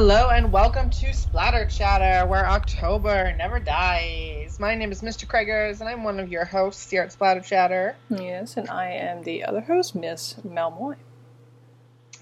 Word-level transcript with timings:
Hello 0.00 0.28
and 0.28 0.52
welcome 0.52 0.90
to 0.90 1.12
Splatter 1.12 1.66
Chatter, 1.66 2.24
where 2.28 2.46
October 2.48 3.34
never 3.36 3.58
dies. 3.58 4.60
My 4.60 4.76
name 4.76 4.92
is 4.92 5.02
Mr. 5.02 5.26
Craigers, 5.26 5.80
and 5.80 5.88
I'm 5.88 6.04
one 6.04 6.20
of 6.20 6.30
your 6.30 6.44
hosts 6.44 6.88
here 6.88 7.02
at 7.02 7.10
Splatter 7.10 7.40
Chatter. 7.40 7.96
Yes, 8.08 8.56
and 8.56 8.70
I 8.70 8.90
am 8.92 9.24
the 9.24 9.44
other 9.44 9.60
host, 9.60 9.96
Miss 9.96 10.34
Melmoy. 10.46 10.94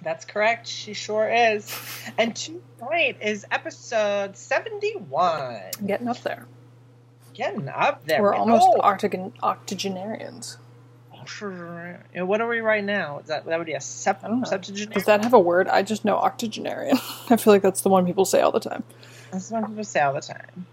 That's 0.00 0.24
correct, 0.24 0.66
she 0.66 0.95
sure 0.95 1.28
is. 1.28 1.70
And 2.16 2.34
tonight 2.34 3.18
is 3.20 3.45
episode 3.50 4.38
71. 4.38 5.61
Getting 5.86 6.08
up 6.08 6.22
there. 6.22 6.46
Getting 7.34 7.68
up 7.68 8.06
there. 8.06 8.22
We're 8.22 8.34
almost 8.34 8.70
octogen- 8.79 9.34
octogenarians. 9.43 10.56
What 12.15 12.41
are 12.41 12.48
we 12.48 12.61
right 12.61 12.85
now? 12.85 13.19
Is 13.19 13.29
that 13.29 13.45
that 13.47 13.59
would 13.59 13.66
be 13.66 13.75
a 13.75 13.80
sep- 13.80 14.25
I 14.25 14.29
don't 14.29 14.41
know. 14.41 14.47
septuagenarian? 14.47 14.93
Does 14.93 15.05
that 15.05 15.23
have 15.23 15.35
a 15.35 15.41
word? 15.41 15.69
I 15.69 15.83
just 15.83 16.05
know 16.05 16.16
octogenarian. 16.16 16.99
I 17.30 17.37
feel 17.37 17.52
like 17.52 17.62
that's 17.62 17.80
the 17.80 17.89
one 17.89 18.07
people 18.07 18.25
say 18.25 18.41
all 18.41 18.52
the 18.52 18.61
time. 18.61 18.85
That's 19.30 19.51
what 19.51 19.66
people 19.66 19.85
say 19.85 20.01
all 20.01 20.15
the 20.15 20.21
time. 20.21 20.66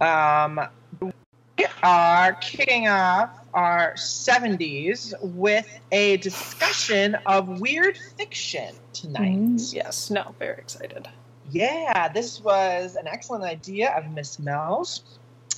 Um, 0.00 0.68
we 1.00 1.66
are 1.82 2.32
kicking 2.34 2.88
off 2.88 3.30
our 3.54 3.94
70s 3.94 5.14
with 5.22 5.66
a 5.92 6.16
discussion 6.18 7.16
of 7.26 7.60
weird 7.60 7.96
fiction 8.16 8.74
tonight. 8.92 9.38
Mm, 9.38 9.74
yes, 9.74 10.10
no, 10.10 10.34
very 10.38 10.58
excited. 10.58 11.08
Yeah, 11.50 12.08
this 12.08 12.40
was 12.40 12.96
an 12.96 13.06
excellent 13.06 13.44
idea 13.44 13.90
of 13.90 14.10
Miss 14.10 14.38
Mel's. 14.38 15.02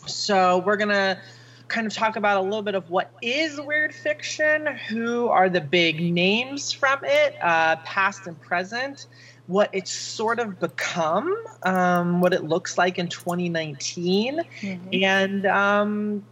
So 0.06 0.59
we're 0.59 0.77
gonna 0.77 1.19
kind 1.68 1.86
of 1.86 1.92
talk 1.95 2.16
about 2.16 2.38
a 2.38 2.42
little 2.42 2.62
bit 2.62 2.74
of 2.74 2.91
what 2.91 3.10
is 3.23 3.60
weird 3.60 3.95
fiction, 3.95 4.66
who 4.89 5.28
are 5.28 5.48
the 5.48 5.61
big 5.61 6.00
names 6.00 6.72
from 6.72 6.98
it, 7.02 7.36
uh, 7.42 7.77
past 7.84 8.27
and 8.27 8.41
present, 8.41 9.06
what 9.47 9.70
it's 9.72 9.92
sort 9.92 10.39
of 10.39 10.58
become, 10.61 11.34
um, 11.62 12.20
what 12.20 12.33
it 12.33 12.44
looks 12.44 12.78
like 12.78 12.98
in 12.98 13.08
2019, 13.08 14.41
Mhm. 14.61 15.02
and 15.02 15.47
um, 15.47 16.27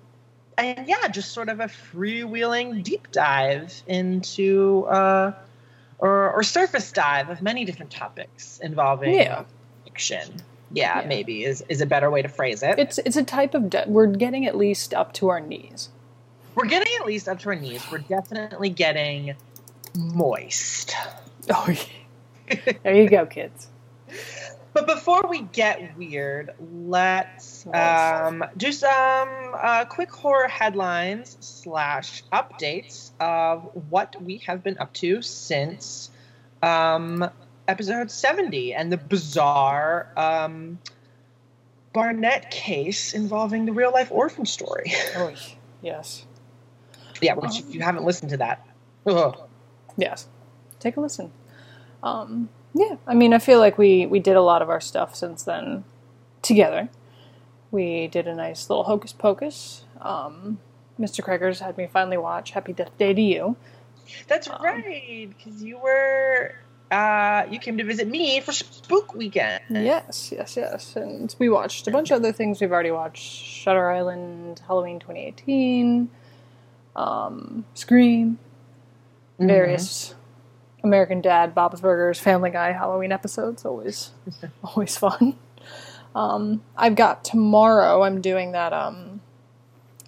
and 0.59 0.87
yeah, 0.87 1.09
just 1.09 1.33
sort 1.33 1.49
of 1.49 1.61
a 1.61 1.67
freewheeling 1.67 2.83
deep 2.83 3.11
dive 3.13 3.83
into. 3.87 4.87
Uh, 4.89 5.33
or, 5.99 6.33
or 6.33 6.43
surface 6.43 6.91
dive 6.91 7.31
of 7.31 7.41
many 7.43 7.65
different 7.65 7.93
topics 7.93 8.59
involving 8.59 9.15
Yeah. 9.15 9.45
fiction. 9.85 10.43
Yeah, 10.73 11.01
Yeah. 11.03 11.07
maybe 11.07 11.45
is, 11.45 11.63
is 11.69 11.81
a 11.81 11.87
better 11.87 12.11
way 12.11 12.23
to 12.23 12.29
phrase 12.29 12.63
it. 12.63 12.79
It's 12.79 12.99
it's 12.99 13.17
a 13.17 13.23
type 13.25 13.55
of 13.55 13.71
de- 13.71 13.85
we're 13.87 14.07
getting 14.07 14.47
at 14.47 14.57
least 14.57 14.95
up 14.95 15.13
to 15.15 15.29
our 15.29 15.41
knees. 15.41 15.91
We're 16.55 16.67
getting 16.67 16.93
at 17.01 17.07
least 17.07 17.29
up 17.29 17.39
to 17.41 17.49
our 17.51 17.55
knees. 17.55 17.83
We're 17.91 17.99
definitely 17.99 18.69
getting 18.71 19.35
moist. 19.97 20.95
Oh, 21.51 21.67
yeah. 21.69 22.73
there 22.85 22.95
you 22.95 23.09
go, 23.11 23.27
kids. 23.27 23.67
But 24.73 24.87
before 24.87 25.23
we 25.29 25.43
get 25.43 25.97
weird, 25.99 26.53
let's 26.61 27.67
um, 27.75 28.45
do 28.57 28.71
some 28.71 29.29
uh, 29.61 29.85
quick 29.87 30.11
horror 30.13 30.47
headlines 30.47 31.37
slash 31.41 32.23
updates 32.33 33.11
of 33.19 33.69
what 33.91 34.15
we 34.23 34.39
have 34.47 34.63
been 34.63 34.79
up 34.79 34.93
to 34.95 35.21
since 35.21 36.11
um, 36.63 37.29
episode 37.69 38.11
70 38.11 38.75
and 38.75 38.93
the 38.93 38.97
bizarre 38.97 40.09
um, 40.17 40.79
Barnett 41.93 42.51
case 42.51 43.15
involving 43.15 43.67
the 43.67 43.73
real 43.73 43.93
life 43.93 44.11
orphan 44.11 44.47
story. 44.47 44.93
Oh, 45.17 45.33
yes, 45.83 46.25
yeah, 47.21 47.35
which 47.35 47.59
if 47.61 47.75
you 47.75 47.81
haven't 47.81 48.05
listened 48.05 48.31
to 48.31 48.37
that, 48.39 48.67
ugh. 49.07 49.39
yes. 49.97 50.27
Take 50.81 50.97
a 50.97 51.01
listen. 51.01 51.31
Um, 52.03 52.49
yeah, 52.75 52.97
I 53.07 53.15
mean, 53.15 53.35
I 53.35 53.39
feel 53.39 53.59
like 53.59 53.79
we 53.79 54.07
we 54.07 54.19
did 54.19 54.35
a 54.37 54.41
lot 54.43 54.63
of 54.63 54.71
our 54.71 54.81
stuff 54.81 55.15
since 55.15 55.43
then 55.45 55.85
together. 56.41 56.89
We 57.71 58.09
did 58.09 58.27
a 58.27 58.35
nice 58.35 58.69
little 58.69 58.85
hocus 58.85 59.13
pocus. 59.13 59.85
Um, 60.01 60.59
Mr. 60.99 61.25
Craigers 61.25 61.61
had 61.61 61.77
me 61.79 61.87
finally 61.87 62.17
watch 62.19 62.51
Happy 62.51 62.73
Death 62.73 62.97
Day 62.99 63.15
to 63.15 63.21
You. 63.21 63.57
that's 64.29 64.49
Um, 64.49 64.63
right, 64.63 65.29
because 65.37 65.63
you 65.63 65.79
were. 65.79 66.55
Uh, 66.93 67.47
you 67.51 67.59
came 67.59 67.79
to 67.79 67.85
visit 67.85 68.07
me 68.07 68.39
for 68.41 68.53
Spook 68.53 69.15
Weekend. 69.15 69.63
Yes, 69.71 70.31
yes, 70.31 70.57
yes. 70.59 70.95
And 70.95 71.35
we 71.39 71.49
watched 71.49 71.87
a 71.89 71.91
bunch 71.91 72.11
of 72.11 72.17
other 72.17 72.33
things 72.33 72.61
we've 72.61 72.71
already 72.71 72.91
watched 72.91 73.23
Shutter 73.23 73.91
Island, 73.91 74.61
Halloween 74.67 75.01
2018, 75.01 76.11
um, 76.95 77.65
Scream, 77.73 78.39
Mhm. 79.41 79.47
various 79.47 80.15
American 80.85 81.23
Dad, 81.23 81.55
Bob's 81.55 81.81
Burgers, 81.81 82.21
Family 82.21 82.51
Guy 82.51 82.73
Halloween 82.73 83.11
episodes. 83.11 83.65
Always, 83.65 84.11
always 84.63 84.97
fun. 84.99 85.37
Um, 86.15 86.63
I've 86.77 86.95
got 86.95 87.25
tomorrow. 87.25 88.03
I'm 88.03 88.21
doing 88.21 88.53
that. 88.53 88.75
Um, 88.75 89.23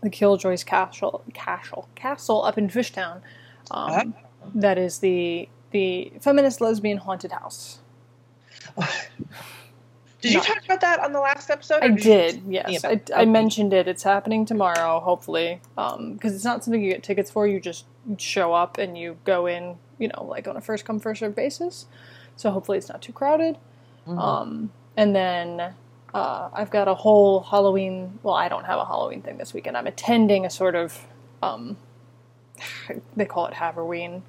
the 0.03 0.11
Killjoy's 0.11 0.65
Kastle, 0.65 1.22
Castle, 1.33 1.89
Castle 1.95 2.45
up 2.45 2.59
in 2.59 2.69
Fishtown. 2.69 3.22
Um, 3.71 4.15
that 4.55 4.77
is 4.77 4.99
the 4.99 5.49
the 5.75 6.12
feminist 6.21 6.61
lesbian 6.61 6.99
haunted 6.99 7.33
house. 7.33 7.81
Did 10.21 10.33
you 10.33 10.39
No. 10.39 10.45
talk 10.45 10.65
about 10.65 10.81
that 10.81 11.01
on 11.01 11.12
the 11.12 11.21
last 11.21 11.51
episode? 11.51 11.83
I 11.83 11.89
did, 11.89 12.43
yes. 12.49 12.83
I, 12.85 12.99
I 13.15 13.27
mentioned 13.27 13.75
it. 13.75 13.87
It's 13.87 14.03
happening 14.05 14.47
tomorrow, 14.47 15.01
hopefully, 15.01 15.61
because 15.77 16.34
it's 16.34 16.45
not 16.45 16.65
something 16.65 16.83
you 16.83 16.93
get 16.93 17.03
tickets 17.03 17.31
for. 17.31 17.47
You 17.47 17.61
just 17.61 17.84
show 18.17 18.55
up 18.55 18.79
and 18.79 18.97
you 18.97 19.19
go 19.25 19.45
in, 19.47 19.77
you 19.99 20.09
know, 20.09 20.25
like 20.25 20.49
on 20.49 20.57
a 20.57 20.63
first 20.63 20.87
come 20.87 20.99
first 20.99 21.21
served 21.21 21.34
basis. 21.37 21.87
So 22.37 22.51
hopefully 22.51 22.79
it's 22.79 22.89
not 22.89 23.03
too 23.03 23.13
crowded. 23.13 23.59
Mhm. 24.07 24.19
Um, 24.19 24.73
and 24.97 25.15
then 25.15 25.75
uh, 26.15 26.49
I've 26.55 26.71
got 26.71 26.89
a 26.89 26.95
whole 26.95 27.41
Halloween. 27.41 28.19
Well, 28.23 28.34
I 28.34 28.49
don't 28.49 28.65
have 28.65 28.79
a 28.79 28.84
Halloween 28.87 29.21
thing 29.21 29.37
this 29.37 29.53
weekend. 29.53 29.77
I'm 29.77 29.87
attending 29.89 30.47
a 30.47 30.51
sort 30.51 30.75
of, 30.75 30.99
um, 31.43 31.77
they 33.17 33.27
call 33.27 33.45
it 33.47 33.53
Haverween, 33.55 34.23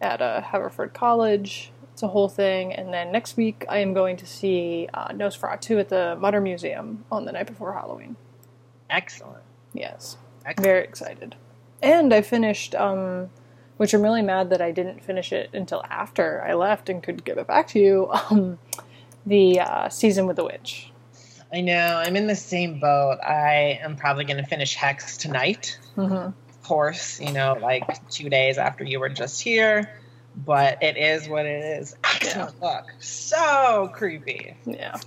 at 0.00 0.20
uh, 0.20 0.40
Haverford 0.42 0.94
College. 0.94 1.70
It's 1.92 2.02
a 2.02 2.08
whole 2.08 2.28
thing. 2.28 2.72
And 2.72 2.92
then 2.92 3.10
next 3.10 3.36
week 3.36 3.64
I 3.68 3.78
am 3.78 3.94
going 3.94 4.16
to 4.18 4.26
see 4.26 4.88
uh, 4.92 5.08
Nosferatu 5.08 5.80
at 5.80 5.88
the 5.88 6.16
Mutter 6.20 6.40
Museum 6.40 7.04
on 7.10 7.24
the 7.24 7.32
night 7.32 7.46
before 7.46 7.72
Halloween. 7.72 8.16
Excellent. 8.90 9.42
Yes, 9.72 10.16
Excellent. 10.44 10.64
very 10.66 10.84
excited. 10.84 11.36
And 11.82 12.12
I 12.12 12.22
finished, 12.22 12.74
um, 12.74 13.30
which 13.76 13.92
I'm 13.94 14.02
really 14.02 14.22
mad 14.22 14.50
that 14.50 14.60
I 14.62 14.70
didn't 14.72 15.02
finish 15.02 15.32
it 15.32 15.50
until 15.52 15.82
after 15.88 16.42
I 16.46 16.54
left 16.54 16.88
and 16.88 17.02
could 17.02 17.24
give 17.24 17.38
it 17.38 17.46
back 17.46 17.68
to 17.68 17.78
you. 17.78 18.10
Um, 18.30 18.58
the 19.24 19.58
uh, 19.60 19.88
season 19.88 20.26
with 20.26 20.36
the 20.36 20.44
witch. 20.44 20.92
I 21.52 21.60
know. 21.60 22.00
I'm 22.04 22.14
in 22.16 22.26
the 22.26 22.36
same 22.36 22.78
boat. 22.78 23.18
I 23.26 23.78
am 23.82 23.96
probably 23.96 24.24
going 24.24 24.36
to 24.36 24.46
finish 24.48 24.74
Hex 24.74 25.16
tonight. 25.16 25.78
Mm-hmm. 25.96 26.30
Course, 26.66 27.20
you 27.20 27.32
know, 27.32 27.56
like 27.62 28.08
two 28.10 28.28
days 28.28 28.58
after 28.58 28.82
you 28.82 28.98
were 28.98 29.08
just 29.08 29.40
here. 29.40 29.88
But 30.34 30.82
it 30.82 30.96
is 30.96 31.28
what 31.28 31.46
it 31.46 31.80
is. 31.80 31.94
Excellent 32.02 32.60
look. 32.60 32.92
So 32.98 33.88
creepy. 33.94 34.56
Yeah, 34.64 34.98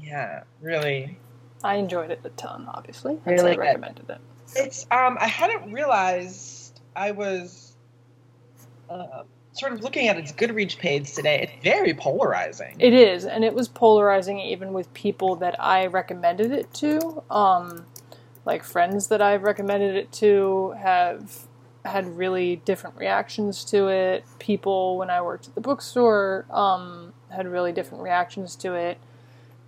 Yeah, 0.00 0.44
really. 0.60 1.18
I 1.64 1.74
enjoyed 1.74 2.12
it 2.12 2.20
a 2.22 2.28
ton. 2.30 2.68
Obviously, 2.72 3.18
Hence 3.24 3.42
Really 3.42 3.56
I 3.56 3.56
recommended 3.56 4.08
it. 4.08 4.18
It's 4.54 4.86
um 4.92 5.18
I 5.20 5.26
hadn't 5.26 5.72
realized 5.72 6.80
I 6.94 7.10
was 7.10 7.74
uh, 8.88 9.24
sort 9.54 9.72
of 9.72 9.82
looking 9.82 10.06
at 10.06 10.16
its 10.18 10.30
Goodreads 10.30 10.78
page 10.78 11.14
today. 11.14 11.40
It's 11.42 11.64
very 11.64 11.94
polarizing. 11.94 12.76
It 12.78 12.94
is, 12.94 13.24
and 13.24 13.44
it 13.44 13.54
was 13.54 13.66
polarizing 13.66 14.38
even 14.38 14.72
with 14.72 14.94
people 14.94 15.34
that 15.36 15.56
I 15.60 15.86
recommended 15.86 16.52
it 16.52 16.72
to. 16.74 17.24
Um, 17.28 17.86
like 18.44 18.62
friends 18.62 19.08
that 19.08 19.22
I've 19.22 19.42
recommended 19.42 19.96
it 19.96 20.12
to 20.12 20.74
have 20.78 21.46
had 21.84 22.16
really 22.16 22.56
different 22.64 22.96
reactions 22.96 23.64
to 23.64 23.88
it. 23.88 24.24
People 24.38 24.96
when 24.96 25.10
I 25.10 25.20
worked 25.22 25.48
at 25.48 25.54
the 25.54 25.60
bookstore 25.60 26.46
um, 26.50 27.12
had 27.30 27.46
really 27.46 27.72
different 27.72 28.02
reactions 28.02 28.56
to 28.56 28.74
it 28.74 28.98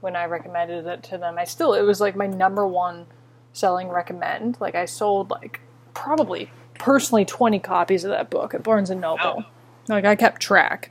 when 0.00 0.16
I 0.16 0.24
recommended 0.26 0.86
it 0.86 1.02
to 1.04 1.18
them. 1.18 1.36
I 1.38 1.44
still 1.44 1.74
it 1.74 1.82
was 1.82 2.00
like 2.00 2.16
my 2.16 2.26
number 2.26 2.66
one 2.66 3.06
selling 3.52 3.88
recommend. 3.88 4.58
Like 4.60 4.74
I 4.74 4.84
sold 4.84 5.30
like 5.30 5.60
probably 5.94 6.50
personally 6.78 7.24
20 7.24 7.58
copies 7.60 8.04
of 8.04 8.10
that 8.10 8.30
book 8.30 8.54
at 8.54 8.62
Barnes 8.62 8.90
and 8.90 9.00
Noble. 9.00 9.44
Like 9.88 10.04
I 10.04 10.16
kept 10.16 10.40
track. 10.42 10.90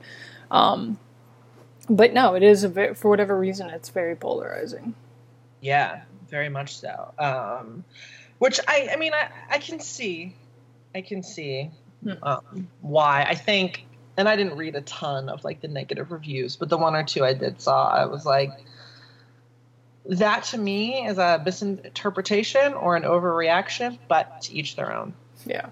Um, 0.50 1.00
but 1.90 2.14
no, 2.14 2.34
it 2.34 2.44
is 2.44 2.64
a 2.64 2.70
ve- 2.70 2.94
for 2.94 3.10
whatever 3.10 3.38
reason 3.38 3.70
it's 3.70 3.90
very 3.90 4.16
polarizing. 4.16 4.96
Yeah, 5.62 6.02
very 6.30 6.50
much 6.50 6.78
so. 6.78 7.14
Um, 7.18 7.84
which 8.38 8.60
I, 8.68 8.90
I 8.92 8.96
mean, 8.98 9.14
I, 9.14 9.30
I 9.56 9.58
can 9.60 9.80
see, 9.80 10.36
I 10.94 11.02
can 11.02 11.24
see 11.24 11.72
Hmm. 12.04 12.24
um, 12.24 12.68
why. 12.82 13.24
I 13.24 13.36
think, 13.36 13.86
and 14.18 14.30
I 14.30 14.36
didn't 14.36 14.58
read 14.58 14.76
a 14.76 14.82
ton 14.82 15.28
of 15.30 15.44
like 15.44 15.62
the 15.62 15.68
negative 15.68 16.12
reviews, 16.12 16.56
but 16.56 16.70
the 16.70 16.78
one 16.78 16.96
or 16.96 17.04
two 17.04 17.26
I 17.26 17.34
did 17.34 17.62
saw, 17.62 17.90
I 17.90 18.06
was 18.06 18.26
like, 18.26 18.52
that 20.06 20.44
to 20.46 20.58
me 20.58 21.08
is 21.08 21.18
a 21.18 21.42
misinterpretation 21.44 22.74
or 22.74 22.96
an 22.96 23.04
overreaction, 23.04 23.98
but 24.08 24.42
to 24.44 24.54
each 24.54 24.76
their 24.76 24.96
own. 24.96 25.14
Yeah. 25.46 25.70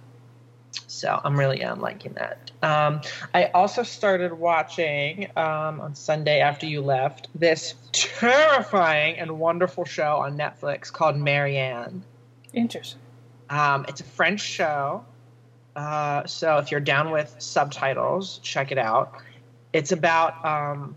So 0.88 1.20
I'm 1.24 1.38
really 1.38 1.62
am 1.62 1.80
liking 1.80 2.14
that. 2.14 2.52
Um, 2.62 3.02
I 3.34 3.46
also 3.46 3.84
started 3.84 4.34
watching 4.34 5.30
um, 5.36 5.82
on 5.82 5.96
Sunday 5.96 6.40
after 6.40 6.66
you 6.66 6.82
left 6.82 7.28
this 7.36 7.76
terrifying 7.92 9.18
and 9.18 9.40
wonderful 9.40 9.86
show 9.86 10.18
on 10.18 10.38
Netflix 10.38 10.92
called 10.92 11.18
Marianne. 11.18 12.04
Interesting. 12.54 13.02
Um, 13.50 13.86
it's 13.88 14.02
a 14.02 14.06
French 14.06 14.42
show. 14.42 15.06
Uh, 15.76 16.26
so 16.26 16.58
if 16.58 16.72
you're 16.72 16.80
down 16.80 17.12
with 17.12 17.36
subtitles, 17.40 18.40
check 18.44 18.72
it 18.72 18.78
out. 18.78 19.18
It's 19.74 19.92
about 19.92 20.46
um, 20.46 20.96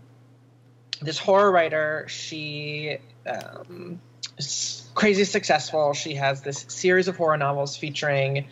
this 1.01 1.17
horror 1.17 1.51
writer. 1.51 2.05
She 2.07 2.97
um, 3.27 3.99
is 4.37 4.89
crazy 4.93 5.23
successful. 5.23 5.93
She 5.93 6.15
has 6.15 6.41
this 6.41 6.65
series 6.67 7.07
of 7.07 7.17
horror 7.17 7.37
novels 7.37 7.75
featuring, 7.75 8.47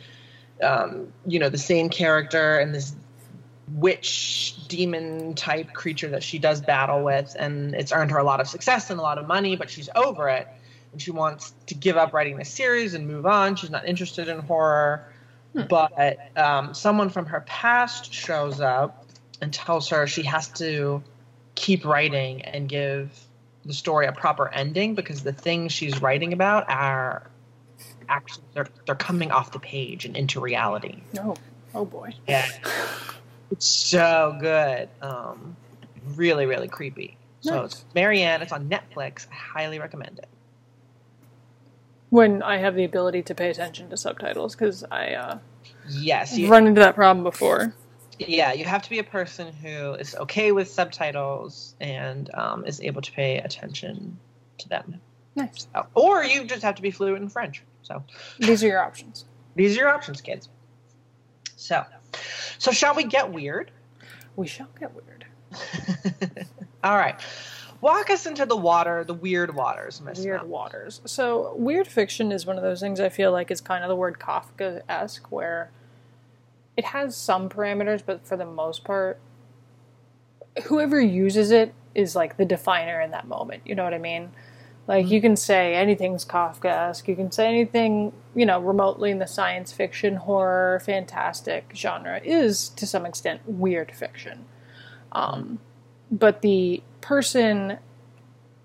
um, 0.61 1.11
you 1.25 1.39
know, 1.39 1.49
the 1.49 1.57
same 1.57 1.89
character 1.89 2.59
and 2.59 2.73
this 2.73 2.95
witch 3.73 4.55
demon 4.67 5.33
type 5.33 5.73
creature 5.73 6.09
that 6.09 6.23
she 6.23 6.39
does 6.39 6.61
battle 6.61 7.03
with, 7.03 7.35
and 7.37 7.73
it's 7.75 7.91
earned 7.91 8.11
her 8.11 8.17
a 8.17 8.23
lot 8.23 8.39
of 8.39 8.47
success 8.47 8.89
and 8.89 8.99
a 8.99 9.03
lot 9.03 9.17
of 9.17 9.27
money. 9.27 9.55
But 9.55 9.69
she's 9.69 9.89
over 9.95 10.29
it, 10.29 10.47
and 10.91 11.01
she 11.01 11.11
wants 11.11 11.53
to 11.67 11.75
give 11.75 11.97
up 11.97 12.13
writing 12.13 12.37
the 12.37 12.45
series 12.45 12.93
and 12.93 13.07
move 13.07 13.25
on. 13.25 13.55
She's 13.55 13.71
not 13.71 13.87
interested 13.87 14.27
in 14.27 14.39
horror. 14.39 15.07
But 15.69 16.17
um, 16.35 16.73
someone 16.73 17.09
from 17.09 17.27
her 17.27 17.39
past 17.41 18.13
shows 18.13 18.59
up 18.59 19.05
and 19.41 19.53
tells 19.53 19.89
her 19.89 20.05
she 20.05 20.23
has 20.23 20.49
to 20.49 21.01
keep 21.55 21.85
writing 21.85 22.41
and 22.41 22.67
give 22.67 23.17
the 23.65 23.73
story 23.73 24.05
a 24.05 24.11
proper 24.11 24.49
ending 24.49 24.95
because 24.95 25.23
the 25.23 25.31
things 25.31 25.71
she's 25.71 26.01
writing 26.01 26.33
about 26.33 26.69
are 26.69 27.29
actually 28.09 28.43
they're, 28.53 28.67
they're 28.85 28.95
coming 28.95 29.31
off 29.31 29.51
the 29.51 29.59
page 29.59 30.05
and 30.05 30.15
into 30.15 30.39
reality. 30.39 31.01
Oh, 31.19 31.35
oh 31.73 31.85
boy. 31.85 32.13
Yeah, 32.27 32.47
it's 33.51 33.65
so 33.65 34.37
good. 34.39 34.89
Um, 35.01 35.55
really, 36.15 36.45
really 36.45 36.67
creepy. 36.67 37.17
So 37.41 37.63
it's 37.63 37.85
Marianne. 37.93 38.41
It's 38.41 38.51
on 38.51 38.69
Netflix. 38.69 39.27
I 39.31 39.35
highly 39.35 39.79
recommend 39.79 40.17
it. 40.17 40.27
When 42.09 42.41
I 42.41 42.57
have 42.57 42.75
the 42.75 42.85
ability 42.85 43.23
to 43.23 43.35
pay 43.35 43.49
attention 43.49 43.89
to 43.89 43.97
subtitles, 43.97 44.55
because 44.55 44.83
I 44.89 45.09
uh, 45.13 45.37
Yes, 45.89 46.37
you, 46.37 46.47
run 46.49 46.67
into 46.67 46.81
that 46.81 46.95
problem 46.95 47.23
before. 47.23 47.73
yeah, 48.17 48.53
you 48.53 48.65
have 48.65 48.81
to 48.83 48.89
be 48.89 48.99
a 48.99 49.03
person 49.03 49.53
who 49.53 49.93
is 49.93 50.15
okay 50.15 50.51
with 50.51 50.69
subtitles 50.69 51.75
and 51.79 52.33
um, 52.33 52.65
is 52.65 52.81
able 52.81 53.01
to 53.01 53.11
pay 53.11 53.37
attention 53.37 54.17
to 54.59 54.69
them. 54.69 55.01
Nice. 55.35 55.67
Or 55.93 56.23
you 56.23 56.45
just 56.45 56.63
have 56.63 56.75
to 56.75 56.81
be 56.81 56.91
fluent 56.91 57.21
in 57.23 57.29
French. 57.29 57.61
So 57.85 58.03
These 58.39 58.63
are 58.63 58.67
your 58.67 58.81
options. 58.83 59.25
these 59.55 59.77
are 59.77 59.81
your 59.81 59.89
options, 59.89 60.19
kids. 60.21 60.49
So, 61.55 61.83
so 62.57 62.71
shall 62.71 62.95
we 62.95 63.05
get 63.05 63.31
weird? 63.31 63.71
We 64.35 64.47
shall 64.47 64.67
get 64.79 64.91
weird. 64.93 65.25
All 66.83 66.97
right, 66.97 67.15
walk 67.81 68.09
us 68.09 68.25
into 68.25 68.45
the 68.45 68.57
water, 68.57 69.03
the 69.03 69.13
weird 69.13 69.55
waters, 69.55 70.01
Miss. 70.01 70.19
Weird 70.19 70.41
Mel. 70.41 70.49
waters. 70.49 71.01
So, 71.05 71.55
weird 71.55 71.87
fiction 71.87 72.31
is 72.31 72.45
one 72.45 72.57
of 72.57 72.63
those 72.63 72.81
things 72.81 72.99
I 72.99 73.09
feel 73.09 73.31
like 73.31 73.49
is 73.51 73.61
kind 73.61 73.83
of 73.83 73.87
the 73.89 73.95
word 73.95 74.19
Kafkaesque, 74.19 75.27
where 75.29 75.71
it 76.75 76.85
has 76.85 77.15
some 77.15 77.47
parameters, 77.49 78.01
but 78.05 78.25
for 78.25 78.35
the 78.35 78.45
most 78.45 78.83
part, 78.83 79.19
whoever 80.65 80.99
uses 80.99 81.51
it 81.51 81.73
is 81.93 82.15
like 82.15 82.35
the 82.37 82.45
definer 82.45 82.99
in 82.99 83.11
that 83.11 83.27
moment. 83.27 83.61
You 83.65 83.75
know 83.75 83.83
what 83.85 83.93
I 83.93 83.97
mean? 83.99 84.31
Like, 84.87 85.09
you 85.09 85.19
can 85.19 85.35
say 85.35 85.73
anything's 85.73 86.23
Kafkaesque. 86.25 87.07
you 87.07 87.15
can 87.15 87.31
say 87.31 87.47
anything, 87.47 88.13
you 88.35 88.45
know, 88.45 88.59
remotely 88.59 89.09
in 89.09 89.17
the 89.19 89.25
science 89.27 89.71
fiction, 89.71 90.15
horror, 90.17 90.79
fantastic 90.85 91.71
genre 91.75 92.19
is 92.23 92.69
to 92.69 92.85
some 92.85 93.05
extent 93.05 93.41
weird 93.47 93.91
fiction. 93.91 94.45
Um, 95.11 95.59
but 96.11 96.41
the 96.41 96.83
person 97.01 97.79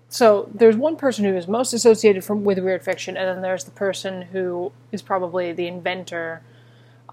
so 0.09 0.49
there's 0.53 0.75
one 0.75 0.97
person 0.97 1.23
who 1.23 1.35
is 1.37 1.47
most 1.47 1.71
associated 1.71 2.25
from 2.25 2.43
with 2.43 2.59
weird 2.59 2.83
fiction, 2.83 3.15
and 3.15 3.25
then 3.29 3.41
there's 3.41 3.63
the 3.63 3.71
person 3.71 4.23
who 4.23 4.73
is 4.91 5.01
probably 5.01 5.53
the 5.53 5.67
inventor 5.67 6.41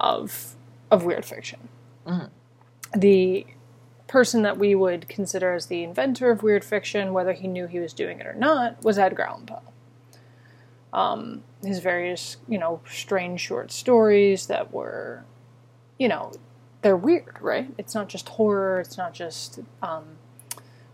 of 0.00 0.56
of 0.90 1.04
weird 1.04 1.24
fiction. 1.24 1.68
Mhm. 2.06 2.28
The 2.96 3.46
person 4.08 4.42
that 4.42 4.58
we 4.58 4.74
would 4.74 5.08
consider 5.08 5.54
as 5.54 5.66
the 5.66 5.84
inventor 5.84 6.30
of 6.30 6.42
weird 6.42 6.64
fiction, 6.64 7.12
whether 7.12 7.34
he 7.34 7.46
knew 7.46 7.66
he 7.66 7.78
was 7.78 7.92
doing 7.92 8.18
it 8.20 8.26
or 8.26 8.34
not, 8.34 8.82
was 8.82 8.98
Edgar 8.98 9.24
Allan 9.24 9.46
Poe. 9.46 9.62
Um, 10.92 11.44
his 11.62 11.80
various, 11.80 12.38
you 12.48 12.58
know, 12.58 12.80
strange 12.88 13.40
short 13.42 13.70
stories 13.70 14.46
that 14.46 14.72
were, 14.72 15.24
you 15.98 16.08
know, 16.08 16.32
they're 16.82 16.96
weird, 16.96 17.36
right? 17.40 17.70
It's 17.76 17.94
not 17.94 18.08
just 18.08 18.28
horror. 18.30 18.80
It's 18.80 18.96
not 18.96 19.12
just 19.12 19.60
um, 19.82 20.04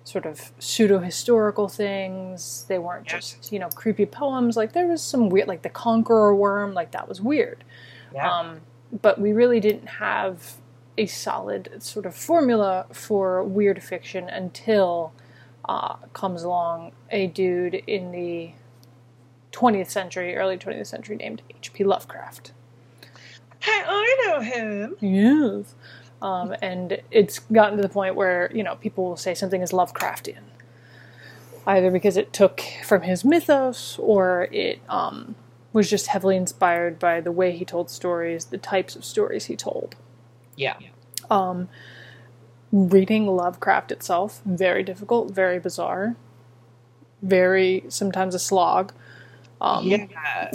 sort 0.02 0.26
of 0.26 0.52
pseudo 0.58 0.98
historical 0.98 1.68
things. 1.68 2.64
They 2.68 2.78
weren't 2.78 3.06
just 3.06 3.52
you 3.52 3.58
know 3.58 3.68
creepy 3.68 4.06
poems. 4.06 4.56
Like 4.56 4.72
there 4.72 4.86
was 4.86 5.02
some 5.02 5.28
weird, 5.28 5.46
like 5.46 5.62
the 5.62 5.68
Conqueror 5.68 6.34
Worm. 6.34 6.74
Like 6.74 6.92
that 6.92 7.08
was 7.08 7.20
weird. 7.20 7.64
Yeah. 8.14 8.30
Um, 8.30 8.60
but 9.02 9.20
we 9.20 9.32
really 9.32 9.60
didn't 9.60 9.86
have 9.86 10.56
a 10.98 11.06
solid 11.06 11.82
sort 11.82 12.06
of 12.06 12.14
formula 12.14 12.86
for 12.92 13.42
weird 13.44 13.82
fiction 13.82 14.28
until 14.28 15.12
uh, 15.66 15.96
comes 16.12 16.42
along 16.44 16.92
a 17.10 17.26
dude 17.28 17.74
in 17.86 18.12
the 18.12 18.52
20th 19.52 19.90
century, 19.90 20.36
early 20.36 20.58
20th 20.58 20.86
century, 20.88 21.16
named 21.16 21.42
H.P. 21.50 21.84
Lovecraft. 21.84 22.52
hey, 23.60 23.82
I 23.86 24.26
know 24.26 24.40
him. 24.40 24.96
Yes. 25.00 25.74
Um, 26.22 26.54
and 26.62 27.00
it's 27.10 27.40
gotten 27.40 27.76
to 27.78 27.82
the 27.82 27.88
point 27.88 28.14
where, 28.16 28.50
you 28.54 28.62
know, 28.62 28.76
people 28.76 29.04
will 29.04 29.16
say 29.16 29.34
something 29.34 29.62
is 29.62 29.72
Lovecraftian. 29.72 30.42
Either 31.66 31.90
because 31.90 32.16
it 32.16 32.32
took 32.32 32.62
from 32.84 33.02
his 33.02 33.24
mythos 33.24 33.98
or 34.00 34.48
it 34.52 34.80
um, 34.88 35.34
was 35.72 35.90
just 35.90 36.08
heavily 36.08 36.36
inspired 36.36 36.98
by 36.98 37.20
the 37.20 37.32
way 37.32 37.52
he 37.52 37.64
told 37.64 37.90
stories, 37.90 38.46
the 38.46 38.58
types 38.58 38.96
of 38.96 39.04
stories 39.04 39.46
he 39.46 39.56
told. 39.56 39.96
Yeah. 40.56 40.76
Um, 41.30 41.68
reading 42.72 43.26
Lovecraft 43.26 43.92
itself, 43.92 44.42
very 44.44 44.82
difficult, 44.82 45.30
very 45.30 45.58
bizarre, 45.58 46.16
very 47.22 47.84
sometimes 47.88 48.34
a 48.34 48.38
slog. 48.38 48.92
Um, 49.60 49.86
yeah. 49.86 50.50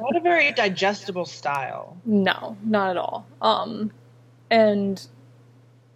Not 0.00 0.16
a 0.16 0.20
very 0.20 0.52
digestible 0.52 1.24
style. 1.24 1.96
No, 2.04 2.56
not 2.64 2.90
at 2.90 2.96
all. 2.96 3.26
Um, 3.42 3.90
and 4.50 5.04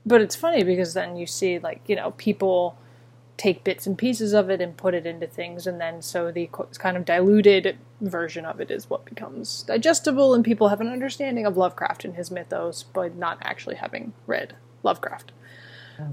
but 0.05 0.21
it's 0.21 0.35
funny 0.35 0.65
because 0.65 0.95
then 0.95 1.17
you 1.17 1.27
see 1.27 1.59
like 1.59 1.81
you 1.87 1.97
know 1.97 2.11
people 2.13 2.77
take 3.43 3.65
bits 3.65 3.89
and 3.89 3.99
pieces 3.99 4.33
of 4.33 4.51
it 4.51 4.61
and 4.61 4.77
put 4.77 4.95
it 4.95 5.05
into 5.05 5.27
things, 5.27 5.67
and 5.67 5.81
then 5.81 6.01
so 6.01 6.31
the 6.31 6.49
kind 6.79 6.97
of 6.97 7.05
diluted 7.05 7.77
version 8.01 8.45
of 8.45 8.61
it 8.61 8.71
is 8.71 8.89
what 8.89 9.05
becomes 9.05 9.65
digestible, 9.65 10.33
and 10.33 10.45
people 10.45 10.69
have 10.69 10.81
an 10.81 10.87
understanding 10.87 11.45
of 11.45 11.57
Lovecraft 11.57 12.05
and 12.05 12.15
his 12.15 12.31
mythos, 12.31 12.85
but 12.85 13.17
not 13.17 13.39
actually 13.43 13.75
having 13.75 14.13
read 14.29 14.55
Lovecraft. 14.85 15.33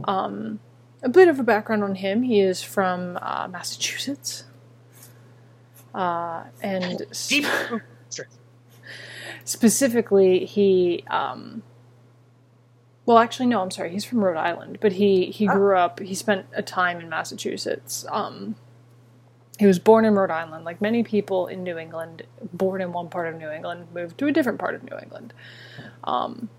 Um, 0.06 0.60
a 1.04 1.10
bit 1.10 1.28
of 1.28 1.40
a 1.40 1.44
background 1.44 1.84
on 1.84 1.96
him: 1.96 2.24
he 2.24 2.42
is 2.42 2.64
from 2.64 3.20
uh, 3.22 3.48
Massachusetts. 3.48 4.46
Uh, 5.94 6.46
and 6.64 7.04
Deep. 7.28 7.46
specifically 9.44 10.46
he 10.46 11.04
um 11.10 11.64
well 13.10 13.18
actually 13.18 13.48
no 13.48 13.62
i'm 13.64 13.72
sorry. 13.72 13.90
He's 13.90 14.06
from 14.06 14.24
rhode 14.24 14.38
island 14.38 14.78
but 14.80 14.94
he 14.94 15.26
he 15.32 15.50
Oh. 15.50 15.54
grew 15.54 15.76
up 15.76 16.00
he 16.00 16.14
spent 16.14 16.46
a 16.54 16.62
time 16.62 17.00
in 17.02 17.10
massachusetts 17.10 18.06
um 18.12 18.56
he 19.58 19.66
was 19.66 19.80
born 19.80 20.06
in 20.06 20.16
rhode 20.16 20.32
island. 20.32 20.64
Like 20.64 20.80
many 20.80 21.04
people 21.04 21.48
in 21.48 21.64
new 21.64 21.78
england 21.78 22.22
born 22.54 22.82
in 22.82 22.94
one 22.94 23.10
part 23.10 23.28
of 23.28 23.36
new 23.40 23.50
england 23.50 23.88
moved 23.94 24.20
to 24.20 24.28
a 24.28 24.32
different 24.32 24.60
part 24.60 24.76
of 24.76 24.84
new 24.84 24.98
england. 25.02 25.34
Um 26.04 26.50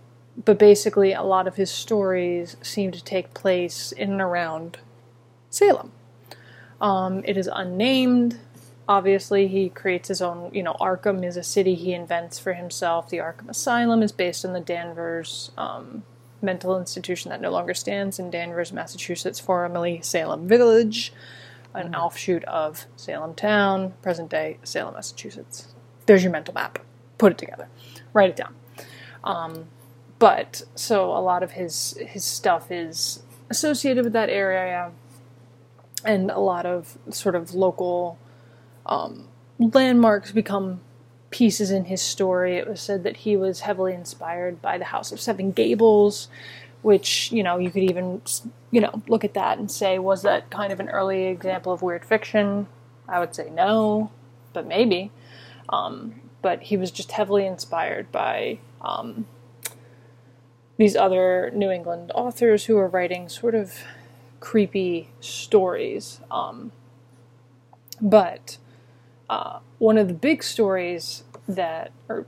but 0.45 0.59
basically 0.59 1.13
a 1.13 1.23
lot 1.23 1.47
of 1.47 1.55
his 1.55 1.71
stories 1.71 2.57
seem 2.63 2.91
to 2.91 3.03
take 3.05 3.33
place 3.33 3.93
in 3.93 4.11
and 4.13 4.21
around 4.21 4.79
salem. 5.51 5.93
Um, 6.81 7.23
it 7.27 7.37
is 7.37 7.49
unnamed. 7.53 8.39
Obviously 8.89 9.47
he 9.49 9.69
creates 9.69 10.09
his 10.09 10.21
own 10.21 10.51
you 10.53 10.63
know 10.65 10.75
arkham 10.81 11.25
is 11.25 11.37
a 11.37 11.45
city 11.45 11.77
he 11.77 11.95
invents 11.95 12.39
for 12.41 12.55
himself. 12.55 13.09
The 13.09 13.19
arkham 13.19 13.49
asylum 13.49 14.03
is 14.03 14.13
based 14.13 14.45
on 14.45 14.53
the 14.53 14.61
danvers 14.61 15.53
um, 15.57 16.03
mental 16.43 16.79
institution 16.79 17.31
that 17.31 17.41
no 17.41 17.51
longer 17.51 17.75
stands 17.75 18.19
in 18.19 18.31
danvers 18.31 18.73
massachusetts 18.73 19.39
formerly 19.39 20.01
salem 20.03 20.49
village 20.49 21.13
an 21.75 21.95
offshoot 21.95 22.45
of 22.45 22.87
salem 22.97 23.35
town 23.35 23.95
present 24.03 24.29
day 24.31 24.59
salem 24.63 24.95
massachusetts. 24.95 25.69
There's 26.07 26.23
your 26.23 26.33
mental 26.33 26.55
map. 26.55 26.79
Put 27.19 27.33
it 27.33 27.39
together. 27.39 27.69
Write 28.13 28.31
it 28.31 28.37
down. 28.37 28.55
Um, 29.23 29.67
but 30.19 30.63
so 30.75 31.13
a 31.13 31.21
lot 31.21 31.43
of 31.43 31.53
his 31.53 31.97
his 32.01 32.25
stuff 32.25 32.71
is 32.71 33.23
associated 33.49 34.05
with 34.05 34.13
that 34.13 34.29
area 34.29 34.93
and 36.05 36.31
a 36.31 36.39
lot 36.39 36.67
of 36.67 36.99
sort 37.11 37.35
of 37.35 37.55
local 37.55 38.19
um, 38.87 39.29
landmarks 39.59 40.33
become 40.33 40.81
pieces 41.31 41.71
in 41.71 41.87
his 41.87 42.03
story. 42.03 42.57
It 42.57 42.69
was 42.69 42.81
said 42.81 43.05
that 43.05 43.19
he 43.19 43.37
was 43.37 43.61
heavily 43.61 43.95
inspired 43.95 44.61
by 44.61 44.79
the 44.79 44.87
House 44.87 45.13
of 45.13 45.21
Seven 45.21 45.53
Gables, 45.53 46.29
which, 46.83 47.31
you 47.31 47.43
know, 47.43 47.59
you 47.59 47.71
could 47.71 47.83
even, 47.83 48.23
you 48.71 48.81
know, 48.81 49.03
look 49.07 49.25
at 49.25 49.35
that 49.35 49.59
and 49.59 49.71
say, 49.71 49.99
was 49.99 50.23
that 50.23 50.51
kind 50.51 50.73
of 50.73 50.81
an 50.81 50.89
early 50.89 51.27
example 51.27 51.73
of 51.73 51.83
weird 51.83 52.05
fiction? 52.05 52.67
I 53.09 53.21
would 53.21 53.35
say 53.35 53.51
no, 53.51 54.11
but 54.53 54.67
maybe. 54.67 55.11
Um, 55.69 56.21
but 56.43 56.63
he 56.63 56.77
was 56.77 56.91
just 56.91 57.13
heavily 57.13 57.47
inspired 57.47 58.11
by 58.11 58.59
um, 58.81 59.27
these 60.79 60.97
other 60.97 61.51
New 61.55 61.71
England 61.71 62.11
authors 62.15 62.65
who 62.65 62.77
were 62.77 62.89
writing 62.89 63.29
sort 63.29 63.55
of 63.55 63.81
creepy 64.41 65.11
stories. 65.21 66.21
Um, 66.31 66.73
but 68.01 68.57
uh, 69.31 69.61
one 69.79 69.97
of 69.97 70.09
the 70.09 70.15
big 70.15 70.43
stories 70.43 71.23
that, 71.47 71.93
or 72.09 72.27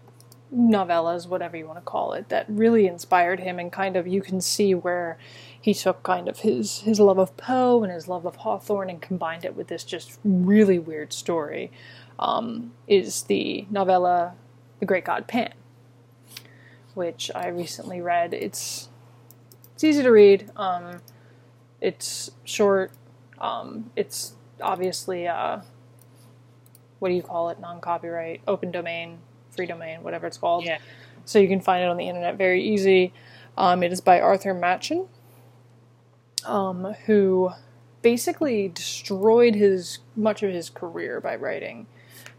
novellas, 0.55 1.27
whatever 1.27 1.57
you 1.57 1.67
want 1.67 1.79
to 1.79 1.85
call 1.85 2.13
it, 2.13 2.29
that 2.29 2.47
really 2.49 2.87
inspired 2.87 3.41
him, 3.41 3.59
and 3.59 3.73
kind 3.73 3.97
of 3.97 4.07
you 4.07 4.23
can 4.23 4.41
see 4.41 4.73
where 4.73 5.19
he 5.61 5.75
took 5.75 6.05
kind 6.05 6.29
of 6.29 6.39
his 6.41 6.83
his 6.83 7.01
love 7.01 7.19
of 7.19 7.37
Poe 7.37 7.83
and 7.83 7.93
his 7.93 8.07
love 8.07 8.25
of 8.25 8.37
Hawthorne 8.37 8.89
and 8.89 9.03
combined 9.03 9.45
it 9.45 9.57
with 9.57 9.67
this 9.67 9.83
just 9.83 10.21
really 10.23 10.79
weird 10.79 11.13
story. 11.13 11.73
Um, 12.21 12.73
is 12.87 13.25
the 13.25 13.67
novella 13.69 14.35
"The 14.79 14.87
Great 14.87 15.05
God 15.05 15.27
Pan," 15.27 15.55
which 16.95 17.33
I 17.35 17.49
recently 17.49 18.01
read. 18.01 18.33
It's 18.33 18.91
it's 19.75 19.83
easy 19.83 20.05
to 20.05 20.11
read. 20.13 20.53
Um, 20.55 21.01
it's 21.81 22.31
short. 22.45 22.93
Um, 23.41 23.91
it's 23.97 24.35
obviously 24.61 25.27
uh, 25.27 25.63
what 27.03 27.09
do 27.09 27.15
you 27.17 27.23
call 27.23 27.51
it? 27.51 27.59
Non 27.59 27.81
copyright, 27.81 28.43
open 28.47 28.71
domain, 28.71 29.19
free 29.51 29.67
domain, 29.67 30.05
whatever 30.05 30.29
it's 30.29 30.39
called. 30.39 30.65
Yeah. 30.65 30.79
So 31.25 31.41
you 31.41 31.49
can 31.49 31.61
find 31.61 31.83
it 31.83 31.89
on 31.89 31.97
the 31.97 32.09
internet 32.09 32.39
very 32.39 32.63
easy. 32.63 33.13
Um, 33.59 33.83
it 33.83 33.91
is 33.91 34.01
by 34.01 34.21
Arthur 34.21 34.55
Machen, 34.55 35.09
um, 36.45 36.95
who 37.07 37.51
basically 38.03 38.69
destroyed 38.69 39.57
his 39.57 39.99
much 40.15 40.45
of 40.45 40.53
his 40.53 40.71
career 40.71 41.21
by 41.21 41.35
writing 41.35 41.89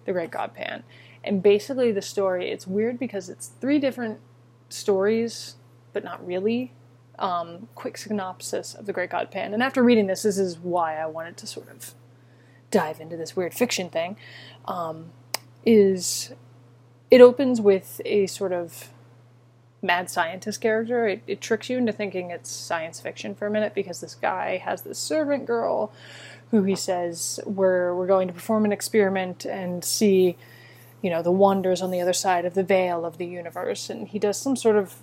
The 0.05 0.13
Great 0.13 0.32
God 0.32 0.53
Pan. 0.53 0.84
And 1.25 1.43
basically, 1.43 1.91
the 1.91 2.01
story 2.01 2.50
it's 2.50 2.65
weird 2.65 2.98
because 2.98 3.27
it's 3.27 3.48
three 3.60 3.79
different 3.79 4.22
stories, 4.70 5.58
but 5.91 6.05
not 6.05 6.25
really. 6.25 6.72
Um, 7.20 7.67
quick 7.75 7.98
synopsis 7.98 8.74
of 8.74 8.86
The 8.86 8.93
Great 8.93 9.10
God 9.10 9.29
Pan. 9.29 9.53
And 9.53 9.62
after 9.62 9.84
reading 9.84 10.08
this, 10.08 10.24
this 10.24 10.38
is 10.38 10.58
why 10.58 10.98
I 10.98 11.05
wanted 11.05 11.36
to 11.38 11.48
sort 11.48 11.70
of 11.70 11.93
dive 12.74 13.00
into 13.00 13.15
this 13.15 13.36
weird 13.36 13.53
fiction 13.53 13.89
thing, 13.89 14.18
um, 14.65 15.12
is 15.65 16.34
it 17.10 17.22
opens 17.22 17.62
with 17.62 18.01
a 18.03 18.25
sort 18.27 18.51
of 18.51 18.89
mad 19.84 20.10
scientist 20.10 20.62
character. 20.62 21.08
It, 21.08 21.22
it 21.27 21.42
tricks 21.42 21.70
you 21.70 21.77
into 21.77 21.92
thinking 21.92 22.32
it's 22.32 22.50
science 22.50 23.00
fiction 23.00 23.36
for 23.36 23.46
a 23.46 23.51
minute 23.51 23.75
because 23.75 24.01
this 24.01 24.15
guy 24.15 24.58
has 24.58 24.82
this 24.82 24.98
servant 24.98 25.46
girl 25.46 25.92
who 26.51 26.63
he 26.63 26.75
says 26.75 27.39
we're 27.46 27.94
we're 27.96 28.08
going 28.08 28.27
to 28.27 28.34
perform 28.34 28.65
an 28.65 28.72
experiment 28.72 29.46
and 29.46 29.84
see 29.84 30.38
you 31.01 31.10
know 31.10 31.22
the 31.22 31.32
wonders 31.32 31.82
on 31.82 31.92
the 31.92 32.00
other 32.00 32.13
side 32.13 32.46
of 32.46 32.53
the 32.53 32.63
veil 32.63 33.06
of 33.06 33.18
the 33.18 33.25
universe 33.25 33.89
and 33.89 34.10
he 34.10 34.20
does 34.20 34.39
some 34.39 34.56
sort 34.56 34.75
of 34.75 34.96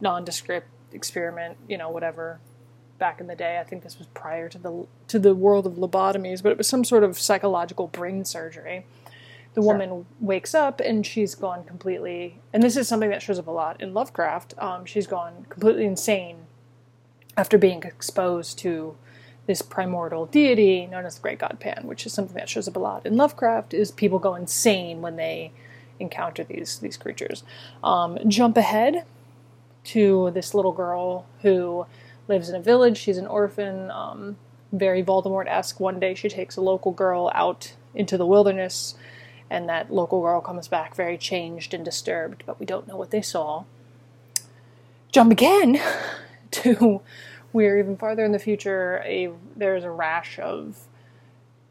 nondescript 0.00 0.68
experiment 0.92 1.56
you 1.68 1.78
know 1.78 1.88
whatever 1.88 2.38
back 2.98 3.20
in 3.20 3.26
the 3.26 3.36
day. 3.36 3.58
I 3.58 3.64
think 3.64 3.82
this 3.82 3.98
was 3.98 4.06
prior 4.08 4.48
to 4.48 4.58
the 4.58 4.86
to 5.08 5.18
the 5.18 5.34
world 5.34 5.66
of 5.66 5.74
lobotomies, 5.74 6.42
but 6.42 6.52
it 6.52 6.58
was 6.58 6.66
some 6.66 6.84
sort 6.84 7.04
of 7.04 7.18
psychological 7.18 7.86
brain 7.86 8.24
surgery. 8.24 8.86
The 9.54 9.62
sure. 9.62 9.72
woman 9.72 10.06
wakes 10.20 10.54
up 10.54 10.80
and 10.80 11.06
she's 11.06 11.34
gone 11.34 11.64
completely, 11.64 12.40
and 12.52 12.62
this 12.62 12.76
is 12.76 12.86
something 12.86 13.10
that 13.10 13.22
shows 13.22 13.38
up 13.38 13.46
a 13.46 13.52
lot 13.52 13.80
in 13.80 13.94
Lovecraft. 13.94 14.54
Um, 14.58 14.84
she's 14.84 15.06
gone 15.06 15.46
completely 15.48 15.86
insane 15.86 16.36
after 17.36 17.56
being 17.56 17.82
exposed 17.82 18.58
to 18.58 18.96
this 19.46 19.62
primordial 19.62 20.26
deity 20.26 20.86
known 20.86 21.06
as 21.06 21.14
the 21.14 21.22
Great 21.22 21.38
God 21.38 21.56
Pan, 21.58 21.82
which 21.84 22.04
is 22.04 22.12
something 22.12 22.36
that 22.36 22.48
shows 22.48 22.68
up 22.68 22.76
a 22.76 22.78
lot 22.78 23.06
in 23.06 23.16
Lovecraft. 23.16 23.72
Is 23.72 23.90
people 23.90 24.18
go 24.18 24.34
insane 24.34 25.00
when 25.00 25.16
they 25.16 25.52
encounter 25.98 26.44
these 26.44 26.78
these 26.78 26.96
creatures. 26.96 27.42
Um, 27.82 28.18
jump 28.28 28.56
ahead 28.56 29.04
to 29.84 30.30
this 30.32 30.54
little 30.54 30.72
girl 30.72 31.26
who 31.42 31.86
lives 32.28 32.48
in 32.48 32.54
a 32.54 32.60
village. 32.60 32.98
She's 32.98 33.18
an 33.18 33.26
orphan, 33.26 33.90
um, 33.90 34.36
very 34.72 35.02
Voldemort 35.02 35.48
esque. 35.48 35.80
One 35.80 35.98
day 35.98 36.14
she 36.14 36.28
takes 36.28 36.56
a 36.56 36.60
local 36.60 36.92
girl 36.92 37.30
out 37.34 37.74
into 37.94 38.16
the 38.16 38.26
wilderness, 38.26 38.94
and 39.50 39.68
that 39.68 39.92
local 39.92 40.20
girl 40.20 40.40
comes 40.40 40.68
back 40.68 40.94
very 40.94 41.18
changed 41.18 41.74
and 41.74 41.84
disturbed, 41.84 42.44
but 42.46 42.60
we 42.60 42.66
don't 42.66 42.86
know 42.86 42.96
what 42.96 43.10
they 43.10 43.22
saw. 43.22 43.64
Jump 45.10 45.32
again 45.32 45.80
to 46.50 47.00
we're 47.52 47.78
even 47.78 47.96
farther 47.96 48.24
in 48.24 48.32
the 48.32 48.38
future. 48.38 49.02
A 49.04 49.30
there's 49.56 49.84
a 49.84 49.90
rash 49.90 50.38
of 50.38 50.86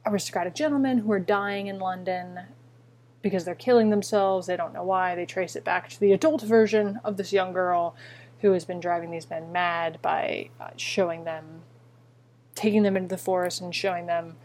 aristocratic 0.06 0.56
gentlemen 0.56 1.00
who 1.00 1.12
are 1.12 1.20
dying 1.20 1.68
in 1.68 1.80
London 1.80 2.40
because 3.22 3.46
they're 3.46 3.56
killing 3.56 3.90
themselves. 3.90 4.48
They 4.48 4.58
don't 4.58 4.74
know 4.74 4.84
why. 4.84 5.16
They 5.16 5.26
trace 5.26 5.56
it 5.56 5.64
back 5.64 5.90
to 5.90 6.00
the 6.00 6.14
adult 6.14 6.42
version 6.42 7.00
of 7.04 7.18
this 7.18 7.34
young 7.34 7.54
girl 7.54 7.96
who 8.42 8.52
has 8.52 8.66
been 8.66 8.80
driving 8.80 9.12
these 9.12 9.30
men 9.30 9.52
mad 9.52 10.00
by 10.02 10.50
uh, 10.60 10.70
showing 10.76 11.24
them, 11.24 11.62
taking 12.56 12.84
them 12.84 12.96
into 12.96 13.10
the 13.10 13.18
forest 13.18 13.62
and 13.62 13.74
showing 13.74 14.06
them 14.06 14.36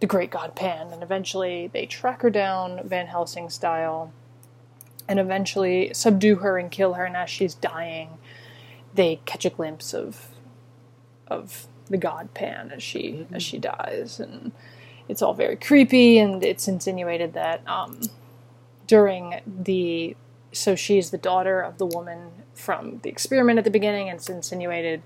the 0.00 0.06
great 0.06 0.30
god 0.30 0.56
Pan. 0.56 0.88
And 0.92 1.02
eventually 1.02 1.68
they 1.72 1.86
track 1.86 2.22
her 2.22 2.30
down, 2.30 2.80
Van 2.84 3.06
Helsing 3.06 3.50
style, 3.50 4.12
and 5.08 5.18
eventually 5.18 5.92
subdue 5.94 6.36
her 6.36 6.58
and 6.58 6.70
kill 6.70 6.94
her. 6.94 7.04
And 7.04 7.16
as 7.16 7.30
she's 7.30 7.54
dying, 7.54 8.10
they 8.94 9.20
catch 9.24 9.44
a 9.44 9.50
glimpse 9.50 9.94
of 9.94 10.28
of 11.28 11.68
the 11.88 11.98
god 11.98 12.34
Pan 12.34 12.72
as 12.74 12.82
she 12.82 13.12
mm-hmm. 13.12 13.34
as 13.34 13.42
she 13.42 13.58
dies, 13.58 14.18
and 14.18 14.52
it's 15.08 15.22
all 15.22 15.34
very 15.34 15.56
creepy. 15.56 16.18
And 16.18 16.42
it's 16.42 16.66
insinuated 16.66 17.34
that 17.34 17.66
um, 17.68 18.00
during 18.86 19.40
the 19.46 20.16
so 20.52 20.74
she's 20.74 21.10
the 21.10 21.18
daughter 21.18 21.60
of 21.60 21.78
the 21.78 21.86
woman 21.86 22.30
from 22.60 23.00
the 23.02 23.08
experiment 23.08 23.58
at 23.58 23.64
the 23.64 23.70
beginning, 23.70 24.08
and 24.08 24.18
it's 24.18 24.28
insinuated 24.28 25.02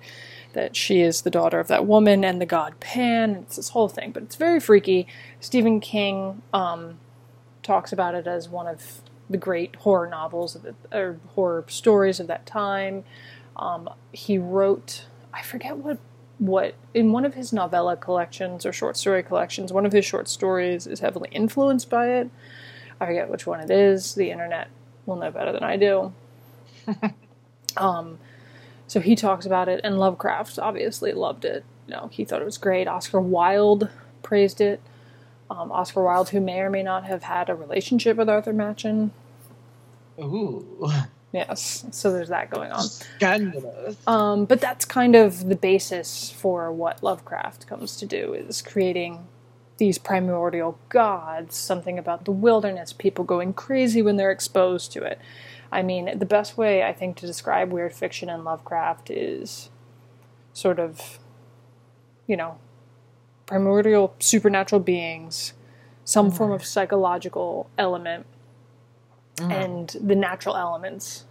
that 0.52 0.76
she 0.76 1.00
is 1.00 1.22
the 1.22 1.30
daughter 1.30 1.58
of 1.58 1.68
that 1.68 1.86
woman 1.86 2.24
and 2.24 2.40
the 2.40 2.46
god 2.46 2.78
Pan. 2.80 3.36
It's 3.36 3.56
this 3.56 3.70
whole 3.70 3.88
thing, 3.88 4.12
but 4.12 4.22
it's 4.22 4.36
very 4.36 4.60
freaky. 4.60 5.06
Stephen 5.40 5.80
King 5.80 6.42
um, 6.52 6.98
talks 7.62 7.92
about 7.92 8.14
it 8.14 8.26
as 8.26 8.48
one 8.48 8.66
of 8.66 9.00
the 9.28 9.36
great 9.36 9.74
horror 9.76 10.08
novels 10.08 10.54
the, 10.54 10.74
or 10.96 11.18
horror 11.34 11.64
stories 11.68 12.20
of 12.20 12.26
that 12.26 12.46
time. 12.46 13.04
Um, 13.56 13.88
he 14.12 14.38
wrote, 14.38 15.06
I 15.32 15.42
forget 15.42 15.76
what 15.76 15.98
what 16.38 16.74
in 16.92 17.12
one 17.12 17.24
of 17.24 17.34
his 17.34 17.52
novella 17.52 17.96
collections 17.96 18.66
or 18.66 18.72
short 18.72 18.96
story 18.96 19.22
collections, 19.22 19.72
one 19.72 19.86
of 19.86 19.92
his 19.92 20.04
short 20.04 20.28
stories 20.28 20.86
is 20.86 21.00
heavily 21.00 21.28
influenced 21.30 21.88
by 21.88 22.08
it. 22.08 22.28
I 23.00 23.06
forget 23.06 23.28
which 23.28 23.46
one 23.46 23.60
it 23.60 23.70
is. 23.70 24.14
The 24.14 24.30
internet 24.30 24.68
will 25.06 25.16
know 25.16 25.30
better 25.30 25.52
than 25.52 25.62
I 25.62 25.76
do. 25.76 26.12
um, 27.76 28.18
so 28.86 29.00
he 29.00 29.16
talks 29.16 29.46
about 29.46 29.68
it, 29.68 29.80
and 29.84 29.98
Lovecraft 29.98 30.58
obviously 30.58 31.12
loved 31.12 31.44
it. 31.44 31.64
You 31.86 31.94
know, 31.94 32.08
he 32.12 32.24
thought 32.24 32.42
it 32.42 32.46
was 32.46 32.58
great. 32.58 32.88
Oscar 32.88 33.20
Wilde 33.20 33.88
praised 34.22 34.60
it. 34.60 34.80
Um, 35.50 35.70
Oscar 35.70 36.02
Wilde, 36.02 36.30
who 36.30 36.40
may 36.40 36.60
or 36.60 36.70
may 36.70 36.82
not 36.82 37.04
have 37.04 37.22
had 37.24 37.48
a 37.48 37.54
relationship 37.54 38.16
with 38.16 38.28
Arthur 38.28 38.52
Machen. 38.52 39.12
Ooh. 40.20 40.90
Yes, 41.34 41.84
so 41.90 42.12
there's 42.12 42.28
that 42.28 42.48
going 42.48 42.70
on. 42.70 42.84
Scandalous. 42.84 43.96
Um, 44.06 44.44
but 44.44 44.60
that's 44.60 44.84
kind 44.84 45.16
of 45.16 45.48
the 45.48 45.56
basis 45.56 46.30
for 46.30 46.70
what 46.70 47.02
Lovecraft 47.02 47.66
comes 47.66 47.96
to 47.96 48.06
do 48.06 48.34
is 48.34 48.62
creating 48.62 49.26
these 49.78 49.98
primordial 49.98 50.78
gods, 50.90 51.56
something 51.56 51.98
about 51.98 52.24
the 52.24 52.30
wilderness, 52.30 52.92
people 52.92 53.24
going 53.24 53.52
crazy 53.52 54.00
when 54.00 54.14
they're 54.14 54.30
exposed 54.30 54.92
to 54.92 55.02
it. 55.02 55.18
I 55.74 55.82
mean, 55.82 56.18
the 56.18 56.24
best 56.24 56.56
way 56.56 56.84
I 56.84 56.92
think 56.92 57.16
to 57.16 57.26
describe 57.26 57.72
weird 57.72 57.92
fiction 57.92 58.30
and 58.30 58.44
Lovecraft 58.44 59.10
is 59.10 59.70
sort 60.52 60.78
of, 60.78 61.18
you 62.28 62.36
know, 62.36 62.58
primordial 63.46 64.14
supernatural 64.20 64.80
beings, 64.80 65.52
some 66.04 66.30
mm. 66.30 66.36
form 66.36 66.52
of 66.52 66.64
psychological 66.64 67.68
element, 67.76 68.24
mm. 69.36 69.50
and 69.52 69.96
the 70.00 70.14
natural 70.14 70.56
elements, 70.56 71.24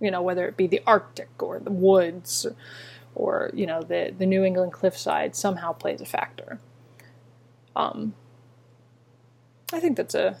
you 0.00 0.12
know, 0.12 0.22
whether 0.22 0.46
it 0.46 0.56
be 0.56 0.68
the 0.68 0.80
Arctic 0.86 1.42
or 1.42 1.58
the 1.58 1.72
woods 1.72 2.46
or, 3.16 3.50
you 3.52 3.66
know, 3.66 3.82
the, 3.82 4.14
the 4.16 4.26
New 4.26 4.44
England 4.44 4.72
cliffside 4.72 5.34
somehow 5.34 5.72
plays 5.72 6.00
a 6.00 6.06
factor. 6.06 6.60
Um, 7.74 8.14
I 9.72 9.80
think 9.80 9.96
that's 9.96 10.14
a 10.14 10.38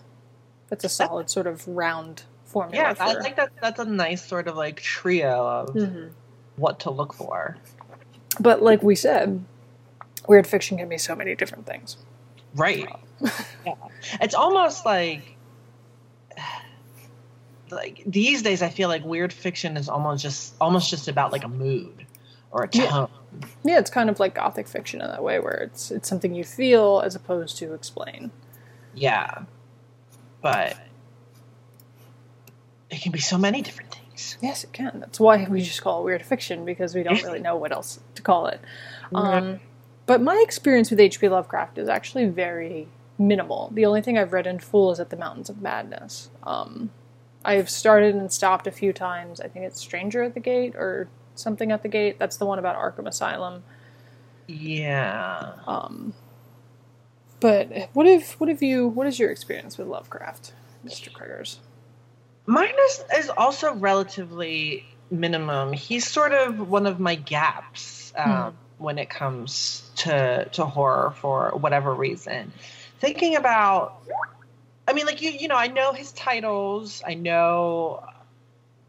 that's 0.68 0.84
a 0.84 0.88
solid 0.88 1.28
sort 1.28 1.46
of 1.46 1.66
round 1.66 2.22
formula. 2.52 2.82
Yeah, 2.82 2.94
for... 2.94 3.02
I 3.02 3.20
think 3.20 3.36
that 3.36 3.50
that's 3.60 3.80
a 3.80 3.84
nice 3.84 4.24
sort 4.24 4.46
of 4.46 4.56
like 4.56 4.80
trio 4.80 5.46
of 5.46 5.74
mm-hmm. 5.74 6.08
what 6.56 6.80
to 6.80 6.90
look 6.90 7.14
for. 7.14 7.56
But 8.40 8.62
like 8.62 8.82
we 8.82 8.94
said, 8.94 9.44
weird 10.28 10.46
fiction 10.46 10.78
can 10.78 10.88
be 10.88 10.98
so 10.98 11.14
many 11.14 11.34
different 11.34 11.66
things. 11.66 11.96
Right. 12.54 12.88
yeah. 13.66 13.74
It's 14.20 14.34
almost 14.34 14.84
like 14.84 15.36
like 17.70 18.02
these 18.06 18.42
days 18.42 18.62
I 18.62 18.68
feel 18.68 18.88
like 18.88 19.04
weird 19.04 19.32
fiction 19.32 19.76
is 19.76 19.88
almost 19.88 20.22
just 20.22 20.54
almost 20.60 20.90
just 20.90 21.08
about 21.08 21.32
like 21.32 21.44
a 21.44 21.48
mood 21.48 22.06
or 22.50 22.64
a 22.64 22.68
tone. 22.68 23.08
Yeah. 23.40 23.48
yeah, 23.64 23.78
it's 23.78 23.90
kind 23.90 24.10
of 24.10 24.20
like 24.20 24.34
gothic 24.34 24.68
fiction 24.68 25.00
in 25.00 25.08
that 25.08 25.22
way 25.22 25.40
where 25.40 25.54
it's 25.54 25.90
it's 25.90 26.08
something 26.08 26.34
you 26.34 26.44
feel 26.44 27.02
as 27.04 27.14
opposed 27.14 27.56
to 27.58 27.72
explain. 27.72 28.30
Yeah. 28.94 29.44
But 30.42 30.76
it 32.92 33.00
can 33.00 33.10
be 33.10 33.18
so 33.18 33.38
many 33.38 33.62
different 33.62 33.94
things. 33.94 34.36
Yes, 34.40 34.64
it 34.64 34.72
can. 34.72 35.00
That's 35.00 35.18
why 35.18 35.46
we 35.48 35.62
just 35.62 35.82
call 35.82 36.00
it 36.00 36.04
weird 36.04 36.22
fiction 36.22 36.64
because 36.64 36.94
we 36.94 37.02
don't 37.02 37.22
really 37.22 37.40
know 37.40 37.56
what 37.56 37.72
else 37.72 37.98
to 38.14 38.22
call 38.22 38.46
it. 38.46 38.60
Um, 39.14 39.60
but 40.06 40.20
my 40.20 40.40
experience 40.44 40.90
with 40.90 41.00
H.P. 41.00 41.28
Lovecraft 41.28 41.78
is 41.78 41.88
actually 41.88 42.26
very 42.26 42.88
minimal. 43.18 43.70
The 43.72 43.86
only 43.86 44.02
thing 44.02 44.18
I've 44.18 44.32
read 44.32 44.46
in 44.46 44.58
full 44.58 44.90
is 44.92 45.00
at 45.00 45.10
the 45.10 45.16
Mountains 45.16 45.48
of 45.48 45.62
Madness. 45.62 46.30
Um, 46.42 46.90
I've 47.44 47.70
started 47.70 48.14
and 48.14 48.30
stopped 48.30 48.66
a 48.66 48.70
few 48.70 48.92
times. 48.92 49.40
I 49.40 49.48
think 49.48 49.64
it's 49.64 49.80
Stranger 49.80 50.22
at 50.22 50.34
the 50.34 50.40
Gate 50.40 50.74
or 50.76 51.08
something 51.34 51.72
at 51.72 51.82
the 51.82 51.88
Gate. 51.88 52.18
That's 52.18 52.36
the 52.36 52.46
one 52.46 52.58
about 52.58 52.76
Arkham 52.76 53.06
Asylum. 53.06 53.64
Yeah. 54.46 55.54
Um, 55.66 56.14
but 57.40 57.90
what 57.92 58.06
if 58.06 58.38
what 58.38 58.48
have 58.48 58.62
you 58.62 58.86
what 58.86 59.06
is 59.06 59.18
your 59.18 59.30
experience 59.30 59.78
with 59.78 59.88
Lovecraft, 59.88 60.52
Mr. 60.86 61.10
Craigers? 61.10 61.58
Mine 62.46 62.74
is, 62.88 63.04
is 63.16 63.30
also 63.30 63.74
relatively 63.74 64.84
minimum. 65.10 65.72
He's 65.72 66.06
sort 66.06 66.32
of 66.32 66.68
one 66.68 66.86
of 66.86 66.98
my 66.98 67.14
gaps 67.14 68.12
um, 68.16 68.30
hmm. 68.30 68.84
when 68.84 68.98
it 68.98 69.10
comes 69.10 69.90
to 69.96 70.48
to 70.52 70.64
horror 70.64 71.14
for 71.20 71.50
whatever 71.50 71.94
reason. 71.94 72.52
Thinking 72.98 73.36
about, 73.36 74.02
I 74.88 74.92
mean, 74.92 75.06
like 75.06 75.22
you, 75.22 75.30
you 75.30 75.48
know, 75.48 75.56
I 75.56 75.68
know 75.68 75.92
his 75.92 76.12
titles. 76.12 77.02
I 77.06 77.14
know 77.14 78.04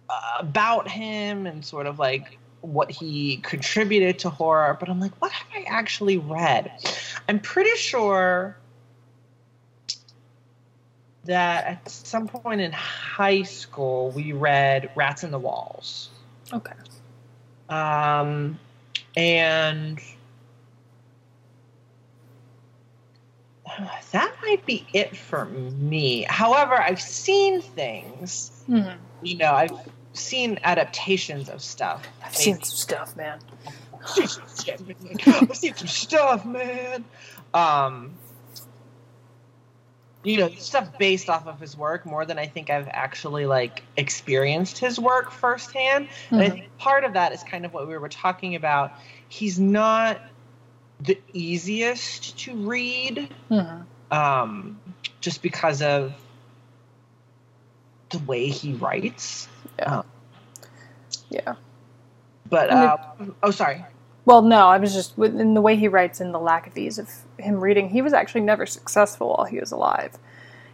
uh, 0.09 0.37
about 0.39 0.87
him 0.87 1.45
and 1.45 1.65
sort 1.65 1.85
of 1.85 1.99
like 1.99 2.37
what 2.61 2.89
he 2.89 3.37
contributed 3.37 4.19
to 4.19 4.29
horror, 4.29 4.77
but 4.79 4.89
I'm 4.89 4.99
like, 4.99 5.19
what 5.21 5.31
have 5.31 5.47
I 5.53 5.65
actually 5.67 6.17
read? 6.17 6.71
I'm 7.27 7.39
pretty 7.39 7.75
sure 7.75 8.55
that 11.25 11.65
at 11.65 11.89
some 11.89 12.27
point 12.27 12.61
in 12.61 12.71
high 12.71 13.43
school 13.43 14.11
we 14.11 14.33
read 14.33 14.89
Rats 14.95 15.23
in 15.23 15.31
the 15.31 15.39
Walls. 15.39 16.09
Okay. 16.51 16.73
Um, 17.69 18.59
and 19.15 19.99
that 24.11 24.35
might 24.41 24.65
be 24.65 24.85
it 24.93 25.15
for 25.15 25.45
me. 25.45 26.25
However, 26.29 26.73
I've 26.73 27.01
seen 27.01 27.61
things. 27.61 28.51
Mm-hmm. 28.69 28.99
You 29.21 29.37
know, 29.37 29.51
I've 29.51 29.89
seen 30.13 30.59
adaptations 30.63 31.49
of 31.49 31.61
stuff. 31.61 32.07
I've 32.23 32.35
seen 32.35 32.61
some 32.61 32.75
stuff, 32.75 33.15
man. 33.15 33.39
I've 34.17 35.55
seen 35.55 35.75
some 35.75 35.87
stuff, 35.87 36.45
man. 36.45 37.05
Um, 37.53 38.13
you 40.23 40.37
know, 40.37 40.49
stuff 40.49 40.97
based 40.97 41.29
off 41.29 41.47
of 41.47 41.59
his 41.59 41.77
work 41.77 42.05
more 42.05 42.25
than 42.25 42.39
I 42.39 42.47
think 42.47 42.69
I've 42.69 42.87
actually 42.89 43.45
like 43.45 43.83
experienced 43.97 44.77
his 44.77 44.99
work 44.99 45.31
firsthand. 45.31 46.07
Mm-hmm. 46.07 46.35
And 46.35 46.43
I 46.43 46.49
think 46.49 46.77
part 46.77 47.03
of 47.03 47.13
that 47.13 47.33
is 47.33 47.43
kind 47.43 47.65
of 47.65 47.73
what 47.73 47.87
we 47.87 47.97
were 47.97 48.09
talking 48.09 48.55
about. 48.55 48.93
He's 49.27 49.59
not 49.59 50.21
the 51.01 51.19
easiest 51.33 52.37
to 52.39 52.55
read, 52.55 53.29
mm-hmm. 53.51 54.17
um, 54.17 54.79
just 55.19 55.41
because 55.41 55.81
of 55.81 56.13
the 58.09 58.19
way 58.19 58.47
he 58.47 58.73
writes. 58.73 59.47
Yeah. 59.79 59.97
Um, 59.97 60.05
yeah. 61.29 61.55
But 62.49 62.69
uh, 62.69 62.97
oh, 63.41 63.51
sorry. 63.51 63.83
Well, 64.25 64.41
no, 64.41 64.67
I 64.67 64.77
was 64.77 64.93
just 64.93 65.17
in 65.17 65.53
the 65.53 65.61
way 65.61 65.75
he 65.75 65.87
writes 65.87 66.21
and 66.21 66.33
the 66.33 66.39
lack 66.39 66.65
of 66.67 66.77
ease 66.77 66.97
of 66.97 67.09
him 67.37 67.59
reading. 67.59 67.89
He 67.89 68.01
was 68.01 68.13
actually 68.13 68.41
never 68.41 68.65
successful 68.65 69.35
while 69.35 69.45
he 69.45 69.59
was 69.59 69.71
alive. 69.71 70.17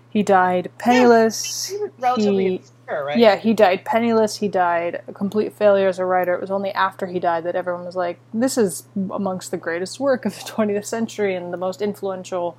He 0.10 0.24
died 0.24 0.72
penniless. 0.78 1.72
Yeah, 1.72 1.88
relatively 2.00 2.48
he, 2.48 2.56
obscure, 2.58 3.06
right? 3.06 3.18
Yeah, 3.18 3.36
he 3.38 3.54
died 3.54 3.86
penniless. 3.86 4.38
He 4.38 4.48
died 4.48 5.02
a 5.08 5.14
complete 5.14 5.54
failure 5.54 5.88
as 5.88 6.00
a 6.00 6.06
writer. 6.06 6.34
It 6.34 6.42
was 6.42 6.52
only 6.52 6.72
after 6.72 7.08
he 7.08 7.20
died 7.20 7.44
that 7.46 7.56
everyone 7.56 7.86
was 7.86 7.96
like, 7.96 8.20
"This 8.34 8.58
is 8.58 8.84
amongst 9.12 9.52
the 9.52 9.58
greatest 9.58 10.00
work 10.00 10.26
of 10.26 10.36
the 10.36 10.42
20th 10.52 10.86
century 10.86 11.36
and 11.36 11.54
the 11.54 11.58
most 11.58 11.82
influential 11.82 12.58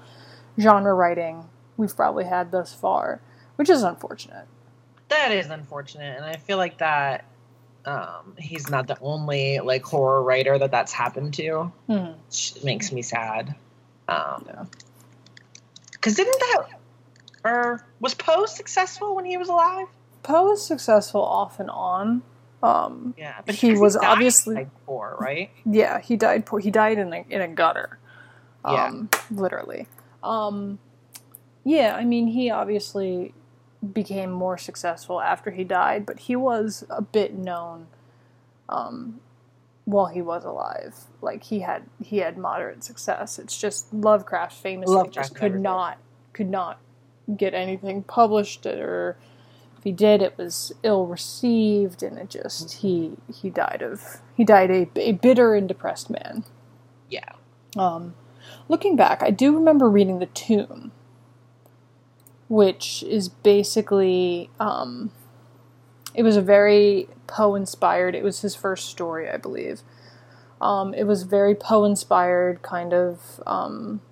genre 0.59 0.95
writing 0.95 1.49
we've 1.77 1.95
probably 1.95 2.25
had 2.25 2.53
thus 2.53 2.73
far," 2.73 3.21
which 3.57 3.69
is 3.69 3.83
unfortunate. 3.83 4.47
That 5.09 5.33
is 5.33 5.51
unfortunate, 5.51 6.17
and 6.17 6.25
I 6.25 6.37
feel 6.37 6.57
like 6.57 6.79
that 6.79 7.25
um, 7.85 8.35
he's 8.39 8.71
not 8.71 8.87
the 8.87 8.99
only 9.01 9.59
like 9.61 9.83
horror 9.83 10.23
writer 10.23 10.59
that 10.59 10.71
that's 10.71 10.93
happened 10.93 11.35
to. 11.35 11.73
Mm-hmm. 11.89 12.13
Which 12.27 12.55
makes 12.65 12.93
me 12.93 13.03
sad. 13.03 13.55
Um, 14.09 14.45
yeah. 14.47 14.65
Because 15.93 16.15
didn't 16.15 16.41
that 16.41 16.81
or 17.45 17.85
was 18.01 18.15
Poe 18.15 18.47
successful 18.47 19.15
when 19.15 19.25
he 19.25 19.37
was 19.37 19.49
alive? 19.49 19.87
Poe 20.23 20.49
was 20.49 20.65
successful 20.65 21.23
off 21.23 21.61
and 21.61 21.71
on. 21.71 22.23
Um, 22.63 23.15
yeah, 23.17 23.41
but 23.47 23.55
he 23.55 23.73
was 23.73 23.97
obviously 23.97 24.67
poor, 24.85 25.17
right? 25.19 25.51
Yeah, 25.65 25.99
he 25.99 26.17
died 26.17 26.45
poor. 26.45 26.61
He 26.61 26.71
died 26.71 26.99
in 26.99 27.13
a 27.13 27.25
in 27.31 27.41
a 27.41 27.49
gutter. 27.49 27.99
Um, 28.65 29.09
yeah, 29.11 29.21
literally. 29.31 29.87
Um, 30.23 30.79
yeah, 31.65 31.97
I 31.97 32.05
mean, 32.05 32.27
he 32.27 32.51
obviously 32.51 33.33
became 33.93 34.31
more 34.31 34.59
successful 34.59 35.21
after 35.21 35.51
he 35.51 35.65
died, 35.65 36.05
but 36.07 36.21
he 36.21 36.37
was 36.37 36.85
a 36.91 37.03
bit 37.03 37.35
known 37.35 37.87
um, 38.69 39.21
while 39.85 40.07
he 40.07 40.23
was 40.23 40.45
alive. 40.45 40.95
Like 41.23 41.45
he 41.45 41.61
had 41.61 41.85
he 42.03 42.19
had 42.19 42.37
moderate 42.37 42.85
success. 42.85 43.39
It's 43.39 43.59
just 43.59 43.93
Lovecraft 43.93 44.53
famously 44.55 44.95
Lovecraft 44.95 45.15
just 45.15 45.35
could 45.35 45.61
not 45.61 45.99
could 46.33 46.51
not 46.51 46.79
get 47.37 47.55
anything 47.55 48.03
published 48.03 48.67
or 48.67 49.17
if 49.79 49.85
he 49.85 49.93
did 49.93 50.21
it 50.21 50.37
was 50.37 50.73
ill 50.83 51.07
received 51.07 52.03
and 52.03 52.19
it 52.19 52.29
just 52.29 52.73
he 52.75 53.17
he 53.33 53.51
died 53.51 53.83
of 53.83 54.21
he 54.37 54.45
died 54.45 54.71
a, 54.71 54.89
a 54.97 55.13
bitter 55.13 55.55
and 55.55 55.69
depressed 55.69 56.11
man. 56.11 56.45
Yeah. 57.09 57.33
Um 57.77 58.15
looking 58.69 58.97
back, 58.97 59.23
I 59.23 59.31
do 59.31 59.55
remember 59.55 59.89
reading 59.89 60.19
The 60.19 60.27
Tomb 60.27 60.93
which 62.51 63.05
is 63.05 63.29
basically 63.29 64.51
um, 64.59 65.13
it 66.15 66.25
was 66.25 66.37
a 66.37 66.43
very 66.43 67.09
Poe 67.29 67.55
inspired. 67.55 68.17
It 68.17 68.25
was 68.25 68.41
his 68.41 68.57
first 68.57 68.89
story, 68.89 69.31
I 69.31 69.37
believe. 69.37 69.83
Um, 70.61 70.93
it 70.93 71.05
was 71.05 71.23
very 71.23 71.55
Poe 71.55 71.85
inspired, 71.85 72.61
kind 72.61 72.93
of 72.93 73.41
um, 73.47 74.03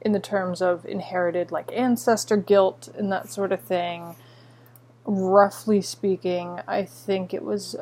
in 0.00 0.12
the 0.12 0.18
terms 0.18 0.62
of 0.62 0.86
inherited 0.86 1.52
like 1.52 1.70
ancestor 1.72 2.38
guilt 2.38 2.88
and 2.96 3.12
that 3.12 3.30
sort 3.30 3.52
of 3.52 3.60
thing. 3.60 4.16
Roughly 5.04 5.82
speaking, 5.82 6.60
I 6.66 6.82
think 6.82 7.34
it 7.34 7.44
was 7.44 7.76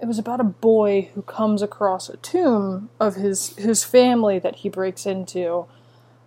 it 0.00 0.06
was 0.06 0.20
about 0.20 0.40
a 0.40 0.44
boy 0.44 1.10
who 1.14 1.22
comes 1.22 1.62
across 1.62 2.08
a 2.08 2.16
tomb 2.18 2.90
of 3.00 3.16
his 3.16 3.56
his 3.56 3.82
family 3.82 4.38
that 4.38 4.56
he 4.56 4.68
breaks 4.68 5.04
into. 5.04 5.66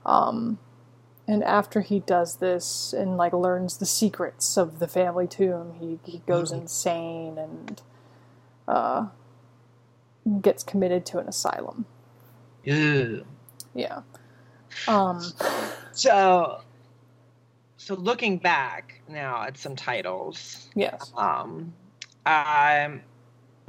Um, 0.06 0.60
and 1.30 1.44
after 1.44 1.82
he 1.82 2.00
does 2.00 2.38
this 2.38 2.92
and 2.92 3.16
like 3.16 3.34
learns 3.34 3.78
the 3.78 3.86
secrets 3.86 4.58
of 4.58 4.80
the 4.80 4.88
family 4.88 5.28
tomb, 5.28 5.76
he 5.80 6.00
he 6.04 6.24
goes 6.26 6.52
mm-hmm. 6.52 6.62
insane 6.62 7.38
and 7.38 7.82
uh, 8.68 9.06
gets 10.42 10.64
committed 10.64 11.06
to 11.06 11.20
an 11.20 11.28
asylum. 11.28 11.86
Ew. 12.64 13.26
Yeah. 13.76 14.02
Um. 14.88 15.24
So, 15.92 16.62
so 17.76 17.96
looking 17.96 18.38
back 18.38 19.02
now 19.10 19.44
at 19.44 19.58
some 19.58 19.76
titles, 19.76 20.70
yes. 20.74 21.12
Um, 21.18 21.74
I'm 22.26 23.02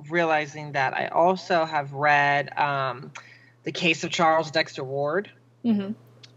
realizing 0.09 0.73
that 0.73 0.94
I 0.94 1.09
also 1.09 1.64
have 1.64 1.92
read 1.92 2.57
um, 2.57 3.11
the 3.64 3.73
case 3.73 4.05
of 4.05 4.11
Charles 4.11 4.53
Dexter 4.53 4.85
Ward. 4.85 5.29
Mm-hmm 5.64 5.92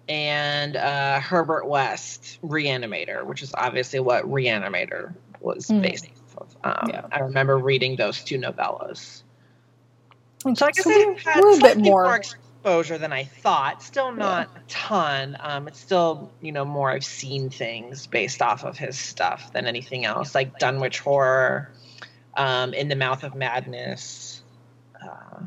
and 0.07 0.75
uh, 0.75 1.19
Herbert 1.19 1.67
West 1.67 2.39
Reanimator, 2.43 3.25
which 3.25 3.41
is 3.41 3.53
obviously 3.53 3.99
what 3.99 4.25
Reanimator 4.25 5.13
was 5.39 5.67
mm. 5.67 5.81
based 5.81 6.07
off 6.37 6.37
of. 6.37 6.57
Um, 6.63 6.89
yeah. 6.89 7.05
I 7.11 7.19
remember 7.19 7.57
reading 7.57 7.95
those 7.95 8.23
two 8.23 8.37
novellas. 8.37 9.23
So 10.55 10.65
I 10.65 10.71
guess 10.71 10.83
so 10.83 10.91
I 10.91 11.17
had 11.23 11.43
a 11.43 11.47
little 11.47 11.61
bit 11.61 11.77
more. 11.77 12.03
more. 12.03 12.15
exposure 12.17 12.97
than 12.97 13.13
I 13.13 13.23
thought. 13.23 13.81
Still 13.81 14.11
not 14.11 14.49
yeah. 14.53 14.59
a 14.59 14.63
ton. 14.67 15.37
Um, 15.39 15.67
it's 15.67 15.79
still 15.79 16.31
you 16.41 16.51
know 16.51 16.65
more 16.65 16.89
I've 16.89 17.05
seen 17.05 17.49
things 17.49 18.07
based 18.07 18.41
off 18.41 18.63
of 18.63 18.77
his 18.77 18.97
stuff 18.97 19.53
than 19.53 19.67
anything 19.67 20.05
else, 20.05 20.35
like 20.35 20.59
Dunwich 20.59 20.99
Horror, 20.99 21.71
um, 22.35 22.73
In 22.73 22.89
the 22.89 22.95
Mouth 22.95 23.23
of 23.23 23.35
Madness, 23.35 24.41
uh, 25.01 25.41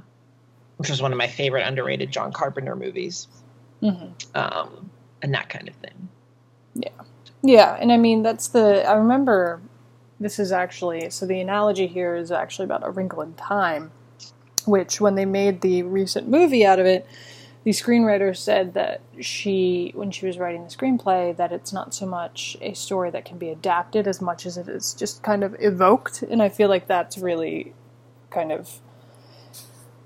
which 0.76 0.88
was 0.88 1.02
one 1.02 1.12
of 1.12 1.18
my 1.18 1.28
favorite 1.28 1.66
underrated 1.66 2.10
John 2.10 2.32
Carpenter 2.32 2.76
movies 2.76 3.28
mm-hmm. 3.82 4.06
um, 4.34 4.90
and 5.22 5.34
that 5.34 5.48
kind 5.48 5.68
of 5.68 5.74
thing. 5.76 6.08
Yeah, 6.74 6.90
yeah, 7.42 7.76
and 7.80 7.92
I 7.92 7.96
mean 7.96 8.22
that's 8.22 8.48
the 8.48 8.86
I 8.86 8.94
remember 8.94 9.60
this 10.20 10.38
is 10.38 10.52
actually 10.52 11.10
so 11.10 11.26
the 11.26 11.40
analogy 11.40 11.86
here 11.86 12.16
is 12.16 12.30
actually 12.30 12.64
about 12.64 12.86
A 12.86 12.90
Wrinkle 12.90 13.22
in 13.22 13.34
Time, 13.34 13.92
which 14.66 15.00
when 15.00 15.14
they 15.14 15.24
made 15.24 15.60
the 15.60 15.82
recent 15.82 16.28
movie 16.28 16.64
out 16.64 16.78
of 16.78 16.86
it, 16.86 17.06
the 17.66 17.72
screenwriter 17.72 18.36
said 18.36 18.74
that 18.74 19.00
she, 19.20 19.90
when 19.96 20.12
she 20.12 20.24
was 20.24 20.38
writing 20.38 20.62
the 20.62 20.70
screenplay, 20.70 21.36
that 21.36 21.50
it's 21.50 21.72
not 21.72 21.92
so 21.92 22.06
much 22.06 22.56
a 22.60 22.74
story 22.74 23.10
that 23.10 23.24
can 23.24 23.38
be 23.38 23.48
adapted 23.48 24.06
as 24.06 24.20
much 24.20 24.46
as 24.46 24.56
it 24.56 24.68
is 24.68 24.94
just 24.94 25.24
kind 25.24 25.42
of 25.42 25.56
evoked, 25.58 26.22
and 26.22 26.40
I 26.40 26.48
feel 26.48 26.68
like 26.68 26.86
that's 26.86 27.18
really 27.18 27.74
kind 28.30 28.52
of 28.52 28.80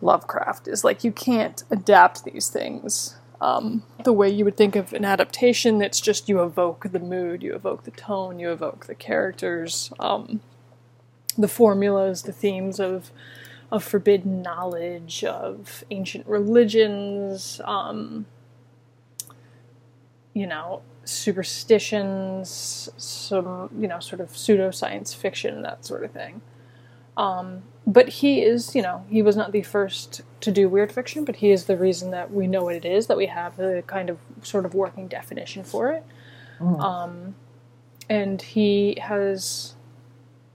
Lovecraft 0.00 0.68
is 0.68 0.84
like 0.84 1.04
you 1.04 1.12
can't 1.12 1.62
adapt 1.70 2.24
these 2.24 2.48
things 2.48 3.16
um, 3.40 3.82
the 4.04 4.12
way 4.12 4.28
you 4.28 4.44
would 4.44 4.56
think 4.56 4.76
of 4.76 4.92
an 4.92 5.04
adaptation. 5.04 5.80
It's 5.82 6.00
just 6.00 6.28
you 6.28 6.42
evoke 6.42 6.90
the 6.90 6.98
mood, 6.98 7.42
you 7.42 7.54
evoke 7.54 7.84
the 7.84 7.90
tone, 7.90 8.38
you 8.38 8.50
evoke 8.52 8.86
the 8.86 8.94
characters, 8.94 9.92
um, 9.98 10.40
the 11.38 11.48
formulas, 11.48 12.22
the 12.22 12.32
themes 12.32 12.78
of 12.80 13.10
of 13.72 13.84
forbidden 13.84 14.42
knowledge, 14.42 15.22
of 15.22 15.84
ancient 15.92 16.26
religions, 16.26 17.60
um, 17.64 18.26
you 20.34 20.44
know, 20.44 20.82
superstitions, 21.04 22.88
some 22.96 23.70
you 23.78 23.86
know, 23.86 24.00
sort 24.00 24.20
of 24.20 24.30
pseudoscience 24.30 25.14
fiction, 25.14 25.62
that 25.62 25.84
sort 25.84 26.04
of 26.04 26.10
thing. 26.10 26.42
Um, 27.16 27.62
but 27.86 28.08
he 28.08 28.42
is, 28.42 28.74
you 28.74 28.82
know, 28.82 29.04
he 29.08 29.22
was 29.22 29.36
not 29.36 29.52
the 29.52 29.62
first 29.62 30.20
to 30.40 30.50
do 30.50 30.68
weird 30.68 30.92
fiction, 30.92 31.24
but 31.24 31.36
he 31.36 31.50
is 31.50 31.64
the 31.64 31.76
reason 31.76 32.10
that 32.10 32.32
we 32.32 32.46
know 32.46 32.64
what 32.64 32.74
it 32.74 32.84
is, 32.84 33.06
that 33.06 33.16
we 33.16 33.26
have 33.26 33.56
the 33.56 33.82
kind 33.86 34.10
of 34.10 34.18
sort 34.42 34.64
of 34.64 34.74
working 34.74 35.08
definition 35.08 35.64
for 35.64 35.90
it. 35.90 36.04
Mm. 36.60 36.80
Um, 36.80 37.34
and 38.08 38.42
he 38.42 38.98
has, 39.00 39.74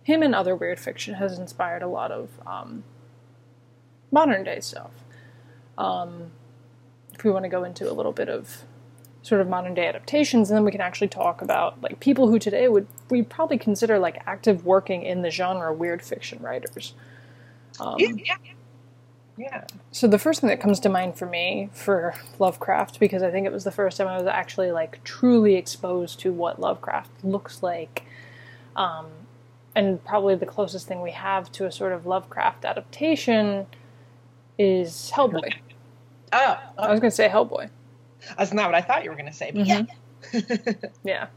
him 0.04 0.22
and 0.22 0.36
other 0.36 0.56
weird 0.56 0.80
fiction 0.80 1.16
has 1.16 1.38
inspired 1.40 1.82
a 1.82 1.88
lot 1.88 2.12
of 2.12 2.30
um, 2.46 2.84
modern 4.12 4.44
day 4.44 4.60
stuff. 4.60 4.92
Um, 5.78 6.32
if 7.14 7.24
we 7.24 7.32
want 7.32 7.44
to 7.44 7.50
go 7.50 7.64
into 7.64 7.90
a 7.90 7.94
little 7.94 8.12
bit 8.12 8.30
of 8.30 8.64
sort 9.22 9.42
of 9.42 9.48
modern 9.48 9.74
day 9.74 9.88
adaptations, 9.88 10.50
and 10.50 10.58
then 10.58 10.64
we 10.64 10.72
can 10.72 10.82
actually 10.82 11.08
talk 11.08 11.42
about 11.42 11.82
like 11.82 12.00
people 12.00 12.30
who 12.30 12.38
today 12.38 12.68
would 12.68 12.88
we 13.10 13.24
probably 13.24 13.58
consider 13.58 13.98
like 13.98 14.22
active 14.28 14.66
working 14.66 15.02
in 15.04 15.22
the 15.22 15.32
genre 15.32 15.74
weird 15.74 16.02
fiction 16.02 16.40
writers. 16.42 16.94
Um, 17.80 17.96
yeah. 18.00 18.38
Yeah. 19.38 19.66
So 19.92 20.08
the 20.08 20.20
first 20.20 20.42
thing 20.42 20.50
that 20.50 20.62
comes 20.62 20.80
to 20.82 20.90
mind 20.90 21.18
for 21.18 21.26
me 21.26 21.70
for 21.74 22.16
Lovecraft, 22.40 23.00
because 23.00 23.22
I 23.22 23.32
think 23.32 23.46
it 23.46 23.52
was 23.52 23.66
the 23.66 23.72
first 23.72 23.98
time 23.98 24.08
I 24.08 24.18
was 24.18 24.28
actually 24.28 24.72
like 24.72 25.04
truly 25.04 25.56
exposed 25.56 26.20
to 26.22 26.32
what 26.32 26.60
Lovecraft 26.60 27.12
looks 27.24 27.62
like, 27.62 28.04
um, 28.76 29.08
and 29.76 30.04
probably 30.06 30.36
the 30.36 30.46
closest 30.46 30.88
thing 30.88 31.02
we 31.02 31.12
have 31.12 31.52
to 31.54 31.66
a 31.66 31.72
sort 31.72 31.92
of 31.92 32.06
Lovecraft 32.06 32.64
adaptation 32.64 33.68
is 34.58 35.12
Hellboy. 35.14 35.54
Oh, 36.32 36.60
I 36.78 36.92
was 36.92 37.00
going 37.00 37.12
to 37.12 37.16
say 37.16 37.28
Hellboy. 37.28 37.70
That's 38.38 38.54
not 38.54 38.68
what 38.68 38.76
I 38.76 38.82
thought 38.82 39.04
you 39.04 39.10
were 39.10 39.18
going 39.18 39.30
to 39.30 39.34
say, 39.34 39.52
but 39.54 39.66
mm-hmm. 39.66 40.48
yeah. 40.64 40.88
yeah. 41.04 41.28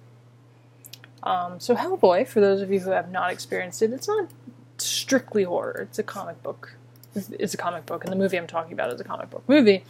Um, 1.24 1.58
so 1.58 1.74
Hellboy, 1.74 2.28
for 2.28 2.40
those 2.40 2.62
of 2.62 2.70
you 2.70 2.78
who 2.78 2.90
have 2.90 3.10
not 3.10 3.32
experienced 3.32 3.82
it, 3.82 3.92
it's 3.92 4.06
not 4.06 4.30
strictly 4.84 5.44
horror. 5.44 5.80
It's 5.82 5.98
a 5.98 6.02
comic 6.02 6.42
book. 6.42 6.76
It's 7.14 7.54
a 7.54 7.56
comic 7.56 7.86
book, 7.86 8.04
and 8.04 8.12
the 8.12 8.16
movie 8.16 8.36
I'm 8.36 8.46
talking 8.46 8.72
about 8.72 8.92
is 8.92 9.00
a 9.00 9.04
comic 9.04 9.30
book 9.30 9.42
movie. 9.48 9.84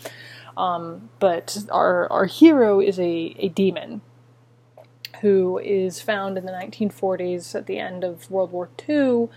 Um, 0.56 1.10
but 1.18 1.58
our 1.70 2.10
our 2.10 2.24
hero 2.24 2.80
is 2.80 2.98
a, 2.98 3.34
a 3.38 3.48
demon 3.48 4.00
who 5.20 5.58
is 5.58 6.00
found 6.00 6.38
in 6.38 6.44
the 6.44 6.52
1940s 6.52 7.54
at 7.54 7.66
the 7.66 7.78
end 7.78 8.04
of 8.04 8.30
World 8.30 8.52
War 8.52 8.68
II 8.88 9.28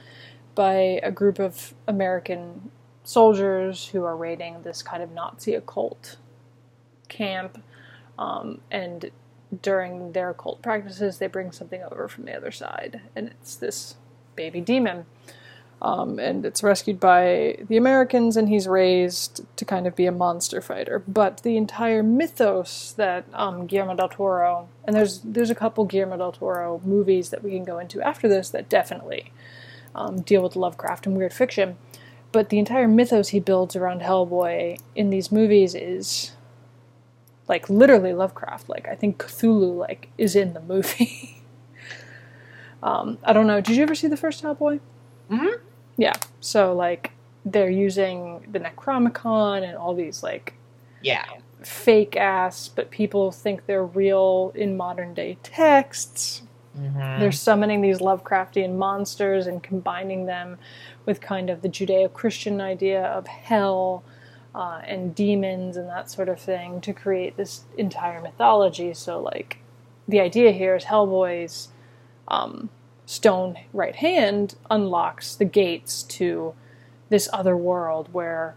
by 0.53 0.99
a 1.03 1.11
group 1.11 1.39
of 1.39 1.73
American 1.87 2.71
soldiers 3.03 3.87
who 3.87 4.03
are 4.03 4.15
raiding 4.15 4.61
this 4.61 4.83
kind 4.83 5.01
of 5.01 5.11
Nazi 5.11 5.55
occult 5.55 6.17
camp. 7.07 7.63
Um, 8.17 8.61
and 8.69 9.11
during 9.61 10.11
their 10.11 10.29
occult 10.29 10.61
practices, 10.61 11.17
they 11.17 11.27
bring 11.27 11.51
something 11.51 11.81
over 11.83 12.07
from 12.07 12.25
the 12.25 12.35
other 12.35 12.51
side, 12.51 13.01
and 13.15 13.27
it's 13.27 13.55
this 13.55 13.95
baby 14.35 14.61
demon. 14.61 15.05
Um, 15.81 16.19
and 16.19 16.45
it's 16.45 16.61
rescued 16.61 16.99
by 16.99 17.57
the 17.67 17.75
Americans, 17.75 18.37
and 18.37 18.47
he's 18.47 18.67
raised 18.67 19.41
to 19.55 19.65
kind 19.65 19.87
of 19.87 19.95
be 19.95 20.05
a 20.05 20.11
monster 20.11 20.61
fighter. 20.61 20.99
But 21.07 21.41
the 21.41 21.57
entire 21.57 22.03
mythos 22.03 22.93
that 22.97 23.25
um, 23.33 23.65
Guillermo 23.65 23.95
del 23.95 24.09
Toro, 24.09 24.69
and 24.85 24.95
there's 24.95 25.21
there's 25.21 25.49
a 25.49 25.55
couple 25.55 25.85
Guillermo 25.85 26.17
del 26.17 26.33
Toro 26.33 26.81
movies 26.85 27.31
that 27.31 27.43
we 27.43 27.51
can 27.51 27.63
go 27.63 27.79
into 27.79 27.99
after 27.99 28.27
this 28.27 28.51
that 28.51 28.69
definitely 28.69 29.31
um, 29.95 30.21
deal 30.21 30.43
with 30.43 30.55
Lovecraft 30.55 31.07
and 31.07 31.17
weird 31.17 31.33
fiction. 31.33 31.77
But 32.31 32.49
the 32.49 32.59
entire 32.59 32.87
mythos 32.87 33.29
he 33.29 33.39
builds 33.39 33.75
around 33.75 34.01
Hellboy 34.01 34.79
in 34.95 35.09
these 35.09 35.31
movies 35.31 35.73
is 35.73 36.33
like 37.47 37.71
literally 37.71 38.13
Lovecraft. 38.13 38.69
Like 38.69 38.87
I 38.87 38.93
think 38.93 39.17
Cthulhu 39.17 39.75
like 39.75 40.09
is 40.19 40.35
in 40.35 40.53
the 40.53 40.61
movie. 40.61 41.41
um, 42.83 43.17
I 43.23 43.33
don't 43.33 43.47
know. 43.47 43.61
Did 43.61 43.77
you 43.77 43.81
ever 43.81 43.95
see 43.95 44.07
the 44.07 44.15
first 44.15 44.43
Hellboy? 44.43 44.79
hmm 45.27 45.47
Yeah. 45.97 46.15
So 46.39 46.73
like 46.73 47.11
they're 47.45 47.69
using 47.69 48.47
the 48.51 48.59
Necronomicon 48.59 49.63
and 49.63 49.77
all 49.77 49.93
these 49.93 50.23
like 50.23 50.55
yeah 51.01 51.25
fake 51.63 52.15
ass, 52.15 52.67
but 52.67 52.91
people 52.91 53.31
think 53.31 53.65
they're 53.65 53.85
real 53.85 54.51
in 54.55 54.75
modern 54.75 55.13
day 55.13 55.37
texts. 55.43 56.43
Mm-hmm. 56.77 57.19
They're 57.19 57.31
summoning 57.31 57.81
these 57.81 57.99
Lovecraftian 57.99 58.75
monsters 58.75 59.47
and 59.47 59.61
combining 59.61 60.25
them 60.25 60.57
with 61.05 61.21
kind 61.21 61.49
of 61.49 61.61
the 61.61 61.69
Judeo 61.69 62.11
Christian 62.11 62.61
idea 62.61 63.03
of 63.03 63.27
hell 63.27 64.03
uh, 64.55 64.81
and 64.85 65.13
demons 65.13 65.77
and 65.77 65.87
that 65.89 66.09
sort 66.09 66.29
of 66.29 66.39
thing 66.39 66.81
to 66.81 66.93
create 66.93 67.37
this 67.37 67.65
entire 67.77 68.21
mythology. 68.21 68.93
So, 68.93 69.19
like, 69.19 69.57
the 70.07 70.21
idea 70.21 70.51
here 70.51 70.75
is 70.75 70.85
Hellboy's 70.85 71.69
um, 72.27 72.69
stone 73.11 73.57
right 73.73 73.97
hand 73.97 74.55
unlocks 74.69 75.35
the 75.35 75.43
gates 75.43 76.01
to 76.01 76.53
this 77.09 77.27
other 77.33 77.57
world 77.57 78.07
where, 78.13 78.55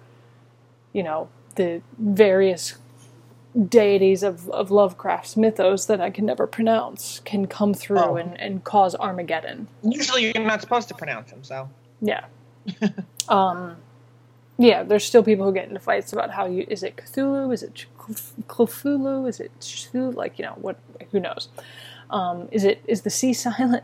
you 0.93 1.03
know, 1.03 1.29
the 1.57 1.83
various 1.99 2.77
deities 3.69 4.23
of, 4.23 4.49
of 4.51 4.71
Lovecraft's 4.71 5.37
mythos 5.37 5.87
that 5.87 6.01
I 6.01 6.09
can 6.11 6.25
never 6.25 6.47
pronounce 6.47 7.19
can 7.25 7.49
come 7.49 7.75
through 7.75 7.99
oh. 7.99 8.15
and, 8.15 8.41
and 8.41 8.63
cause 8.63 8.95
Armageddon. 8.95 9.67
Usually 9.83 10.33
you're 10.33 10.45
not 10.45 10.61
supposed 10.61 10.87
to 10.87 10.95
pronounce 10.95 11.33
them, 11.33 11.43
so. 11.43 11.69
Yeah. 12.01 12.27
um, 13.29 13.75
yeah, 14.57 14.85
there's 14.85 15.05
still 15.05 15.25
people 15.25 15.47
who 15.47 15.53
get 15.53 15.67
into 15.67 15.81
fights 15.81 16.13
about 16.13 16.31
how 16.31 16.47
you 16.47 16.65
is 16.69 16.85
it 16.85 16.95
Cthulhu, 16.97 17.53
is 17.53 17.65
it 17.65 17.87
Cthulhu, 17.99 19.29
is 19.29 19.41
it 19.41 19.51
Cthulhu? 19.59 20.15
Like 20.15 20.39
you 20.39 20.45
know 20.45 20.57
what? 20.61 20.79
Who 21.11 21.19
knows? 21.19 21.49
Um, 22.11 22.49
is 22.53 22.63
it 22.63 22.81
is 22.87 23.03
the 23.03 23.11
sea 23.11 23.33
silent? 23.47 23.83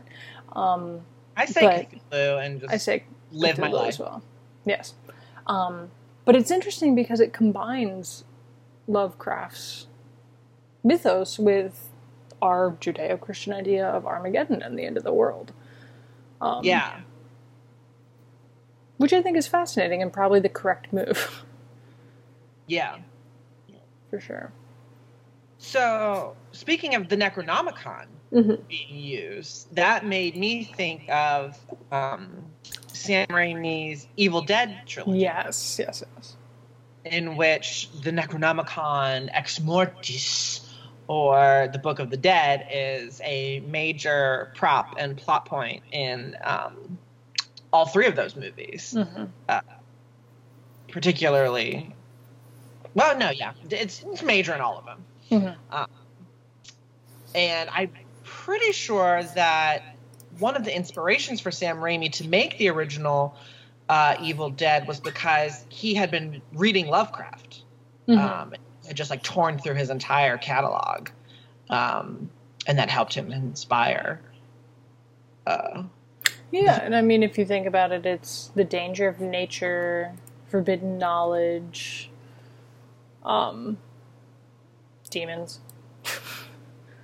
Um, 0.51 1.01
I 1.35 1.45
say 1.45 1.87
Cthulhu 2.11 2.45
and 2.45 2.61
just 2.61 2.73
I 2.73 2.77
say 2.77 3.03
live 3.31 3.57
my 3.57 3.69
life 3.69 3.89
as 3.89 3.99
well. 3.99 4.23
Yes, 4.65 4.93
um, 5.47 5.89
but 6.25 6.35
it's 6.35 6.51
interesting 6.51 6.95
because 6.95 7.19
it 7.19 7.33
combines 7.33 8.23
Lovecraft's 8.87 9.87
mythos 10.83 11.39
with 11.39 11.89
our 12.41 12.71
Judeo-Christian 12.71 13.53
idea 13.53 13.87
of 13.87 14.05
Armageddon 14.05 14.61
and 14.61 14.77
the 14.77 14.85
end 14.85 14.97
of 14.97 15.03
the 15.03 15.13
world. 15.13 15.53
Um, 16.41 16.63
yeah 16.63 17.01
which 19.01 19.13
I 19.13 19.21
think 19.23 19.35
is 19.35 19.47
fascinating 19.47 20.03
and 20.03 20.13
probably 20.13 20.39
the 20.39 20.49
correct 20.49 20.93
move. 20.93 21.43
Yeah. 22.67 22.99
For 24.09 24.21
sure. 24.21 24.53
So, 25.57 26.37
speaking 26.53 26.95
of 26.95 27.09
the 27.09 27.17
Necronomicon 27.17 28.05
mm-hmm. 28.31 28.55
being 28.67 28.95
used, 28.95 29.73
that 29.75 30.05
made 30.05 30.35
me 30.35 30.63
think 30.63 31.09
of 31.09 31.57
um, 31.91 32.45
Sam 32.87 33.27
Raimi's 33.27 34.07
Evil 34.17 34.41
Dead 34.41 34.81
trilogy. 34.85 35.19
Yes, 35.19 35.77
yes, 35.79 36.03
yes. 36.15 36.35
In 37.03 37.35
which 37.35 37.89
the 38.03 38.11
Necronomicon 38.11 39.29
Ex 39.33 39.59
Mortis, 39.59 40.69
or 41.07 41.69
the 41.73 41.79
Book 41.79 41.99
of 41.99 42.09
the 42.09 42.17
Dead, 42.17 42.67
is 42.71 43.19
a 43.23 43.59
major 43.61 44.51
prop 44.55 44.95
and 44.97 45.17
plot 45.17 45.45
point 45.45 45.83
in 45.91 46.37
um, 46.43 46.97
all 47.73 47.85
three 47.85 48.05
of 48.07 48.15
those 48.15 48.35
movies. 48.35 48.93
Mm-hmm. 48.95 49.25
Uh, 49.49 49.61
particularly, 50.89 51.95
well, 52.93 53.17
no, 53.17 53.29
yeah, 53.29 53.53
it's, 53.69 54.03
it's 54.03 54.21
major 54.21 54.53
in 54.53 54.61
all 54.61 54.77
of 54.77 54.85
them. 54.85 55.05
Mm-hmm. 55.31 55.75
Um, 55.75 55.87
and 57.33 57.69
I'm 57.71 57.89
pretty 58.51 58.73
sure 58.73 59.23
that 59.33 59.95
one 60.39 60.57
of 60.57 60.65
the 60.65 60.75
inspirations 60.75 61.39
for 61.39 61.51
Sam 61.51 61.77
Raimi 61.77 62.11
to 62.11 62.27
make 62.27 62.57
the 62.57 62.67
original 62.67 63.33
uh, 63.87 64.17
Evil 64.21 64.49
Dead 64.49 64.85
was 64.89 64.99
because 64.99 65.63
he 65.69 65.93
had 65.93 66.11
been 66.11 66.41
reading 66.51 66.87
Lovecraft. 66.87 67.63
Mm-hmm. 68.09 68.19
Um, 68.19 68.53
had 68.85 68.97
just 68.97 69.09
like 69.09 69.23
torn 69.23 69.57
through 69.57 69.75
his 69.75 69.89
entire 69.89 70.37
catalog. 70.37 71.07
Um, 71.69 72.29
and 72.67 72.77
that 72.77 72.89
helped 72.89 73.13
him 73.13 73.31
inspire 73.31 74.19
uh, 75.47 75.83
Yeah, 76.51 76.81
and 76.83 76.93
I 76.93 77.01
mean, 77.01 77.23
if 77.23 77.37
you 77.37 77.45
think 77.45 77.65
about 77.65 77.93
it, 77.93 78.05
it's 78.05 78.51
the 78.53 78.65
danger 78.65 79.07
of 79.07 79.21
nature, 79.21 80.11
forbidden 80.49 80.97
knowledge, 80.97 82.09
um, 83.23 83.77
demons, 85.09 85.61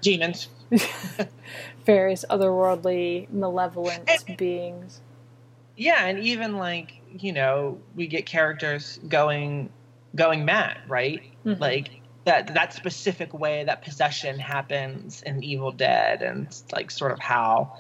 Demons. 0.02 0.50
various 1.86 2.26
otherworldly, 2.30 3.30
malevolent 3.32 4.10
And- 4.10 4.38
beings. 4.38 5.02
Yeah, 5.76 6.06
and 6.06 6.20
even 6.20 6.58
like 6.58 6.94
you 7.20 7.32
know, 7.32 7.80
we 7.96 8.08
get 8.08 8.26
characters 8.26 9.00
going 9.08 9.70
going 10.16 10.44
mad, 10.46 10.78
right? 10.88 11.22
Mhm. 11.46 11.60
Like 11.60 12.02
that 12.26 12.54
that 12.56 12.74
specific 12.74 13.34
way 13.34 13.64
that 13.64 13.84
possession 13.84 14.40
happens 14.40 15.22
in 15.24 15.44
Evil 15.44 15.72
Dead, 15.72 16.22
and 16.24 16.48
like 16.74 16.90
sort 16.92 17.12
of 17.12 17.20
how 17.20 17.78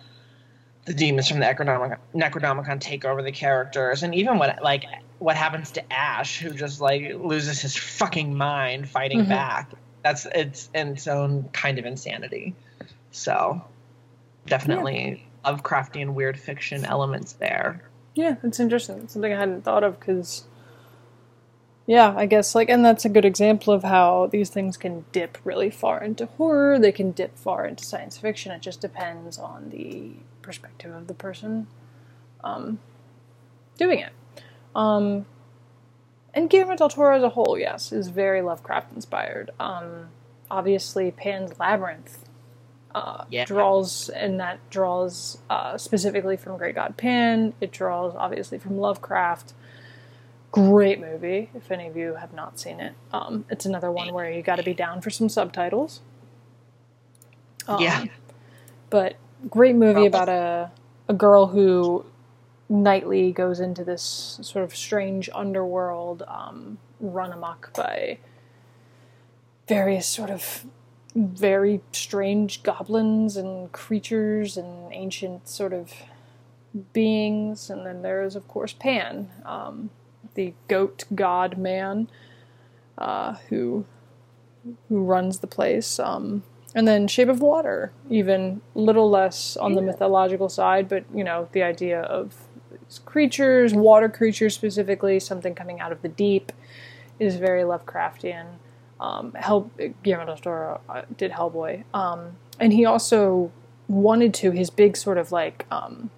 the 0.85 0.93
demons 0.93 1.27
from 1.27 1.39
the 1.39 1.45
Necronomicon, 1.45 1.97
Necronomicon 2.15 2.79
take 2.79 3.03
over 3.03 3.21
the 3.21 3.31
characters, 3.31 4.03
and 4.03 4.13
even 4.15 4.37
what 4.37 4.61
like 4.63 4.85
what 5.19 5.35
happens 5.35 5.71
to 5.71 5.93
Ash, 5.93 6.39
who 6.39 6.51
just 6.51 6.79
like 6.79 7.15
loses 7.15 7.59
his 7.59 7.75
fucking 7.75 8.35
mind 8.37 8.87
fighting 8.87 9.25
Mhm. 9.25 9.29
back. 9.29 9.71
That's 10.03 10.27
it's 10.27 10.69
in 10.75 10.89
its 10.89 11.07
own 11.07 11.49
kind 11.51 11.79
of 11.79 11.85
insanity. 11.85 12.53
So 13.11 13.63
definitely 14.45 15.27
Lovecraftian 15.45 16.13
weird 16.13 16.39
fiction 16.39 16.85
elements 16.85 17.33
there. 17.33 17.83
Yeah, 18.15 18.35
it's 18.43 18.59
interesting. 18.59 18.99
It's 18.99 19.13
something 19.13 19.31
I 19.31 19.37
hadn't 19.37 19.63
thought 19.63 19.83
of 19.83 19.99
because, 19.99 20.45
yeah, 21.85 22.13
I 22.17 22.25
guess 22.25 22.55
like, 22.55 22.69
and 22.69 22.83
that's 22.83 23.05
a 23.05 23.09
good 23.09 23.25
example 23.25 23.73
of 23.73 23.83
how 23.83 24.27
these 24.31 24.49
things 24.49 24.75
can 24.75 25.05
dip 25.11 25.37
really 25.43 25.69
far 25.69 26.03
into 26.03 26.25
horror. 26.25 26.79
They 26.79 26.91
can 26.91 27.11
dip 27.11 27.37
far 27.37 27.65
into 27.65 27.85
science 27.85 28.17
fiction. 28.17 28.51
It 28.51 28.61
just 28.61 28.81
depends 28.81 29.37
on 29.37 29.69
the 29.69 30.13
perspective 30.41 30.93
of 30.93 31.07
the 31.07 31.13
person 31.13 31.67
um, 32.43 32.79
doing 33.77 33.99
it. 33.99 34.13
Um, 34.75 35.25
and 36.33 36.49
Guillermo 36.49 36.75
del 36.75 36.89
Toro 36.89 37.17
as 37.17 37.23
a 37.23 37.29
whole, 37.29 37.57
yes, 37.57 37.91
is 37.91 38.09
very 38.09 38.41
Lovecraft 38.41 38.93
inspired. 38.93 39.51
Um, 39.59 40.09
obviously, 40.51 41.11
Pan's 41.11 41.57
Labyrinth 41.59 42.26
uh, 42.97 43.25
Yeah. 43.29 43.45
draws, 43.45 44.09
and 44.09 44.39
that 44.39 44.59
draws 44.69 45.37
uh, 45.49 45.77
specifically 45.77 46.37
from 46.37 46.57
Great 46.57 46.75
God 46.75 46.97
Pan. 46.97 47.53
It 47.61 47.71
draws 47.71 48.15
obviously 48.15 48.57
from 48.57 48.77
Lovecraft. 48.77 49.53
Great 50.51 50.99
movie. 50.99 51.49
If 51.53 51.71
any 51.71 51.87
of 51.87 51.95
you 51.97 52.15
have 52.15 52.33
not 52.33 52.59
seen 52.59 52.79
it, 52.79 52.93
um, 53.11 53.45
it's 53.49 53.65
another 53.65 53.91
one 53.91 54.13
where 54.13 54.31
you 54.31 54.41
got 54.41 54.55
to 54.55 54.63
be 54.63 54.73
down 54.73 55.01
for 55.01 55.09
some 55.09 55.29
subtitles. 55.29 56.01
Um, 57.67 57.81
Yeah. 57.83 58.05
but 58.89 59.15
great 59.49 59.75
movie 59.75 60.05
about 60.05 60.29
a 60.29 60.71
a 61.09 61.13
girl 61.13 61.47
who 61.47 62.05
nightly 62.69 63.31
goes 63.31 63.59
into 63.59 63.83
this 63.83 64.39
sort 64.41 64.65
of 64.65 64.75
strange 64.75 65.29
underworld, 65.33 66.23
um, 66.27 66.77
run 66.99 67.31
amok 67.31 67.73
by 67.73 68.17
various 69.67 70.07
sort 70.07 70.29
of 70.29 70.65
very 71.17 71.81
strange 71.91 72.63
goblins 72.63 73.37
and 73.37 73.71
creatures 73.71 74.57
and 74.57 74.93
ancient 74.93 75.49
sort 75.49 75.73
of 75.73 75.93
beings. 76.93 77.69
And 77.69 77.85
then 77.85 78.03
there 78.03 78.23
is, 78.23 78.35
of 78.35 78.47
course, 78.47 78.73
Pan, 78.73 79.29
um, 79.45 79.89
the 80.35 80.53
goat 80.67 81.05
god 81.15 81.57
man, 81.57 82.09
uh, 82.97 83.35
who 83.49 83.85
who 84.89 85.03
runs 85.03 85.39
the 85.39 85.47
place. 85.47 85.99
Um, 85.99 86.43
and 86.75 86.87
then 86.87 87.07
Shape 87.07 87.29
of 87.29 87.41
Water, 87.41 87.91
even 88.09 88.61
little 88.75 89.09
less 89.09 89.57
on 89.57 89.73
the 89.73 89.81
Yeah. 89.81 89.87
mythological 89.87 90.49
side, 90.49 90.89
but 90.89 91.05
you 91.13 91.23
know 91.23 91.49
the 91.53 91.63
idea 91.63 92.01
of 92.01 92.35
these 92.71 92.99
creatures, 92.99 93.73
water 93.73 94.09
creatures 94.09 94.55
specifically, 94.55 95.19
something 95.19 95.55
coming 95.55 95.79
out 95.79 95.91
of 95.91 96.01
the 96.01 96.09
deep, 96.09 96.51
is 97.19 97.37
very 97.37 97.63
Lovecraftian. 97.63 98.59
Um, 98.99 99.33
Hell, 99.33 99.69
Guillermo 100.03 100.25
del 100.25 100.37
Toro 100.37 100.81
uh, 100.89 101.03
did 101.15 101.31
Hellboy, 101.31 101.83
um, 101.93 102.37
and 102.59 102.73
he 102.73 102.85
also 102.85 103.51
wanted 103.87 104.33
to 104.33 104.51
his 104.51 104.69
big 104.69 104.97
sort 104.97 105.17
of 105.17 105.31
like 105.31 105.65
um, 105.71 106.09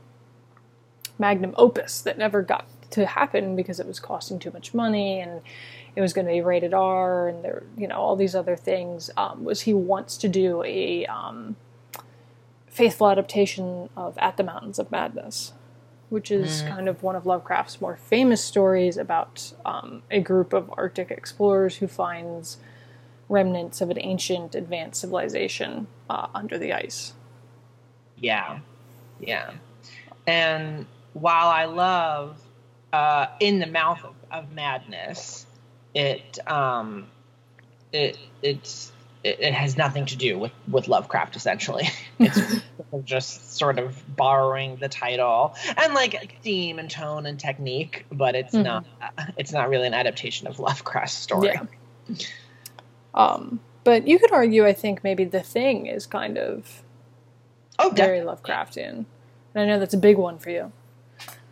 magnum 1.18 1.54
opus 1.58 2.02
that 2.02 2.18
never 2.18 2.42
got 2.42 2.66
to 2.92 3.06
happen 3.06 3.56
because 3.56 3.80
it 3.80 3.86
was 3.86 4.00
costing 4.00 4.40
too 4.40 4.52
much 4.52 4.74
money 4.74 5.20
and 5.20 5.42
it 5.96 6.02
was 6.02 6.14
going 6.14 6.26
to 6.26 6.34
be 6.34 6.42
rated 6.42 6.74
R 6.74 7.28
and 7.28 7.44
there, 7.44 7.64
you 7.78 7.88
know, 7.88 7.96
all 7.96 8.16
these 8.16 8.36
other 8.36 8.56
things. 8.56 9.10
Um, 9.18 9.44
was 9.44 9.62
he 9.62 9.74
wants 9.74 10.18
to 10.18 10.28
do 10.28 10.64
a 10.64 11.06
um, 11.06 11.56
faithful 12.68 13.10
adaptation 13.10 13.90
of 13.98 14.18
At 14.18 14.38
the 14.38 14.44
Mountains 14.44 14.80
of 14.80 14.92
Madness, 14.92 15.54
which 16.10 16.32
is 16.32 16.62
kind 16.64 16.88
of 16.88 17.04
one 17.04 17.16
of 17.16 17.26
Lovecraft's 17.26 17.82
more 17.82 17.98
famous 17.98 18.44
stories 18.44 18.98
about 18.98 19.54
um, 19.66 20.04
a 20.10 20.22
group 20.22 20.54
of 20.54 20.72
Arctic 20.78 21.12
explorers 21.12 21.78
who 21.78 21.88
finds 21.88 22.58
remnants 23.30 23.80
of 23.82 23.90
an 23.90 24.00
ancient 24.00 24.56
advanced 24.56 25.02
civilization 25.02 25.88
uh, 26.10 26.28
under 26.34 26.58
the 26.58 26.74
ice. 26.74 27.14
Yeah, 28.18 28.60
yeah. 29.20 29.52
And 30.28 30.86
while 31.14 31.48
I 31.48 31.66
love 31.66 32.38
uh, 32.92 33.28
"In 33.40 33.60
the 33.60 33.68
Mouth 33.68 34.04
of, 34.04 34.16
of 34.32 34.52
Madness," 34.52 35.46
it 35.94 36.38
um, 36.50 37.08
it 37.94 38.18
it's 38.42 38.92
it, 39.24 39.40
it 39.40 39.54
has 39.54 39.78
nothing 39.78 40.06
to 40.08 40.16
do 40.18 40.38
with 40.38 40.52
with 40.70 40.88
Lovecraft. 40.88 41.36
Essentially, 41.36 41.88
it's 42.20 42.54
just 43.06 43.56
sort 43.56 43.80
of 43.80 43.96
borrowing 44.16 44.76
the 44.78 44.90
title 44.90 45.56
and 45.78 45.94
like 45.94 46.38
theme 46.42 46.78
and 46.80 46.90
tone 46.92 47.26
and 47.26 47.40
technique, 47.40 48.06
but 48.12 48.36
it's 48.36 48.54
Mhm. 48.56 48.64
not 48.64 48.86
it's 49.38 49.54
not 49.54 49.70
really 49.70 49.88
an 49.88 49.94
adaptation 49.94 50.48
of 50.48 50.60
Lovecraft's 50.60 51.16
story. 51.16 51.48
Yeah. 51.54 52.16
Um, 53.14 53.60
but 53.84 54.08
you 54.08 54.20
could 54.20 54.32
argue, 54.32 54.66
I 54.66 54.74
think 54.74 55.04
maybe 55.04 55.24
the 55.26 55.42
thing 55.42 55.88
is 55.88 56.06
kind 56.06 56.38
of 56.38 56.84
Oh, 57.80 57.90
very 57.90 58.20
definitely. 58.20 58.52
Lovecraftian. 58.54 59.06
And 59.56 59.64
I 59.64 59.66
know 59.66 59.80
that's 59.80 59.94
a 59.94 59.98
big 59.98 60.18
one 60.18 60.38
for 60.38 60.50
you. 60.50 60.72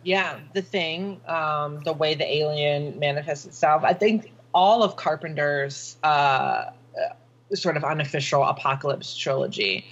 Yeah, 0.04 0.38
the 0.54 0.62
thing, 0.62 1.20
um, 1.26 1.80
the 1.80 1.92
way 1.92 2.14
the 2.14 2.24
alien 2.30 2.98
manifests 2.98 3.46
itself. 3.46 3.82
I 3.82 3.92
think 3.94 4.30
all 4.54 4.82
of 4.82 4.96
Carpenter's 4.96 5.96
uh, 6.02 6.70
sort 7.54 7.76
of 7.76 7.84
unofficial 7.84 8.44
apocalypse 8.44 9.16
trilogy, 9.16 9.86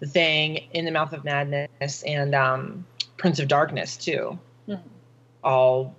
the 0.00 0.06
thing, 0.06 0.58
In 0.72 0.84
the 0.84 0.90
Mouth 0.90 1.12
of 1.12 1.24
Madness, 1.24 2.02
and 2.04 2.34
um, 2.34 2.86
Prince 3.16 3.40
of 3.40 3.48
Darkness 3.48 3.96
too, 3.96 4.38
Mhm. 4.68 4.80
all 5.42 5.94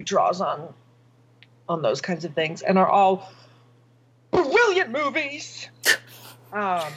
draws 0.00 0.40
on 0.40 0.72
on 1.68 1.82
those 1.82 2.00
kinds 2.00 2.24
of 2.24 2.32
things, 2.34 2.62
and 2.62 2.78
are 2.78 2.88
all 2.88 3.30
brilliant 4.30 4.90
movies. 4.90 5.68
um, 6.52 6.92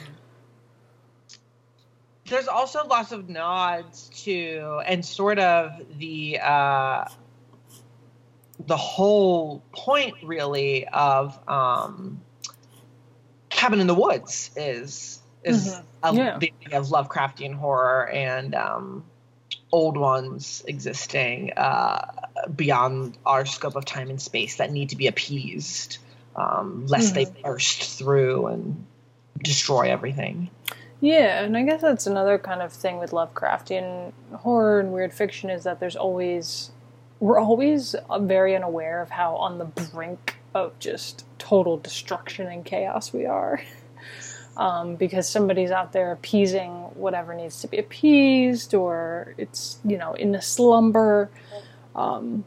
there's 2.28 2.48
also 2.48 2.86
lots 2.86 3.12
of 3.12 3.28
nods 3.28 4.08
to 4.24 4.80
and 4.86 5.04
sort 5.04 5.38
of 5.38 5.72
the 5.98 6.38
uh 6.40 7.04
the 8.66 8.76
whole 8.76 9.62
point 9.72 10.14
really 10.22 10.86
of 10.88 11.38
um 11.48 12.20
cabin 13.50 13.80
in 13.80 13.86
the 13.86 13.94
woods 13.94 14.50
is 14.56 15.20
is 15.42 15.74
Mhm. 15.74 15.84
a, 16.04 16.14
Yeah. 16.14 16.38
the 16.38 16.52
idea 16.64 16.78
of 16.78 16.86
lovecraftian 16.86 17.54
horror 17.54 18.08
and 18.08 18.54
um 18.54 19.04
old 19.72 19.96
ones 19.96 20.62
existing 20.66 21.52
uh 21.56 22.06
beyond 22.54 23.18
our 23.26 23.44
scope 23.44 23.74
of 23.76 23.84
time 23.84 24.08
and 24.10 24.22
space 24.22 24.56
that 24.56 24.70
need 24.70 24.90
to 24.90 24.96
be 24.96 25.06
appeased 25.08 25.98
um 26.36 26.86
lest 26.86 27.14
they 27.14 27.26
burst 27.42 27.98
through 27.98 28.46
and 28.46 28.86
destroy 29.42 29.90
everything 29.90 30.50
Yeah, 31.02 31.42
and 31.42 31.56
I 31.56 31.64
guess 31.64 31.80
that's 31.80 32.06
another 32.06 32.38
kind 32.38 32.62
of 32.62 32.72
thing 32.72 33.00
with 33.00 33.10
Lovecraftian 33.10 34.12
horror 34.34 34.78
and 34.78 34.92
weird 34.92 35.12
fiction 35.12 35.50
is 35.50 35.64
that 35.64 35.80
there's 35.80 35.96
always 35.96 36.70
we're 37.18 37.40
always 37.40 37.94
uh, 37.94 38.20
very 38.20 38.54
unaware 38.54 39.02
of 39.02 39.10
how 39.10 39.34
on 39.36 39.58
the 39.58 39.64
brink 39.64 40.36
of 40.54 40.78
just 40.78 41.24
total 41.38 41.76
destruction 41.76 42.46
and 42.46 42.64
chaos 42.64 43.12
we 43.12 43.26
are. 43.26 43.60
Um, 44.54 44.96
because 44.96 45.26
somebody's 45.26 45.70
out 45.70 45.94
there 45.94 46.12
appeasing 46.12 46.72
whatever 46.92 47.32
needs 47.32 47.62
to 47.62 47.68
be 47.68 47.78
appeased, 47.78 48.74
or 48.74 49.34
it's 49.38 49.78
you 49.82 49.96
know 49.96 50.12
in 50.12 50.34
a 50.34 50.42
slumber. 50.42 51.30
Um, 51.96 52.44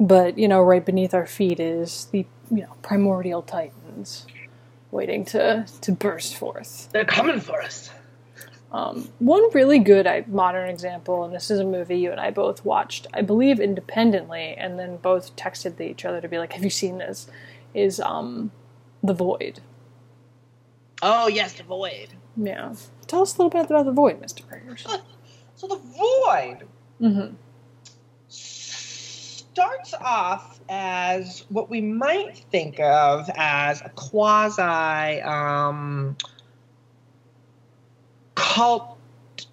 but 0.00 0.38
you 0.38 0.48
know, 0.48 0.62
right 0.62 0.84
beneath 0.84 1.14
our 1.14 1.26
feet 1.28 1.60
is 1.60 2.06
the 2.12 2.26
you 2.50 2.62
know 2.62 2.74
primordial 2.82 3.42
titans, 3.42 4.26
waiting 4.92 5.24
to 5.26 5.66
to 5.82 5.92
burst 5.92 6.36
forth. 6.36 6.90
they're 6.92 7.04
coming 7.06 7.40
for 7.40 7.62
us 7.62 7.90
Um, 8.72 9.08
one 9.18 9.50
really 9.52 9.80
good 9.80 10.06
I, 10.06 10.24
modern 10.28 10.68
example, 10.70 11.24
and 11.24 11.34
this 11.34 11.50
is 11.50 11.60
a 11.60 11.64
movie 11.64 11.98
you 11.98 12.12
and 12.12 12.20
I 12.20 12.30
both 12.30 12.64
watched, 12.64 13.06
I 13.14 13.22
believe 13.22 13.60
independently, 13.60 14.54
and 14.56 14.78
then 14.78 14.98
both 14.98 15.36
texted 15.36 15.80
each 15.80 16.04
other 16.04 16.20
to 16.20 16.28
be 16.28 16.38
like, 16.38 16.52
"Have 16.54 16.64
you 16.64 16.70
seen 16.70 16.98
this?" 16.98 17.26
Is 17.74 18.00
um, 18.00 18.52
The 19.02 19.14
Void. 19.14 19.60
Oh 21.02 21.28
yes, 21.28 21.54
the 21.54 21.64
void. 21.64 22.10
Yeah, 22.36 22.74
tell 23.08 23.22
us 23.22 23.36
a 23.36 23.42
little 23.42 23.50
bit 23.50 23.70
about 23.70 23.86
The 23.86 23.92
Void, 23.92 24.20
Mister 24.20 24.44
Craigers. 24.44 24.86
So 25.56 25.66
the 25.66 25.76
void 25.76 26.66
Mm-hmm. 27.00 27.34
Starts 29.52 29.94
off 29.94 30.60
as 30.68 31.44
what 31.48 31.68
we 31.68 31.80
might 31.80 32.38
think 32.50 32.78
of 32.78 33.28
as 33.34 33.80
a 33.80 33.88
quasi 33.90 35.20
um, 35.22 36.16
cult 38.34 38.96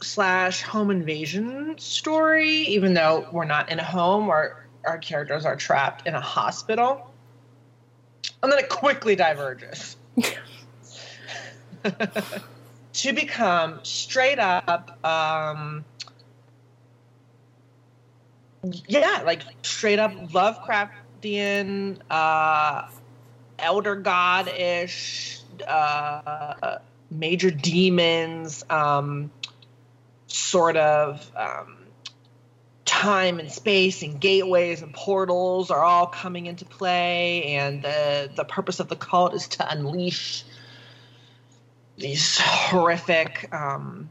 slash 0.02 0.62
home 0.62 0.92
invasion 0.92 1.76
story, 1.78 2.50
even 2.68 2.94
though 2.94 3.28
we're 3.32 3.46
not 3.46 3.72
in 3.72 3.80
a 3.80 3.84
home 3.84 4.30
or 4.30 4.68
our 4.86 4.98
characters 5.00 5.46
are 5.46 5.56
trapped 5.56 6.08
in 6.08 6.14
a 6.14 6.22
hospital. 6.22 7.12
And 8.44 8.52
then 8.52 8.60
it 8.60 8.70
quickly 8.70 9.16
diverges 9.16 9.98
to 12.94 13.14
become 13.14 13.80
straight 13.84 14.40
up 14.40 15.04
um, 15.06 15.86
yeah, 18.64 19.24
like 19.26 19.44
straight 19.62 20.00
up 20.00 20.12
Lovecraftian, 20.12 22.00
uh, 22.10 22.88
elder 23.60 23.96
god 23.96 24.48
ish, 24.48 25.40
uh, 25.68 26.78
major 27.10 27.52
demons, 27.52 28.64
um, 28.70 29.32
sort 30.28 30.78
of 30.78 31.32
um, 31.36 31.78
time 32.86 33.40
and 33.40 33.52
space 33.52 34.02
and 34.02 34.20
gateways 34.20 34.82
and 34.82 34.94
portals 34.94 35.72
are 35.72 35.84
all 35.84 36.08
coming 36.08 36.46
into 36.46 36.66
play, 36.66 37.56
and 37.56 37.84
the 37.84 38.30
the 38.36 38.46
purpose 38.46 38.80
of 38.80 38.88
the 38.88 38.96
cult 38.96 39.34
is 39.34 39.48
to 39.48 39.72
unleash 39.72 40.44
these 41.98 42.40
horrific. 42.40 43.50
Um, 43.54 44.10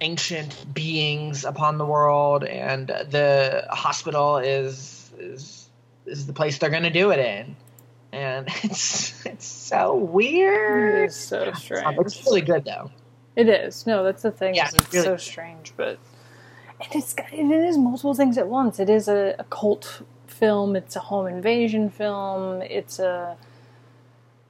ancient 0.00 0.72
beings 0.74 1.44
upon 1.44 1.78
the 1.78 1.84
world, 1.86 2.44
and 2.44 2.86
the 2.88 3.66
hospital 3.70 4.38
is 4.38 5.10
is 5.18 5.68
is 6.06 6.26
the 6.26 6.32
place 6.32 6.58
they're 6.58 6.70
going 6.70 6.82
to 6.84 6.90
do 6.90 7.10
it 7.10 7.18
in. 7.18 7.56
And 8.12 8.48
it's 8.64 9.24
it's 9.26 9.46
so 9.46 9.94
weird. 9.94 11.04
It 11.04 11.04
is 11.10 11.16
so 11.16 11.52
strange. 11.52 11.84
Um, 11.86 11.96
it's 12.00 12.24
really 12.24 12.40
good 12.40 12.64
though. 12.64 12.90
It 13.36 13.48
is. 13.48 13.86
No, 13.86 14.02
that's 14.04 14.22
the 14.22 14.30
thing. 14.32 14.54
Yeah, 14.54 14.66
it's 14.66 14.74
it's 14.74 14.92
really- 14.92 15.04
so 15.04 15.16
strange, 15.16 15.72
but 15.76 15.98
and 16.80 16.88
it's 16.94 17.12
got- 17.14 17.32
it 17.32 17.50
is 17.50 17.78
multiple 17.78 18.14
things 18.14 18.36
at 18.38 18.48
once. 18.48 18.80
It 18.80 18.90
is 18.90 19.06
a, 19.08 19.34
a 19.38 19.44
cult 19.44 20.02
film. 20.26 20.74
It's 20.76 20.96
a 20.96 21.00
home 21.00 21.26
invasion 21.26 21.90
film. 21.90 22.62
It's 22.62 22.98
a 22.98 23.36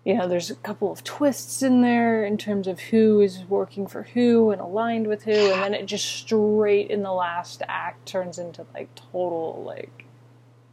you 0.04 0.14
know, 0.14 0.26
there's 0.28 0.50
a 0.50 0.54
couple 0.56 0.90
of 0.90 1.04
twists 1.04 1.62
in 1.62 1.82
there 1.82 2.24
in 2.24 2.38
terms 2.38 2.66
of 2.66 2.80
who 2.80 3.20
is 3.20 3.44
working 3.48 3.86
for 3.86 4.04
who 4.04 4.50
and 4.50 4.60
aligned 4.60 5.06
with 5.06 5.24
who, 5.24 5.32
and 5.32 5.62
then 5.62 5.74
it 5.74 5.86
just 5.86 6.06
straight 6.06 6.90
in 6.90 7.02
the 7.02 7.12
last 7.12 7.62
act 7.68 8.06
turns 8.06 8.38
into 8.38 8.66
like 8.74 8.94
total 8.94 9.62
like 9.66 10.04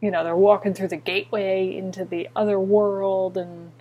you 0.02 0.12
know 0.12 0.24
they're 0.24 0.36
walking 0.36 0.74
through 0.74 0.88
the 0.88 0.96
gateway 0.98 1.76
into 1.76 2.06
the 2.06 2.30
other 2.36 2.60
world 2.60 3.38
and 3.38 3.72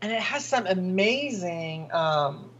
And 0.00 0.12
it 0.12 0.20
has 0.20 0.44
some 0.44 0.66
amazing 0.66 1.90
um, 1.92 2.50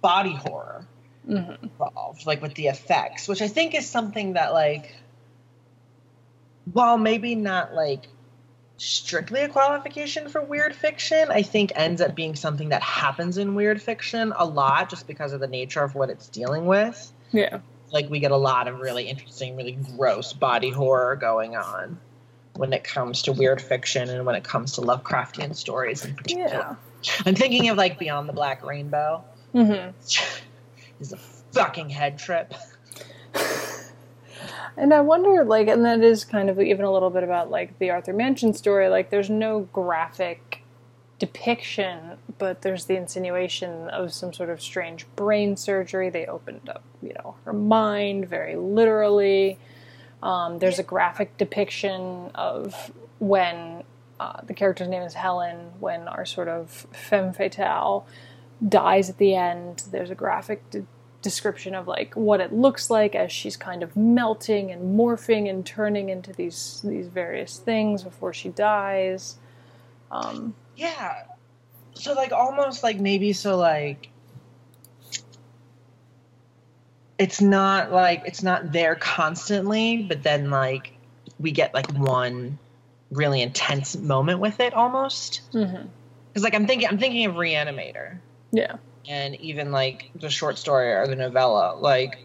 body 0.00 0.34
horror 0.34 0.86
mhm. 1.28 1.62
involved, 1.62 2.26
like 2.26 2.42
with 2.42 2.54
the 2.54 2.66
effects, 2.66 3.28
which 3.28 3.40
I 3.40 3.48
think 3.48 3.74
is 3.74 3.88
something 3.88 4.32
that 4.32 4.52
like, 4.52 4.94
while 6.72 6.98
maybe 6.98 7.36
not 7.36 7.72
like 7.72 8.08
strictly 8.78 9.40
a 9.42 9.48
qualification 9.48 10.28
for 10.28 10.42
weird 10.42 10.74
fiction, 10.74 11.28
I 11.30 11.42
think 11.42 11.72
ends 11.74 12.00
up 12.00 12.14
being 12.14 12.34
something 12.34 12.68
that 12.70 12.82
happens 12.82 13.38
in 13.38 13.54
weird 13.54 13.80
fiction 13.80 14.32
a 14.36 14.44
lot 14.44 14.90
just 14.90 15.06
because 15.06 15.32
of 15.32 15.40
the 15.40 15.46
nature 15.46 15.82
of 15.82 15.94
what 15.94 16.10
it's 16.10 16.28
dealing 16.28 16.66
with. 16.66 17.12
yeah 17.32 17.60
Like 17.90 18.10
we 18.10 18.20
get 18.20 18.32
a 18.32 18.36
lot 18.36 18.68
of 18.68 18.80
really 18.80 19.08
interesting, 19.08 19.56
really 19.56 19.78
gross 19.96 20.32
body 20.32 20.70
horror 20.70 21.16
going 21.16 21.56
on 21.56 21.98
when 22.54 22.72
it 22.72 22.84
comes 22.84 23.22
to 23.22 23.32
weird 23.32 23.60
fiction 23.60 24.08
and 24.08 24.24
when 24.26 24.34
it 24.34 24.44
comes 24.44 24.72
to 24.72 24.80
Lovecraftian 24.80 25.54
stories 25.54 26.04
in 26.04 26.14
particular. 26.14 26.48
yeah 26.48 26.74
I'm 27.24 27.34
thinking 27.34 27.68
of 27.68 27.76
like 27.76 27.98
Beyond 27.98 28.28
the 28.28 28.32
Black 28.32 28.64
Rainbow. 28.64 29.24
hmm 29.52 29.90
is 30.98 31.12
a 31.12 31.16
fucking 31.52 31.90
head 31.90 32.18
trip. 32.18 32.54
And 34.76 34.92
I 34.92 35.00
wonder, 35.00 35.44
like, 35.44 35.68
and 35.68 35.84
that 35.84 36.02
is 36.02 36.24
kind 36.24 36.50
of 36.50 36.60
even 36.60 36.84
a 36.84 36.92
little 36.92 37.10
bit 37.10 37.24
about 37.24 37.50
like 37.50 37.78
the 37.78 37.90
Arthur 37.90 38.12
Machen 38.12 38.52
story. 38.52 38.88
Like, 38.88 39.10
there's 39.10 39.30
no 39.30 39.60
graphic 39.72 40.62
depiction, 41.18 42.18
but 42.38 42.62
there's 42.62 42.84
the 42.84 42.96
insinuation 42.96 43.88
of 43.88 44.12
some 44.12 44.32
sort 44.32 44.50
of 44.50 44.60
strange 44.60 45.06
brain 45.16 45.56
surgery. 45.56 46.10
They 46.10 46.26
opened 46.26 46.68
up, 46.68 46.82
you 47.02 47.14
know, 47.14 47.36
her 47.44 47.52
mind 47.52 48.28
very 48.28 48.56
literally. 48.56 49.58
Um, 50.22 50.58
there's 50.58 50.78
a 50.78 50.82
graphic 50.82 51.36
depiction 51.38 52.30
of 52.34 52.92
when 53.18 53.84
uh, 54.20 54.40
the 54.46 54.54
character's 54.54 54.88
name 54.88 55.02
is 55.02 55.14
Helen, 55.14 55.72
when 55.80 56.08
our 56.08 56.24
sort 56.26 56.48
of 56.48 56.86
femme 56.92 57.32
fatale 57.32 58.06
dies 58.66 59.08
at 59.08 59.18
the 59.18 59.34
end. 59.34 59.84
There's 59.90 60.10
a 60.10 60.14
graphic 60.14 60.68
de- 60.70 60.86
description 61.22 61.74
of 61.74 61.88
like 61.88 62.14
what 62.14 62.40
it 62.40 62.52
looks 62.52 62.90
like 62.90 63.14
as 63.14 63.32
she's 63.32 63.56
kind 63.56 63.82
of 63.82 63.96
melting 63.96 64.70
and 64.70 64.98
morphing 64.98 65.48
and 65.50 65.66
turning 65.66 66.08
into 66.08 66.32
these 66.32 66.80
these 66.84 67.08
various 67.08 67.58
things 67.58 68.02
before 68.02 68.32
she 68.32 68.48
dies. 68.50 69.36
Um, 70.10 70.54
Yeah. 70.76 71.24
So 71.94 72.12
like 72.12 72.32
almost 72.32 72.82
like 72.82 73.00
maybe 73.00 73.32
so 73.32 73.56
like 73.56 74.10
it's 77.18 77.40
not 77.40 77.92
like 77.92 78.22
it's 78.26 78.42
not 78.42 78.72
there 78.72 78.94
constantly, 78.94 80.02
but 80.02 80.22
then 80.22 80.50
like 80.50 80.92
we 81.40 81.50
get 81.50 81.72
like 81.74 81.90
one 81.92 82.58
really 83.10 83.40
intense 83.40 83.96
moment 83.96 84.40
with 84.40 84.60
it 84.60 84.74
almost. 84.74 85.40
mhm. 85.52 85.88
Cuz 86.34 86.42
like 86.42 86.54
I'm 86.54 86.66
thinking 86.66 86.88
I'm 86.88 86.98
thinking 86.98 87.24
of 87.26 87.34
Reanimator 87.36 88.18
Yeah. 88.52 88.76
And 89.08 89.34
even 89.40 89.72
like 89.72 90.10
the 90.14 90.30
short 90.30 90.58
story 90.58 90.92
or 90.92 91.06
the 91.06 91.16
novella. 91.16 91.76
Like 91.76 92.18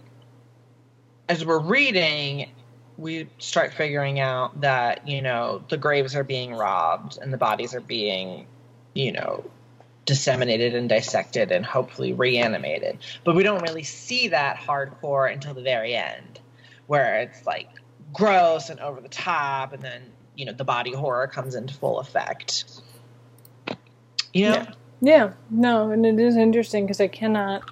as 1.30 1.46
we're 1.46 1.60
reading 1.60 2.50
we 2.98 3.28
start 3.40 3.74
figuring 3.74 4.20
out 4.20 4.62
that 4.62 5.08
you 5.08 5.22
know 5.22 5.64
the 5.70 5.78
graves 5.78 6.16
are 6.16 6.24
being 6.24 6.54
robbed 6.54 7.18
and 7.22 7.34
the 7.34 7.38
bodies 7.38 7.74
are 7.74 7.82
being 7.82 8.46
you 8.94 9.12
know 9.12 9.44
disseminated 10.06 10.76
and 10.76 10.90
dissected 10.90 11.52
and 11.52 11.66
hopefully 11.66 12.12
reanimated. 12.12 12.98
But 13.24 13.36
we 13.36 13.44
don't 13.44 13.62
really 13.62 13.84
see 13.84 14.30
that 14.30 14.58
hardcore 14.58 15.32
until 15.32 15.54
the 15.54 15.62
very 15.62 15.96
end 15.96 16.40
where 16.88 17.22
it's 17.22 17.46
like 17.46 17.70
gross 18.12 18.70
and 18.70 18.80
over 18.80 19.00
the 19.00 19.10
top 19.10 19.74
and 19.74 19.82
then 19.82 20.02
you 20.36 20.46
know 20.46 20.54
the 20.54 20.64
body 20.64 20.94
horror 20.94 21.28
comes 21.28 21.56
into 21.56 21.74
full 21.74 22.00
effect. 22.00 22.66
You 24.34 24.50
know? 24.50 24.56
Yeah. 24.56 24.72
Yeah, 25.02 25.34
no, 25.50 25.90
and 25.92 26.06
it 26.06 26.20
is 26.20 26.36
interesting 26.38 26.86
because 26.86 27.02
I 27.02 27.08
cannot 27.08 27.64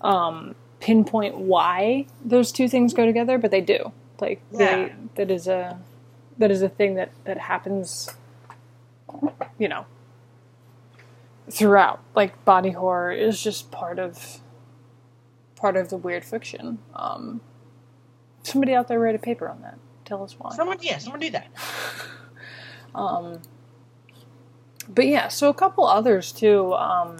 um, 0.00 0.54
pinpoint 0.80 1.36
why 1.36 2.06
those 2.24 2.50
two 2.52 2.68
things 2.68 2.92
go 2.92 3.06
together, 3.06 3.38
but 3.38 3.50
they 3.52 3.60
do. 3.60 3.92
Like 4.20 4.40
Yeah. 4.52 4.76
they, 4.88 4.94
that 5.14 5.30
is 5.30 5.46
a 5.46 5.78
that 6.38 6.50
is 6.50 6.62
a 6.62 6.68
thing 6.68 6.96
that 6.96 7.10
that 7.24 7.38
happens. 7.38 8.10
You 9.58 9.68
know, 9.68 9.86
throughout. 11.50 12.00
Like 12.16 12.44
body 12.44 12.70
horror 12.70 13.12
is 13.12 13.40
just 13.40 13.70
part 13.70 13.98
of 14.00 14.40
part 15.56 15.76
of 15.76 15.88
the 15.90 15.96
weird 15.96 16.24
fiction. 16.24 16.78
Um, 16.94 17.40
somebody 18.42 18.74
out 18.74 18.88
there 18.88 18.98
write 18.98 19.14
a 19.14 19.18
paper 19.20 19.48
on 19.48 19.62
that. 19.62 19.78
Tell 20.04 20.22
us 20.22 20.38
why. 20.38 20.54
someone 20.54 20.78
yeah 20.82 20.98
someone 20.98 21.20
do 21.20 21.30
that 21.30 21.46
Um, 22.94 23.40
but 24.88 25.06
yeah, 25.06 25.28
so 25.28 25.48
a 25.48 25.54
couple 25.54 25.86
others 25.86 26.32
too. 26.32 26.74
Um, 26.74 27.18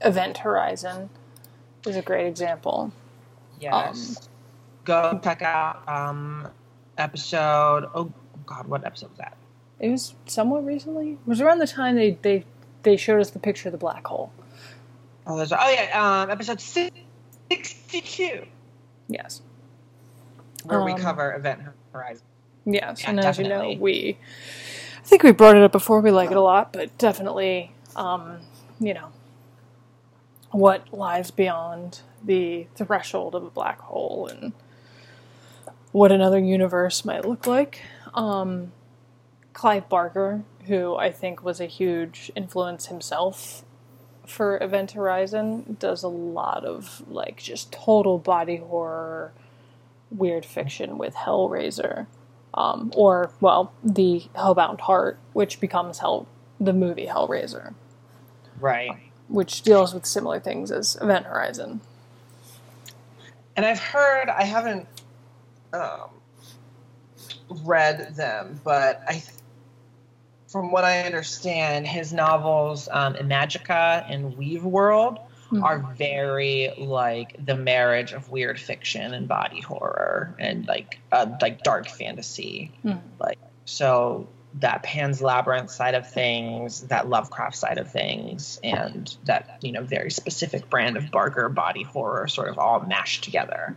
Event 0.00 0.38
Horizon 0.38 1.10
is 1.86 1.96
a 1.96 2.02
great 2.02 2.26
example. 2.26 2.92
Yes. 3.60 4.28
Go 4.84 5.18
check 5.22 5.40
out 5.42 5.88
um 5.88 6.48
episode 6.98 7.88
oh 7.94 8.12
god, 8.46 8.66
what 8.68 8.84
episode 8.84 9.10
was 9.10 9.18
that? 9.18 9.36
It 9.80 9.88
was 9.90 10.14
somewhat 10.26 10.64
recently. 10.66 11.12
It 11.12 11.18
was 11.26 11.40
around 11.40 11.58
the 11.58 11.66
time 11.66 11.94
they 11.96 12.18
they 12.22 12.44
they 12.82 12.96
showed 12.96 13.20
us 13.20 13.30
the 13.30 13.38
picture 13.38 13.68
of 13.68 13.72
the 13.72 13.78
black 13.78 14.06
hole. 14.06 14.32
Oh, 15.26 15.36
there's, 15.38 15.52
oh 15.52 15.70
yeah, 15.70 16.22
um 16.22 16.30
episode 16.30 16.60
sixty-two, 17.50 18.44
Yes, 19.08 19.40
where 20.64 20.82
we 20.82 20.92
Um, 20.92 20.98
cover 20.98 21.32
Event 21.34 21.62
Horizon. 21.92 22.22
yes, 22.66 23.02
Yeah, 23.02 23.10
and 23.10 23.20
as 23.20 23.38
you 23.38 23.44
know, 23.44 23.50
definitely. 23.50 23.78
we 23.78 24.18
I 25.04 25.06
think 25.06 25.22
we 25.22 25.32
brought 25.32 25.54
it 25.54 25.62
up 25.62 25.72
before. 25.72 26.00
We 26.00 26.10
like 26.10 26.30
it 26.30 26.36
a 26.36 26.40
lot, 26.40 26.72
but 26.72 26.96
definitely, 26.96 27.72
um, 27.94 28.38
you 28.80 28.94
know, 28.94 29.08
what 30.50 30.92
lies 30.94 31.30
beyond 31.30 32.00
the 32.24 32.68
threshold 32.74 33.34
of 33.34 33.44
a 33.44 33.50
black 33.50 33.80
hole 33.80 34.26
and 34.28 34.54
what 35.92 36.10
another 36.10 36.38
universe 36.38 37.04
might 37.04 37.26
look 37.26 37.46
like. 37.46 37.82
Um, 38.14 38.72
Clive 39.52 39.90
Barker, 39.90 40.42
who 40.68 40.96
I 40.96 41.12
think 41.12 41.44
was 41.44 41.60
a 41.60 41.66
huge 41.66 42.32
influence 42.34 42.86
himself 42.86 43.62
for 44.26 44.58
Event 44.62 44.92
Horizon 44.92 45.76
does 45.78 46.02
a 46.02 46.08
lot 46.08 46.64
of 46.64 47.02
like 47.08 47.36
just 47.36 47.70
total 47.70 48.18
body 48.18 48.56
horror, 48.56 49.32
weird 50.10 50.46
fiction 50.46 50.96
with 50.96 51.14
Hellraiser, 51.14 52.06
um, 52.54 52.92
or 52.96 53.30
well, 53.40 53.72
the 53.82 54.24
Hellbound 54.34 54.80
Heart, 54.80 55.18
which 55.32 55.60
becomes 55.60 55.98
Hell, 55.98 56.26
the 56.60 56.72
movie 56.72 57.06
Hellraiser, 57.06 57.74
Right. 58.60 58.96
which 59.28 59.62
deals 59.62 59.92
with 59.92 60.06
similar 60.06 60.40
things 60.40 60.70
as 60.70 60.96
Event 61.00 61.26
Horizon. 61.26 61.80
And 63.56 63.66
I've 63.66 63.80
heard, 63.80 64.28
I 64.28 64.44
haven't 64.44 64.88
um, 65.72 66.10
read 67.64 68.14
them, 68.16 68.60
but 68.64 69.02
I, 69.06 69.22
from 70.48 70.70
what 70.70 70.84
I 70.84 71.02
understand, 71.02 71.86
his 71.86 72.12
novels, 72.12 72.88
um, 72.90 73.14
Imajica 73.14 74.04
and 74.08 74.36
Weave 74.36 74.64
World, 74.64 75.18
are 75.62 75.78
very 75.96 76.72
like 76.78 77.36
the 77.44 77.56
marriage 77.56 78.12
of 78.12 78.30
weird 78.30 78.58
fiction 78.58 79.14
and 79.14 79.28
body 79.28 79.60
horror 79.60 80.34
and 80.38 80.66
like 80.66 80.98
uh, 81.12 81.26
like 81.40 81.62
dark 81.62 81.88
fantasy. 81.88 82.72
Mhm. 82.84 83.00
Like 83.18 83.38
so 83.64 84.28
that 84.60 84.82
Pan's 84.84 85.20
Labyrinth 85.20 85.70
side 85.70 85.94
of 85.94 86.08
things, 86.08 86.82
that 86.82 87.08
Lovecraft 87.08 87.56
side 87.56 87.78
of 87.78 87.90
things, 87.90 88.60
and 88.62 89.14
that 89.24 89.58
you 89.62 89.72
know 89.72 89.82
very 89.82 90.10
specific 90.10 90.70
brand 90.70 90.96
of 90.96 91.10
Barker 91.10 91.48
body 91.48 91.82
horror, 91.82 92.28
sort 92.28 92.48
of 92.48 92.58
all 92.58 92.80
mashed 92.80 93.24
together 93.24 93.74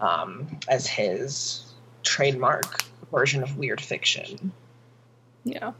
um, 0.00 0.58
as 0.68 0.86
his 0.86 1.64
trademark 2.02 2.84
version 3.10 3.42
of 3.42 3.56
weird 3.56 3.80
fiction. 3.80 4.52
Yeah. 5.44 5.72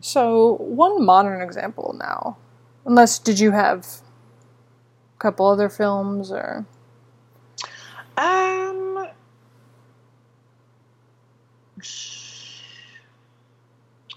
So 0.00 0.56
one 0.56 1.04
modern 1.04 1.40
example 1.40 1.94
now, 1.98 2.36
unless 2.86 3.18
did 3.18 3.38
you 3.38 3.50
have 3.50 3.86
a 5.16 5.18
couple 5.18 5.46
other 5.46 5.68
films 5.68 6.30
or 6.30 6.66
Um. 8.16 9.08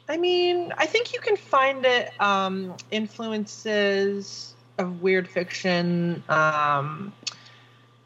I 0.09 0.15
mean, 0.15 0.73
I 0.77 0.85
think 0.85 1.13
you 1.13 1.19
can 1.19 1.35
find 1.35 1.85
it 1.85 2.13
um, 2.21 2.75
influences 2.91 4.55
of 4.77 5.01
weird 5.01 5.27
fiction 5.27 6.23
um, 6.29 7.11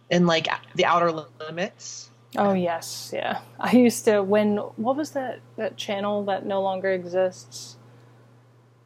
in 0.10 0.26
like 0.26 0.48
the 0.76 0.86
Outer 0.86 1.12
Limits. 1.40 2.10
Oh 2.38 2.54
yes, 2.54 3.12
yeah. 3.14 3.42
I 3.60 3.74
used 3.74 4.06
to 4.06 4.24
when 4.24 4.58
what 4.58 4.96
was 4.96 5.12
that 5.12 5.42
that 5.58 5.78
channel 5.78 6.24
that 6.26 6.46
no 6.46 6.62
longer 6.62 6.92
exists? 6.92 7.76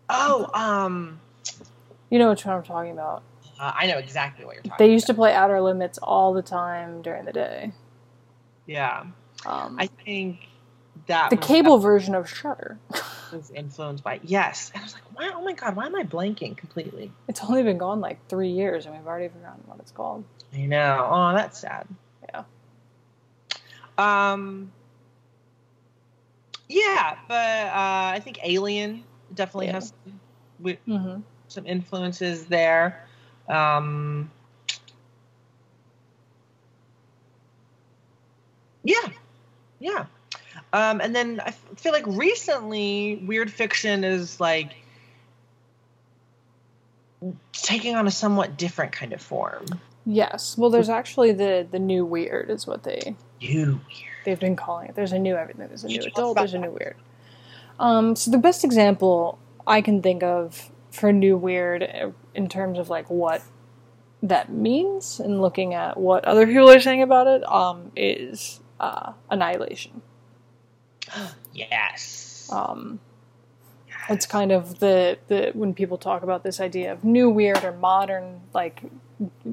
Oh, 0.09 0.49
um, 0.53 1.19
You 2.15 2.19
know 2.19 2.29
which 2.29 2.45
one 2.45 2.55
I'm 2.55 2.63
talking 2.63 2.91
about. 2.93 3.23
uh, 3.59 3.73
I 3.75 3.87
know 3.87 3.97
exactly 3.97 4.45
what 4.45 4.53
you're 4.55 4.61
talking. 4.63 4.71
About. 4.71 4.77
They 4.77 4.89
used 4.89 5.07
to 5.07 5.13
play 5.13 5.33
Outer 5.33 5.59
Limits 5.59 5.97
all 6.01 6.33
the 6.33 6.41
time 6.41 7.01
during 7.01 7.25
the 7.25 7.33
day. 7.33 7.73
Yeah, 8.65 9.03
Um, 9.45 9.75
I 9.77 9.87
think 10.05 10.47
that 11.07 11.29
the 11.29 11.35
cable 11.35 11.77
version 11.77 12.15
of 12.15 12.29
Shudder. 12.29 12.79
was 13.33 13.51
influenced 13.51 14.01
by 14.01 14.21
yes. 14.23 14.71
And 14.73 14.81
I 14.81 14.85
was 14.85 14.93
like, 14.93 15.03
why? 15.13 15.29
Oh 15.35 15.43
my 15.43 15.51
god, 15.51 15.75
why 15.75 15.87
am 15.87 15.95
I 15.97 16.03
blanking 16.03 16.55
completely? 16.55 17.11
It's 17.27 17.43
only 17.43 17.63
been 17.63 17.77
gone 17.77 17.99
like 17.99 18.25
three 18.29 18.47
years, 18.51 18.85
and 18.85 18.95
we've 18.95 19.05
already 19.05 19.27
forgotten 19.27 19.63
what 19.65 19.79
it's 19.79 19.91
called. 19.91 20.23
I 20.53 20.59
know. 20.67 21.09
Oh, 21.11 21.33
that's 21.35 21.59
sad. 21.59 21.85
Yeah. 22.29 22.43
Um. 23.97 24.71
Yeah, 26.69 27.17
but 27.27 27.35
uh, 27.35 28.13
I 28.15 28.21
think 28.23 28.39
Alien 28.41 29.03
definitely 29.33 29.65
Yeah. 29.67 29.73
has 29.73 29.93
some, 30.05 30.19
wi- 30.61 30.79
hmm 30.85 31.19
some 31.55 31.65
influences 31.65 32.45
there. 32.45 33.03
Um. 33.49 34.31
Yeah, 38.83 39.09
yeah. 39.79 40.05
Um, 40.73 41.01
and 41.01 41.15
then 41.15 41.41
I 41.43 41.51
feel 41.51 41.91
like 41.91 42.05
recently, 42.05 43.23
weird 43.25 43.51
fiction 43.51 44.03
is 44.03 44.39
like 44.39 44.75
taking 47.53 47.95
on 47.95 48.07
a 48.07 48.11
somewhat 48.11 48.57
different 48.57 48.91
kind 48.91 49.13
of 49.13 49.21
form. 49.21 49.65
Yes. 50.05 50.57
Well, 50.57 50.69
there's 50.69 50.89
actually 50.89 51.31
the 51.31 51.67
the 51.69 51.79
new 51.79 52.05
weird 52.05 52.49
is 52.49 52.67
what 52.67 52.83
they 52.83 53.15
You 53.39 53.79
they've 54.25 54.39
been 54.39 54.55
calling 54.55 54.89
it. 54.89 54.95
There's 54.95 55.13
a 55.13 55.19
new 55.19 55.35
everything. 55.35 55.67
There's 55.67 55.83
a 55.83 55.87
new 55.87 56.01
adult. 56.01 56.37
There's 56.37 56.53
a 56.53 56.59
new 56.59 56.71
weird. 56.71 56.95
Um, 57.79 58.15
so 58.15 58.31
the 58.31 58.37
best 58.37 58.63
example 58.63 59.39
I 59.65 59.81
can 59.81 60.01
think 60.01 60.23
of 60.23 60.69
for 60.95 61.11
new 61.11 61.37
weird 61.37 61.83
uh, 61.83 62.11
in 62.33 62.49
terms 62.49 62.79
of 62.79 62.89
like 62.89 63.09
what 63.09 63.41
that 64.23 64.51
means 64.51 65.19
and 65.19 65.41
looking 65.41 65.73
at 65.73 65.97
what 65.97 66.25
other 66.25 66.47
people 66.47 66.69
are 66.69 66.79
saying 66.79 67.01
about 67.01 67.27
it 67.27 67.47
um, 67.51 67.91
is 67.95 68.59
uh, 68.79 69.13
annihilation. 69.29 70.01
Yes. 71.53 72.49
Um, 72.51 72.99
it's 74.09 74.25
kind 74.25 74.51
of 74.51 74.79
the, 74.79 75.17
the 75.27 75.51
when 75.53 75.73
people 75.73 75.97
talk 75.97 76.21
about 76.21 76.43
this 76.43 76.59
idea 76.59 76.91
of 76.91 77.05
new 77.05 77.29
weird 77.29 77.63
or 77.63 77.71
modern 77.71 78.41
like 78.53 78.83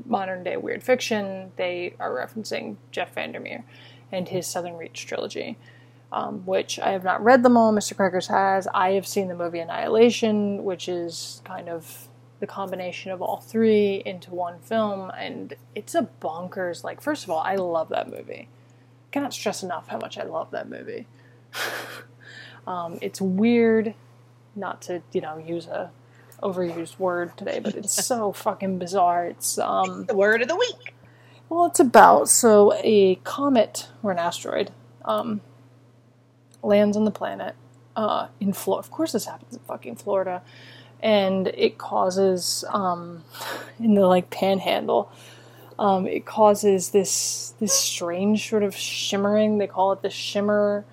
modern 0.04 0.42
day 0.42 0.56
weird 0.56 0.82
fiction, 0.82 1.52
they 1.56 1.94
are 1.98 2.10
referencing 2.10 2.76
Jeff 2.90 3.14
Vandermeer 3.14 3.64
and 4.10 4.28
his 4.28 4.46
Southern 4.46 4.76
Reach 4.76 5.06
trilogy, 5.06 5.58
um, 6.12 6.46
which 6.46 6.78
I 6.80 6.92
have 6.92 7.04
not 7.04 7.24
read 7.24 7.42
them 7.42 7.56
all. 7.58 7.74
Mr. 7.74 7.94
Craigers 7.96 8.28
has. 8.28 8.68
I 8.74 8.92
have 8.92 9.08
seen 9.08 9.28
the 9.28 9.36
movie 9.36 9.60
Annihilation, 9.60 10.64
which 10.64 10.88
is 10.88 11.42
kind 11.44 11.68
of 11.70 12.08
the 12.40 12.46
combination 12.48 13.12
of 13.12 13.22
all 13.22 13.38
three 13.40 14.02
into 14.06 14.32
one 14.34 14.60
film, 14.60 15.10
and 15.18 15.54
it's 15.74 15.96
a 15.96 16.08
bonkers. 16.22 16.84
Like, 16.84 17.00
first 17.02 17.24
of 17.24 17.30
all, 17.30 17.40
I 17.40 17.56
love 17.56 17.90
that 17.90 18.10
movie. 18.10 18.48
Cannot 19.12 19.34
stress 19.34 19.64
enough 19.64 19.88
how 19.88 19.98
much 19.98 20.18
I 20.18 20.24
love 20.24 20.52
that 20.52 20.68
movie. 20.70 21.08
um, 22.68 22.98
it's 23.02 23.20
weird, 23.20 23.94
not 24.56 24.82
to 24.84 25.02
you 25.12 25.22
know 25.22 25.38
use 25.38 25.66
a 25.66 25.92
overused 26.42 26.98
word 26.98 27.36
today, 27.38 27.60
but 27.60 27.74
it's 27.76 27.94
so 27.94 28.32
fucking 28.34 28.78
bizarre. 28.78 29.26
It's 29.26 29.58
um 29.58 30.06
the 30.06 30.16
word 30.16 30.42
of 30.42 30.48
the 30.48 30.56
week. 30.56 30.94
well, 31.48 31.66
it's 31.66 31.80
about 31.80 32.28
so 32.28 32.74
a 32.84 33.16
comet 33.24 33.88
or 34.02 34.12
an 34.12 34.18
asteroid 34.18 34.72
um, 35.04 35.40
lands 36.62 36.96
on 36.96 37.04
the 37.04 37.10
planet 37.10 37.54
uh, 37.96 38.28
in 38.40 38.52
Florida. 38.52 38.86
Of 38.86 38.90
course, 38.90 39.12
this 39.12 39.26
happens 39.26 39.54
in 39.54 39.60
fucking 39.60 39.96
Florida, 39.96 40.42
and 41.02 41.48
it 41.48 41.78
causes 41.78 42.64
um, 42.70 43.24
in 43.78 43.94
the 43.94 44.06
like 44.06 44.30
Panhandle. 44.30 45.10
Um, 45.78 46.06
it 46.06 46.26
causes 46.26 46.90
this 46.90 47.54
this 47.58 47.72
strange 47.72 48.48
sort 48.48 48.62
of 48.62 48.76
shimmering. 48.76 49.58
They 49.58 49.66
call 49.66 49.92
it 49.92 50.02
the 50.02 50.10
shimmer 50.10 50.84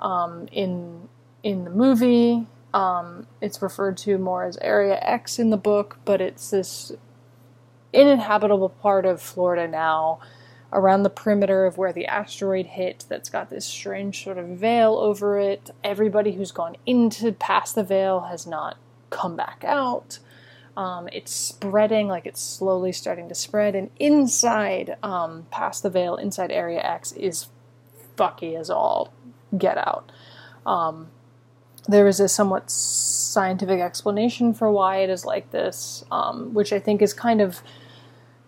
um, 0.00 0.48
in 0.50 1.08
in 1.42 1.64
the 1.64 1.70
movie. 1.70 2.46
Um, 2.74 3.26
it's 3.40 3.60
referred 3.60 3.98
to 3.98 4.16
more 4.18 4.44
as 4.44 4.56
Area 4.58 4.98
X 5.02 5.38
in 5.38 5.50
the 5.50 5.58
book, 5.58 5.98
but 6.04 6.20
it's 6.20 6.50
this 6.50 6.92
uninhabitable 7.94 8.70
part 8.70 9.04
of 9.04 9.20
Florida 9.20 9.68
now, 9.68 10.20
around 10.72 11.02
the 11.02 11.10
perimeter 11.10 11.66
of 11.66 11.76
where 11.76 11.92
the 11.92 12.06
asteroid 12.06 12.66
hit, 12.66 13.04
that's 13.08 13.28
got 13.28 13.50
this 13.50 13.66
strange 13.66 14.24
sort 14.24 14.38
of 14.38 14.46
veil 14.46 14.96
over 14.96 15.38
it. 15.38 15.70
Everybody 15.84 16.32
who's 16.32 16.52
gone 16.52 16.76
into 16.86 17.32
past 17.32 17.74
the 17.74 17.84
veil 17.84 18.20
has 18.22 18.46
not 18.46 18.78
come 19.10 19.36
back 19.36 19.64
out. 19.66 20.18
Um, 20.76 21.08
it's 21.12 21.32
spreading, 21.32 22.08
like 22.08 22.24
it's 22.24 22.40
slowly 22.40 22.92
starting 22.92 23.28
to 23.28 23.34
spread, 23.34 23.74
and 23.74 23.90
inside, 23.98 24.96
um, 25.02 25.46
past 25.50 25.82
the 25.82 25.90
veil, 25.90 26.16
inside 26.16 26.50
Area 26.50 26.80
X, 26.80 27.12
is 27.12 27.48
fucky 28.16 28.58
as 28.58 28.70
all 28.70 29.12
get 29.56 29.76
out. 29.76 30.10
Um, 30.64 31.08
there 31.86 32.06
is 32.06 32.20
a 32.20 32.28
somewhat 32.28 32.70
scientific 32.70 33.80
explanation 33.80 34.54
for 34.54 34.70
why 34.70 34.98
it 34.98 35.10
is 35.10 35.24
like 35.26 35.50
this, 35.50 36.04
um, 36.10 36.54
which 36.54 36.72
I 36.72 36.78
think 36.78 37.02
is 37.02 37.12
kind 37.12 37.42
of 37.42 37.62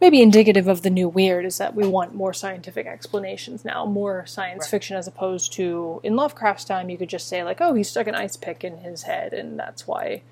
maybe 0.00 0.20
indicative 0.20 0.68
of 0.68 0.82
the 0.82 0.90
new 0.90 1.08
weird 1.08 1.44
is 1.44 1.58
that 1.58 1.74
we 1.74 1.86
want 1.86 2.14
more 2.14 2.32
scientific 2.32 2.86
explanations 2.86 3.64
now, 3.64 3.86
more 3.86 4.26
science 4.26 4.64
Right. 4.64 4.70
fiction 4.70 4.96
as 4.96 5.06
opposed 5.06 5.52
to 5.54 6.00
in 6.02 6.16
Lovecraft's 6.16 6.64
time 6.64 6.90
you 6.90 6.98
could 6.98 7.08
just 7.08 7.28
say 7.28 7.42
like, 7.42 7.60
oh, 7.60 7.74
he 7.74 7.82
stuck 7.82 8.06
an 8.06 8.14
ice 8.14 8.36
pick 8.36 8.64
in 8.64 8.78
his 8.78 9.02
head 9.04 9.32
and 9.32 9.58
that's 9.58 9.86
why 9.86 10.22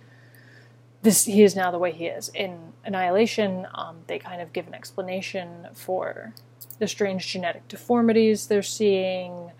this 1.02 1.24
he 1.24 1.42
is 1.42 1.56
now 1.56 1.70
the 1.70 1.78
way 1.78 1.90
he 1.92 2.06
is. 2.06 2.28
In 2.28 2.72
Annihilation, 2.84 3.66
um, 3.74 3.98
they 4.06 4.18
kind 4.18 4.40
of 4.40 4.52
give 4.52 4.66
an 4.68 4.74
explanation 4.74 5.68
for 5.74 6.32
the 6.78 6.86
strange 6.86 7.26
genetic 7.26 7.66
deformities 7.68 8.46
they're 8.46 8.62
seeing, 8.62 9.50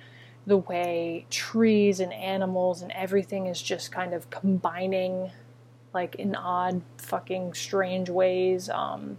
the 0.46 0.56
way 0.56 1.24
trees 1.30 2.00
and 2.00 2.12
animals 2.12 2.82
and 2.82 2.90
everything 2.92 3.46
is 3.46 3.60
just 3.62 3.90
kind 3.92 4.12
of 4.12 4.28
combining 4.30 5.30
like 5.94 6.14
in 6.16 6.34
odd 6.34 6.82
fucking 6.98 7.54
strange 7.54 8.08
ways. 8.08 8.68
Um, 8.68 9.18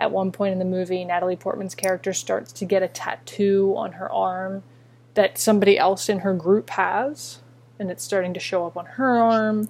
at 0.00 0.10
one 0.10 0.32
point 0.32 0.52
in 0.52 0.58
the 0.58 0.64
movie, 0.64 1.04
Natalie 1.04 1.36
Portman's 1.36 1.74
character 1.74 2.14
starts 2.14 2.52
to 2.54 2.64
get 2.64 2.82
a 2.82 2.88
tattoo 2.88 3.74
on 3.76 3.92
her 3.92 4.10
arm 4.10 4.62
that 5.12 5.36
somebody 5.36 5.78
else 5.78 6.08
in 6.08 6.20
her 6.20 6.32
group 6.32 6.70
has, 6.70 7.40
and 7.78 7.90
it's 7.90 8.02
starting 8.02 8.32
to 8.32 8.40
show 8.40 8.66
up 8.66 8.76
on 8.76 8.86
her 8.86 9.18
arm. 9.18 9.68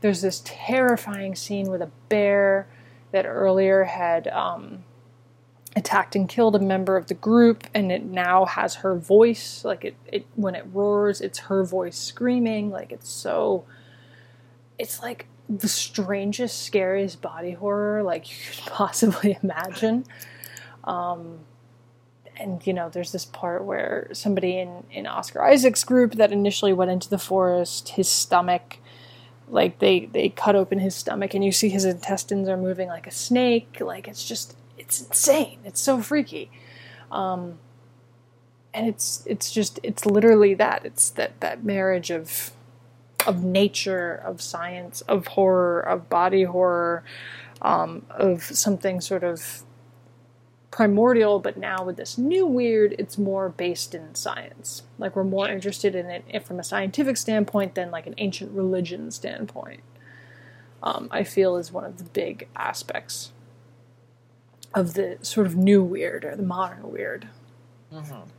there's 0.00 0.22
this 0.22 0.42
terrifying 0.44 1.36
scene 1.36 1.70
with 1.70 1.82
a 1.82 1.90
bear 2.08 2.66
that 3.12 3.26
earlier 3.26 3.84
had 3.84 4.26
um, 4.28 4.82
attacked 5.76 6.16
and 6.16 6.28
killed 6.28 6.56
a 6.56 6.58
member 6.58 6.96
of 6.96 7.06
the 7.06 7.14
group, 7.14 7.64
and 7.74 7.92
it 7.92 8.04
now 8.04 8.46
has 8.46 8.76
her 8.76 8.96
voice. 8.96 9.64
Like 9.64 9.84
it, 9.84 9.94
it 10.06 10.26
when 10.34 10.54
it 10.54 10.64
roars, 10.72 11.20
it's 11.20 11.38
her 11.40 11.64
voice 11.64 11.98
screaming. 11.98 12.70
Like 12.70 12.90
it's 12.92 13.08
so. 13.08 13.64
It's 14.78 15.02
like 15.02 15.26
the 15.58 15.68
strangest, 15.68 16.62
scariest 16.62 17.20
body 17.20 17.52
horror 17.52 18.02
like 18.02 18.30
you 18.30 18.36
could 18.50 18.64
possibly 18.72 19.36
imagine. 19.42 20.04
Um, 20.84 21.40
and 22.36 22.66
you 22.66 22.72
know, 22.72 22.88
there's 22.88 23.12
this 23.12 23.26
part 23.26 23.64
where 23.64 24.08
somebody 24.12 24.58
in 24.58 24.84
in 24.90 25.06
Oscar 25.06 25.42
Isaac's 25.42 25.84
group 25.84 26.14
that 26.14 26.32
initially 26.32 26.72
went 26.72 26.90
into 26.90 27.10
the 27.10 27.18
forest, 27.18 27.90
his 27.90 28.08
stomach, 28.08 28.78
like 29.48 29.78
they 29.78 30.06
they 30.06 30.30
cut 30.30 30.56
open 30.56 30.78
his 30.78 30.94
stomach, 30.94 31.34
and 31.34 31.44
you 31.44 31.52
see 31.52 31.68
his 31.68 31.84
intestines 31.84 32.48
are 32.48 32.56
moving 32.56 32.88
like 32.88 33.06
a 33.06 33.10
snake. 33.10 33.78
Like 33.80 34.08
it's 34.08 34.24
just 34.26 34.56
it's 34.78 35.02
insane. 35.02 35.58
It's 35.64 35.80
so 35.80 36.00
freaky. 36.00 36.50
Um, 37.10 37.58
and 38.72 38.86
it's 38.86 39.22
it's 39.26 39.50
just 39.50 39.78
it's 39.82 40.06
literally 40.06 40.54
that. 40.54 40.86
It's 40.86 41.10
that 41.10 41.40
that 41.40 41.62
marriage 41.62 42.10
of 42.10 42.52
of 43.26 43.42
nature, 43.42 44.14
of 44.14 44.40
science, 44.40 45.00
of 45.02 45.28
horror, 45.28 45.80
of 45.80 46.08
body 46.08 46.44
horror, 46.44 47.04
um, 47.62 48.06
of 48.10 48.42
something 48.42 49.00
sort 49.00 49.24
of 49.24 49.62
primordial, 50.70 51.40
but 51.40 51.56
now 51.56 51.84
with 51.84 51.96
this 51.96 52.16
new 52.16 52.46
weird, 52.46 52.94
it's 52.98 53.18
more 53.18 53.48
based 53.48 53.94
in 53.94 54.14
science. 54.14 54.82
Like 54.98 55.16
we're 55.16 55.24
more 55.24 55.48
interested 55.48 55.94
in 55.94 56.06
it 56.06 56.46
from 56.46 56.60
a 56.60 56.64
scientific 56.64 57.16
standpoint 57.16 57.74
than 57.74 57.90
like 57.90 58.06
an 58.06 58.14
ancient 58.18 58.52
religion 58.52 59.10
standpoint. 59.10 59.82
Um, 60.82 61.08
I 61.10 61.24
feel 61.24 61.56
is 61.56 61.72
one 61.72 61.84
of 61.84 61.98
the 61.98 62.04
big 62.04 62.48
aspects 62.56 63.32
of 64.74 64.94
the 64.94 65.18
sort 65.22 65.46
of 65.46 65.56
new 65.56 65.82
weird 65.82 66.24
or 66.24 66.36
the 66.36 66.42
modern 66.42 66.90
weird. 66.90 67.28
Mm-hmm. 67.92 68.30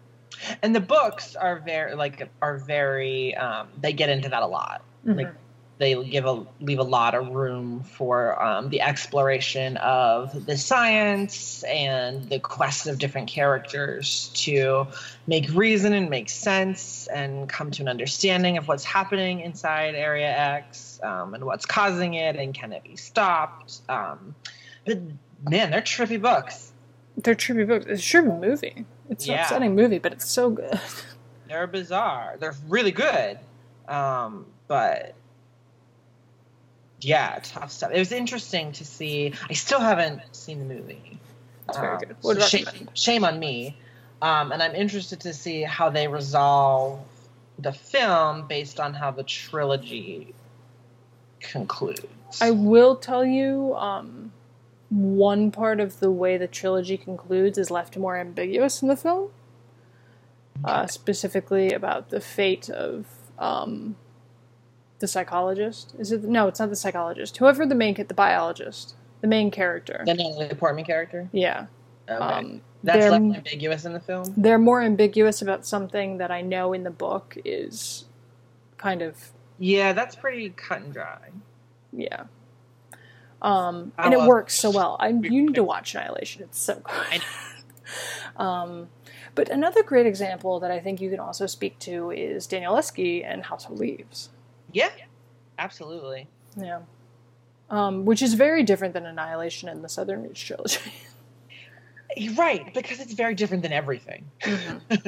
And 0.61 0.75
the 0.75 0.81
books 0.81 1.35
are 1.35 1.59
very 1.59 1.95
like 1.95 2.29
are 2.41 2.57
very 2.57 3.35
um, 3.35 3.67
they 3.79 3.93
get 3.93 4.09
into 4.09 4.29
that 4.29 4.43
a 4.43 4.47
lot. 4.47 4.81
Mm-hmm. 5.05 5.19
Like 5.19 5.33
they 5.81 5.95
give 6.03 6.25
a 6.25 6.45
leave 6.59 6.77
a 6.77 6.83
lot 6.83 7.15
of 7.15 7.29
room 7.29 7.81
for 7.81 8.39
um, 8.41 8.69
the 8.69 8.81
exploration 8.81 9.77
of 9.77 10.45
the 10.45 10.55
science 10.55 11.63
and 11.63 12.29
the 12.29 12.37
quests 12.37 12.85
of 12.85 12.99
different 12.99 13.27
characters 13.27 14.29
to 14.35 14.85
make 15.25 15.51
reason 15.55 15.93
and 15.93 16.07
make 16.07 16.29
sense 16.29 17.07
and 17.07 17.49
come 17.49 17.71
to 17.71 17.81
an 17.81 17.87
understanding 17.87 18.59
of 18.59 18.67
what's 18.67 18.83
happening 18.83 19.39
inside 19.39 19.95
Area 19.95 20.29
X 20.29 20.99
um, 21.01 21.33
and 21.33 21.45
what's 21.45 21.65
causing 21.65 22.13
it 22.13 22.35
and 22.35 22.53
can 22.53 22.73
it 22.73 22.83
be 22.83 22.95
stopped. 22.95 23.81
Um, 23.89 24.35
but 24.85 24.99
man, 25.49 25.71
they're 25.71 25.81
trippy 25.81 26.21
books. 26.21 26.70
They're 27.17 27.35
trippy 27.35 27.67
books. 27.67 27.85
It's 27.87 28.01
a 28.01 28.17
trippy 28.17 28.39
movie. 28.39 28.85
It's 29.09 29.27
yeah. 29.27 29.33
an 29.33 29.39
upsetting 29.41 29.75
movie, 29.75 29.99
but 29.99 30.13
it's 30.13 30.29
so 30.29 30.49
good. 30.49 30.79
They're 31.47 31.67
bizarre. 31.67 32.37
They're 32.39 32.55
really 32.67 32.91
good. 32.91 33.37
Um, 33.87 34.45
but 34.67 35.15
yeah, 37.01 37.39
tough 37.43 37.71
stuff. 37.71 37.91
It 37.93 37.99
was 37.99 38.11
interesting 38.11 38.71
to 38.73 38.85
see. 38.85 39.33
I 39.49 39.53
still 39.53 39.79
haven't 39.79 40.21
seen 40.31 40.59
the 40.59 40.73
movie. 40.73 41.19
It's 41.67 41.77
very 41.77 41.93
um, 41.93 41.99
good. 41.99 42.15
So 42.21 42.39
shame, 42.39 42.89
shame, 42.93 43.23
on 43.23 43.39
me. 43.39 43.77
Um, 44.21 44.51
and 44.51 44.61
I'm 44.61 44.75
interested 44.75 45.19
to 45.21 45.33
see 45.33 45.63
how 45.63 45.89
they 45.89 46.07
resolve 46.07 47.03
the 47.59 47.73
film 47.73 48.47
based 48.47 48.79
on 48.79 48.93
how 48.93 49.11
the 49.11 49.23
trilogy 49.23 50.33
concludes. 51.39 52.07
I 52.39 52.51
will 52.51 52.95
tell 52.95 53.25
you, 53.25 53.75
um, 53.75 54.31
one 54.91 55.51
part 55.51 55.79
of 55.79 55.99
the 56.01 56.11
way 56.11 56.37
the 56.37 56.47
trilogy 56.47 56.97
concludes 56.97 57.57
is 57.57 57.71
left 57.71 57.97
more 57.97 58.17
ambiguous 58.17 58.81
in 58.81 58.89
the 58.89 58.97
film. 58.97 59.29
Uh, 60.63 60.85
specifically 60.85 61.71
about 61.71 62.09
the 62.09 62.21
fate 62.21 62.69
of 62.69 63.07
um, 63.39 63.95
the 64.99 65.07
psychologist. 65.07 65.95
Is 65.97 66.11
it 66.11 66.23
no? 66.23 66.47
It's 66.47 66.59
not 66.59 66.69
the 66.69 66.75
psychologist. 66.75 67.37
Whoever 67.37 67.65
the 67.65 67.73
main 67.73 67.95
the 67.95 68.13
biologist, 68.13 68.93
the 69.21 69.27
main 69.27 69.49
character. 69.49 70.03
The 70.05 70.13
Natalie 70.13 70.49
Portman 70.49 70.85
character. 70.85 71.29
Yeah. 71.31 71.65
Okay. 72.07 72.21
Um, 72.21 72.61
That's 72.83 73.09
less 73.09 73.13
ambiguous 73.13 73.85
in 73.85 73.93
the 73.93 73.99
film. 73.99 74.33
They're 74.37 74.59
more 74.59 74.81
ambiguous 74.81 75.41
about 75.41 75.65
something 75.65 76.17
that 76.17 76.29
I 76.29 76.41
know 76.41 76.73
in 76.73 76.83
the 76.83 76.91
book 76.91 77.37
is 77.43 78.05
kind 78.77 79.01
of. 79.01 79.31
Yeah, 79.57 79.93
that's 79.93 80.15
pretty 80.15 80.49
cut 80.49 80.81
and 80.81 80.93
dry. 80.93 81.29
Yeah. 81.91 82.25
Um, 83.41 83.91
and 83.97 84.13
it 84.13 84.21
works 84.21 84.55
so 84.55 84.69
well. 84.69 84.97
I 84.99 85.09
you 85.09 85.41
need 85.41 85.55
to 85.55 85.63
watch 85.63 85.95
Annihilation. 85.95 86.43
It's 86.43 86.59
so 86.59 86.81
good. 86.83 87.21
um, 88.37 88.89
but 89.33 89.49
another 89.49 89.83
great 89.83 90.05
example 90.05 90.59
that 90.59 90.71
I 90.71 90.79
think 90.79 91.01
you 91.01 91.09
can 91.09 91.19
also 91.19 91.47
speak 91.47 91.79
to 91.79 92.11
is 92.11 92.47
Danielewski 92.47 93.25
and 93.25 93.43
House 93.43 93.65
of 93.65 93.79
Leaves. 93.79 94.29
Yeah, 94.71 94.91
absolutely. 95.57 96.27
Yeah. 96.55 96.81
Um, 97.69 98.05
which 98.05 98.21
is 98.21 98.33
very 98.33 98.63
different 98.63 98.93
than 98.93 99.05
Annihilation 99.05 99.69
and 99.69 99.83
the 99.83 99.89
Southern 99.89 100.23
Reach 100.23 100.45
trilogy. 100.45 100.93
right, 102.35 102.73
because 102.73 102.99
it's 102.99 103.13
very 103.13 103.33
different 103.33 103.63
than 103.63 103.71
everything. 103.71 104.29
Mm-hmm. 104.41 105.07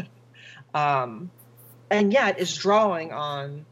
um, 0.75 1.29
and 1.89 2.13
yet 2.13 2.39
it's 2.39 2.55
drawing 2.55 3.11
on 3.11 3.65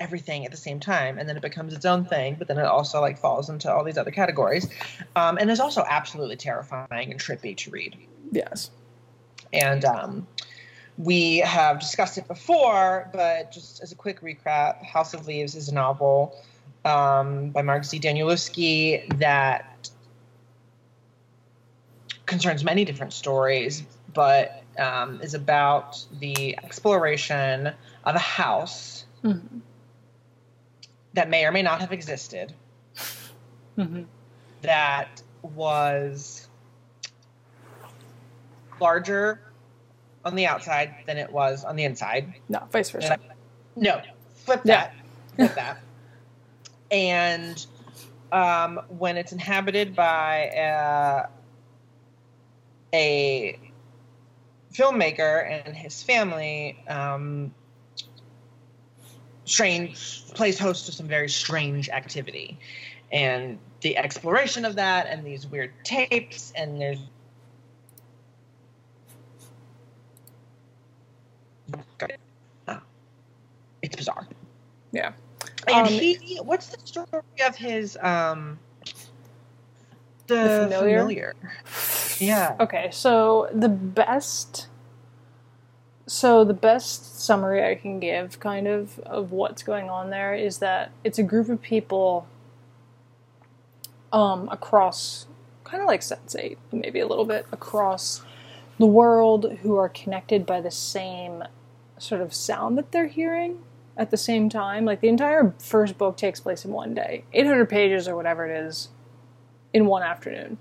everything 0.00 0.44
at 0.44 0.50
the 0.50 0.56
same 0.56 0.80
time 0.80 1.18
and 1.18 1.28
then 1.28 1.36
it 1.36 1.42
becomes 1.42 1.72
its 1.72 1.84
own 1.84 2.04
thing 2.04 2.36
but 2.38 2.48
then 2.48 2.58
it 2.58 2.64
also 2.64 3.00
like 3.00 3.18
falls 3.18 3.48
into 3.48 3.72
all 3.72 3.84
these 3.84 3.98
other 3.98 4.10
categories 4.10 4.68
um, 5.16 5.38
and 5.38 5.50
is 5.50 5.60
also 5.60 5.84
absolutely 5.88 6.36
terrifying 6.36 7.10
and 7.10 7.20
trippy 7.20 7.56
to 7.56 7.70
read 7.70 7.96
yes 8.32 8.70
and 9.52 9.84
um, 9.84 10.26
we 10.98 11.38
have 11.38 11.80
discussed 11.80 12.18
it 12.18 12.28
before, 12.28 13.08
but 13.12 13.50
just 13.50 13.82
as 13.82 13.92
a 13.92 13.94
quick 13.94 14.20
recap, 14.20 14.84
House 14.84 15.14
of 15.14 15.26
Leaves 15.26 15.54
is 15.54 15.68
a 15.68 15.74
novel 15.74 16.36
um, 16.84 17.50
by 17.50 17.62
Mark 17.62 17.84
Z. 17.84 17.98
Danielewski 17.98 19.18
that 19.18 19.90
concerns 22.26 22.64
many 22.64 22.84
different 22.84 23.12
stories, 23.12 23.82
but 24.12 24.62
um, 24.78 25.20
is 25.20 25.34
about 25.34 26.04
the 26.20 26.56
exploration 26.58 27.72
of 28.04 28.14
a 28.14 28.20
house 28.20 29.04
mm-hmm. 29.22 29.58
That 31.14 31.30
may 31.30 31.44
or 31.44 31.52
may 31.52 31.62
not 31.62 31.80
have 31.80 31.92
existed, 31.92 32.52
mm-hmm. 33.78 34.02
that 34.62 35.22
was 35.42 36.48
larger 38.80 39.40
on 40.24 40.34
the 40.34 40.46
outside 40.46 40.94
than 41.06 41.16
it 41.16 41.30
was 41.32 41.64
on 41.64 41.76
the 41.76 41.84
inside. 41.84 42.34
No, 42.48 42.62
vice 42.70 42.90
versa. 42.90 43.18
no, 43.76 44.00
flip 44.34 44.62
that. 44.64 44.94
Yeah. 44.94 45.46
Flip 45.46 45.54
that. 45.54 45.78
And 46.90 47.66
um, 48.32 48.80
when 48.88 49.16
it's 49.16 49.32
inhabited 49.32 49.94
by 49.94 50.48
uh, 50.48 51.26
a 52.92 53.58
filmmaker 54.72 55.64
and 55.66 55.76
his 55.76 56.02
family, 56.02 56.78
um, 56.88 57.54
strange 59.44 60.24
plays 60.34 60.58
host 60.58 60.86
to 60.86 60.92
some 60.92 61.06
very 61.06 61.28
strange 61.28 61.88
activity, 61.88 62.58
and 63.12 63.58
the 63.80 63.96
exploration 63.96 64.64
of 64.64 64.76
that, 64.76 65.06
and 65.06 65.24
these 65.24 65.46
weird 65.46 65.72
tapes, 65.84 66.52
and 66.56 66.80
there's 66.80 66.98
it's 73.82 73.96
bizarre. 73.96 74.26
Yeah. 74.92 75.12
And 75.68 75.86
um, 75.86 75.92
he, 75.92 76.38
what's 76.42 76.68
the 76.68 76.78
story 76.86 77.22
of 77.46 77.56
his 77.56 77.98
um, 78.00 78.58
the, 80.26 80.34
the 80.34 80.68
familiar? 80.68 81.00
familiar? 81.00 81.34
Yeah. 82.18 82.56
Okay, 82.60 82.88
so 82.92 83.48
the 83.52 83.68
best, 83.68 84.68
so 86.06 86.44
the 86.44 86.54
best 86.54 87.20
summary 87.20 87.64
I 87.64 87.74
can 87.74 87.98
give, 87.98 88.38
kind 88.38 88.66
of, 88.66 88.98
of 89.00 89.32
what's 89.32 89.62
going 89.62 89.88
on 89.88 90.10
there 90.10 90.34
is 90.34 90.58
that 90.58 90.92
it's 91.02 91.18
a 91.18 91.22
group 91.22 91.48
of 91.48 91.62
people, 91.62 92.26
um, 94.12 94.48
across, 94.50 95.26
kind 95.64 95.82
of 95.82 95.86
like 95.86 96.00
Sense8, 96.00 96.56
maybe 96.72 97.00
a 97.00 97.06
little 97.06 97.24
bit 97.24 97.46
across 97.52 98.22
the 98.78 98.86
world, 98.86 99.58
who 99.62 99.76
are 99.76 99.88
connected 99.88 100.44
by 100.44 100.60
the 100.60 100.70
same 100.70 101.42
sort 101.96 102.20
of 102.20 102.34
sound 102.34 102.76
that 102.76 102.92
they're 102.92 103.06
hearing 103.06 103.60
at 103.96 104.10
the 104.10 104.16
same 104.16 104.48
time. 104.50 104.84
Like 104.84 105.00
the 105.00 105.08
entire 105.08 105.54
first 105.58 105.96
book 105.96 106.16
takes 106.16 106.40
place 106.40 106.64
in 106.64 106.72
one 106.72 106.92
day, 106.92 107.24
800 107.32 107.68
pages 107.68 108.08
or 108.08 108.16
whatever 108.16 108.46
it 108.46 108.66
is, 108.66 108.88
in 109.72 109.86
one 109.86 110.02
afternoon. 110.02 110.58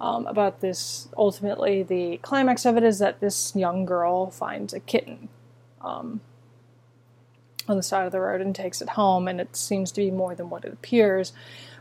Um, 0.00 0.26
about 0.26 0.60
this, 0.60 1.08
ultimately, 1.16 1.82
the 1.82 2.18
climax 2.22 2.64
of 2.64 2.76
it 2.76 2.82
is 2.82 2.98
that 3.00 3.20
this 3.20 3.54
young 3.54 3.84
girl 3.84 4.30
finds 4.30 4.72
a 4.72 4.80
kitten. 4.80 5.28
Um, 5.82 6.20
on 7.68 7.76
the 7.76 7.82
side 7.82 8.04
of 8.04 8.12
the 8.12 8.20
road 8.20 8.40
and 8.40 8.54
takes 8.54 8.82
it 8.82 8.90
home, 8.90 9.28
and 9.28 9.40
it 9.40 9.54
seems 9.56 9.92
to 9.92 10.00
be 10.00 10.10
more 10.10 10.34
than 10.34 10.50
what 10.50 10.64
it 10.64 10.72
appears. 10.72 11.32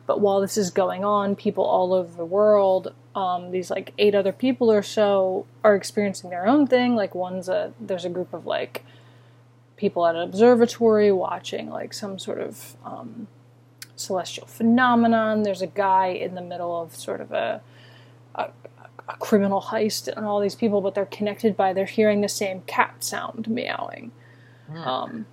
But 0.06 0.22
while 0.22 0.42
this 0.42 0.58
is 0.58 0.72
going 0.72 1.04
on, 1.04 1.36
people 1.36 1.64
all 1.64 1.94
over 1.94 2.16
the 2.16 2.26
world, 2.26 2.94
um, 3.16 3.52
these 3.52 3.70
like 3.70 3.94
eight 3.98 4.16
other 4.16 4.32
people 4.32 4.72
or 4.72 4.82
so, 4.82 5.46
are 5.64 5.76
experiencing 5.76 6.30
their 6.30 6.48
own 6.48 6.68
thing. 6.68 6.96
Like 6.96 7.14
one's 7.14 7.50
a 7.50 7.74
there's 7.80 8.06
a 8.06 8.10
group 8.10 8.34
of 8.34 8.46
like 8.46 8.84
people 9.78 10.06
at 10.06 10.16
an 10.16 10.22
observatory 10.22 11.12
watching 11.12 11.70
like 11.70 11.94
some 11.94 12.20
sort 12.20 12.40
of 12.40 12.76
um, 12.86 13.28
celestial 13.96 14.48
phenomenon. 14.48 15.44
There's 15.44 15.62
a 15.62 15.68
guy 15.68 16.08
in 16.08 16.36
the 16.36 16.42
middle 16.42 16.82
of 16.82 16.96
sort 16.96 17.22
of 17.22 17.32
a, 17.32 17.62
a 18.36 18.50
a 19.10 19.18
criminal 19.18 19.60
heist 19.60 20.08
and 20.08 20.26
all 20.26 20.40
these 20.40 20.56
people, 20.56 20.82
but 20.82 20.94
they're 20.94 21.06
connected 21.08 21.58
by 21.58 21.74
they're 21.74 21.86
hearing 21.86 22.22
the 22.22 22.30
same 22.30 22.62
cat 22.62 23.04
sound 23.04 23.48
meowing. 23.48 24.12
Hmm. 24.68 24.78
Um, 24.78 25.26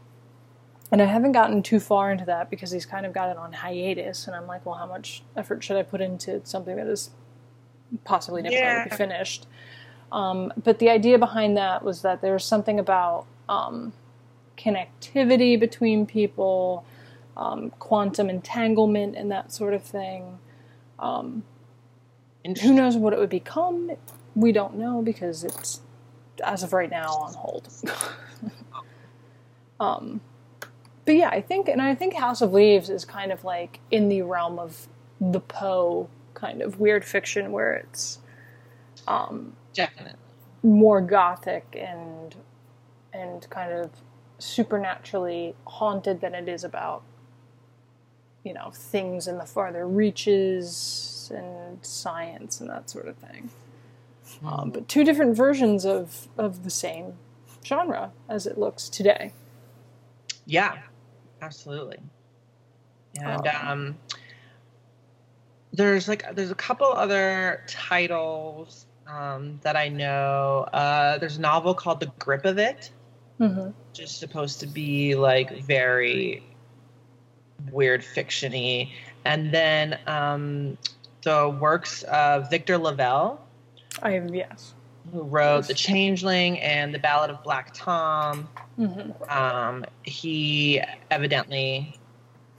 and 0.91 1.03
I 1.03 1.05
haven't 1.05 1.33
gotten 1.33 1.63
too 1.63 1.79
far 1.79 2.11
into 2.11 2.25
that 2.25 2.49
because 2.49 2.71
he's 2.71 2.87
kind 2.87 3.05
of 3.05 3.13
got 3.13 3.29
it 3.29 3.37
on 3.37 3.53
hiatus, 3.53 4.27
and 4.27 4.35
I'm 4.35 4.47
like, 4.47 4.65
well, 4.65 4.77
how 4.77 4.87
much 4.87 5.23
effort 5.37 5.63
should 5.63 5.77
I 5.77 5.83
put 5.83 6.01
into 6.01 6.41
something 6.45 6.77
that 6.77 6.87
is 6.87 7.11
possibly 8.05 8.41
never 8.41 8.57
going 8.57 8.85
to 8.85 8.91
be 8.91 8.97
finished? 8.97 9.47
Um, 10.11 10.53
but 10.63 10.79
the 10.79 10.89
idea 10.89 11.19
behind 11.19 11.57
that 11.57 11.83
was 11.83 12.03
that 12.03 12.23
there's 12.23 12.45
something 12.45 12.79
about 12.79 13.27
um, 13.49 13.93
connectivity 14.57 15.59
between 15.59 16.07
people, 16.07 16.87
um, 17.37 17.71
quantum 17.79 18.31
entanglement, 18.31 19.17
and 19.17 19.31
that 19.31 19.53
sort 19.53 19.75
of 19.75 19.83
thing. 19.83 20.39
Um, 22.47 22.55
who 22.57 22.75
knows 22.75 22.97
what 22.97 23.13
it 23.13 23.19
would 23.19 23.31
become? 23.31 23.93
We 24.35 24.53
don't 24.53 24.77
know 24.77 25.03
because 25.03 25.45
it's, 25.45 25.83
as 26.45 26.63
of 26.63 26.73
right 26.73 26.91
now, 26.91 27.13
on 27.13 27.35
hold. 27.35 27.69
um, 29.81 30.23
but 31.07 31.17
yeah, 31.17 31.31
I 31.31 31.41
think, 31.43 31.69
and 31.69 31.83
I 31.83 31.95
think 31.95 32.15
House 32.15 32.43
of 32.43 32.53
Leaves 32.53 32.91
is 32.91 33.05
kind 33.05 33.33
of 33.33 33.45
like 33.45 33.81
in 33.91 34.09
the 34.09 34.23
realm 34.23 34.59
of 34.59 34.89
the 35.21 35.41
Poe 35.41 36.11
kind 36.35 36.63
of 36.63 36.81
weird 36.81 37.05
fiction 37.05 37.53
where 37.53 37.75
it's 37.75 38.21
um, 39.09 39.57
Definitely. 39.75 40.15
more 40.63 41.01
gothic 41.01 41.77
and 41.79 42.37
and 43.13 43.49
kind 43.51 43.73
of 43.73 43.91
supernaturally 44.39 45.55
haunted 45.67 46.21
than 46.21 46.35
it 46.35 46.49
is 46.49 46.65
about 46.65 47.03
you 48.45 48.55
know 48.55 48.71
things 48.75 49.29
in 49.29 49.39
the 49.39 49.47
farther 49.47 49.87
reaches 49.89 51.16
and 51.31 51.85
science 51.85 52.61
and 52.61 52.71
that 52.71 52.91
sort 52.91 53.09
of 53.09 53.17
thing. 53.17 53.51
Um, 54.45 54.71
but 54.71 54.89
two 54.89 55.05
different 55.05 55.37
versions 55.37 55.85
of 55.87 56.29
of 56.37 56.65
the 56.65 56.71
same 56.71 57.15
genre 57.65 58.13
as 58.29 58.47
it 58.47 58.59
looks 58.59 58.89
today. 58.89 59.33
Yeah, 60.47 60.79
absolutely. 61.43 61.99
And 63.21 63.47
Um, 63.47 63.69
um, 63.69 63.99
there's 65.73 66.09
like 66.09 66.35
there's 66.35 66.51
a 66.51 66.57
couple 66.57 66.87
other 66.87 67.63
titles 67.67 68.87
um, 69.07 69.59
that 69.63 69.77
I 69.77 69.89
know. 69.89 70.69
Uh, 70.73 71.19
there's 71.19 71.37
a 71.37 71.41
novel 71.41 71.75
called 71.75 72.01
The 72.01 72.13
Grip 72.19 72.45
of 72.45 72.59
It, 72.59 72.91
hmm 73.39 73.71
which 73.91 74.01
is 74.01 74.11
supposed 74.11 74.61
to 74.61 74.67
be 74.67 75.15
like 75.15 75.59
very 75.63 76.43
weird 77.73 78.03
fictiony, 78.03 78.91
and 79.25 79.53
then 79.53 79.99
um, 80.07 80.79
the 81.27 81.49
works 81.61 82.05
of 82.05 82.49
Victor 82.49 82.79
LaValle, 82.79 83.37
I 84.01 84.13
have 84.13 84.33
yes. 84.33 84.75
who 85.13 85.23
wrote 85.23 85.67
The 85.67 85.75
Changeling 85.75 86.61
and 86.61 86.95
The 86.95 87.01
Ballad 87.01 87.31
of 87.31 87.43
Black 87.43 87.73
Tom. 87.75 88.49
hmm 88.77 89.11
Um, 89.29 89.85
he 90.05 90.81
evidently, 91.11 91.99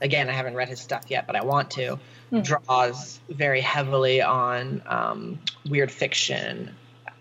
again, 0.02 0.28
I 0.28 0.32
haven't 0.32 0.54
read 0.54 0.68
his 0.68 0.80
stuff 0.80 1.04
yet, 1.08 1.26
but 1.26 1.34
I 1.34 1.42
want 1.42 1.70
to, 1.72 1.98
Mhm. 2.30 2.44
draws 2.44 3.20
very 3.30 3.62
heavily 3.62 4.20
on 4.20 4.82
um, 4.84 5.38
weird 5.70 5.90
fiction. 5.90 6.76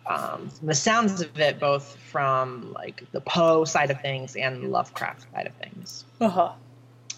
Um, 0.06 0.50
the 0.62 0.76
sounds 0.76 1.22
of 1.22 1.40
it, 1.40 1.62
both 1.62 1.96
from 2.12 2.74
like 2.74 3.10
the 3.14 3.22
Poe 3.22 3.64
side 3.64 3.90
of 3.90 4.02
things 4.02 4.36
and 4.36 4.64
the 4.64 4.68
Lovecraft 4.68 5.26
side 5.34 5.48
of 5.48 5.54
things. 5.56 6.04
Uh 6.20 6.28
huh. 6.28 6.52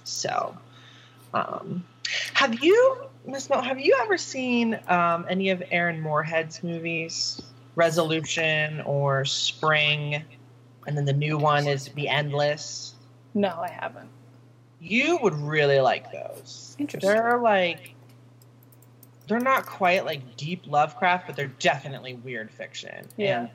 So, 0.04 0.56
um, 1.34 1.84
have 2.36 2.64
you, 2.64 3.09
Miss 3.32 3.50
Mel, 3.50 3.62
have 3.62 3.80
you 3.80 3.96
ever 4.02 4.18
seen 4.18 4.80
um, 4.88 5.26
any 5.30 5.50
of 5.50 5.62
Aaron 5.72 6.02
Moorhead's 6.02 6.64
movies? 6.64 7.42
Resolution 7.76 8.82
or 8.82 9.24
Spring, 9.24 10.24
and 10.88 10.98
then 10.98 11.06
the 11.06 11.14
new 11.14 11.38
one 11.38 11.68
is 11.68 11.86
The 11.90 12.08
Endless. 12.10 12.96
No, 13.34 13.50
I 13.62 13.70
haven't. 13.70 14.10
You 14.82 15.20
would 15.22 15.36
really 15.36 15.80
like 15.80 16.12
those. 16.12 16.76
Interesting. 16.80 17.10
They're 17.12 17.38
like, 17.38 17.94
they're 19.28 19.40
not 19.40 19.66
quite 19.66 20.06
like 20.06 20.36
deep 20.36 20.64
Lovecraft, 20.66 21.28
but 21.28 21.36
they're 21.36 21.48
definitely 21.60 22.16
weird 22.16 22.50
fiction. 22.50 23.06
Yeah. 23.16 23.48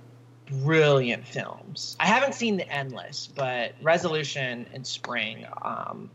And 0.46 0.62
brilliant 0.64 1.26
films. 1.26 1.96
I 1.98 2.06
haven't 2.06 2.34
seen 2.34 2.56
The 2.56 2.68
Endless, 2.70 3.28
but 3.34 3.74
Resolution 3.82 4.66
and 4.72 4.86
Spring, 4.86 5.46
um, 5.62 6.10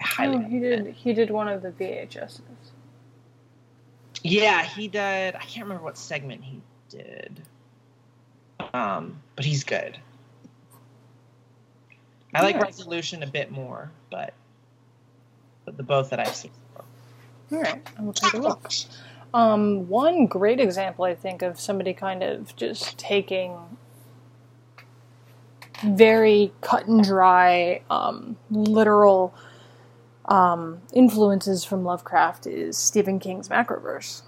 I 0.00 0.02
highly 0.02 0.36
Oh, 0.36 0.40
he 0.40 0.58
did. 0.60 0.70
recommend. 0.70 0.96
He 0.96 1.12
did 1.12 1.30
one 1.30 1.48
of 1.48 1.62
the 1.62 1.70
VHSs. 1.70 2.40
Yeah, 4.24 4.64
he 4.64 4.88
did. 4.88 5.36
I 5.36 5.40
can't 5.40 5.66
remember 5.66 5.84
what 5.84 5.98
segment 5.98 6.42
he 6.42 6.60
did. 6.88 7.42
Um, 8.72 9.20
but 9.36 9.44
he's 9.44 9.64
good. 9.64 9.98
I 12.34 12.42
like. 12.42 12.60
Resolution 12.60 13.22
a 13.22 13.26
bit 13.26 13.52
more, 13.52 13.92
but 14.10 14.32
but 15.66 15.76
the 15.76 15.82
both 15.82 16.10
that 16.10 16.20
I've 16.20 16.34
seen. 16.34 16.50
All 17.52 17.60
right, 17.60 17.86
I 17.98 18.02
will 18.02 18.14
take 18.14 18.32
a 18.32 18.38
look. 18.38 18.72
Um, 19.34 19.88
one 19.88 20.26
great 20.26 20.58
example, 20.58 21.04
I 21.04 21.14
think, 21.14 21.42
of 21.42 21.60
somebody 21.60 21.92
kind 21.92 22.22
of 22.22 22.56
just 22.56 22.96
taking 22.96 23.58
very 25.82 26.52
cut 26.62 26.86
and 26.86 27.04
dry, 27.04 27.82
um, 27.90 28.36
literal 28.50 29.34
um, 30.26 30.82
influences 30.92 31.64
from 31.64 31.84
Lovecraft 31.84 32.46
is 32.46 32.78
Stephen 32.78 33.20
King's 33.20 33.48
Macroverse. 33.48 34.22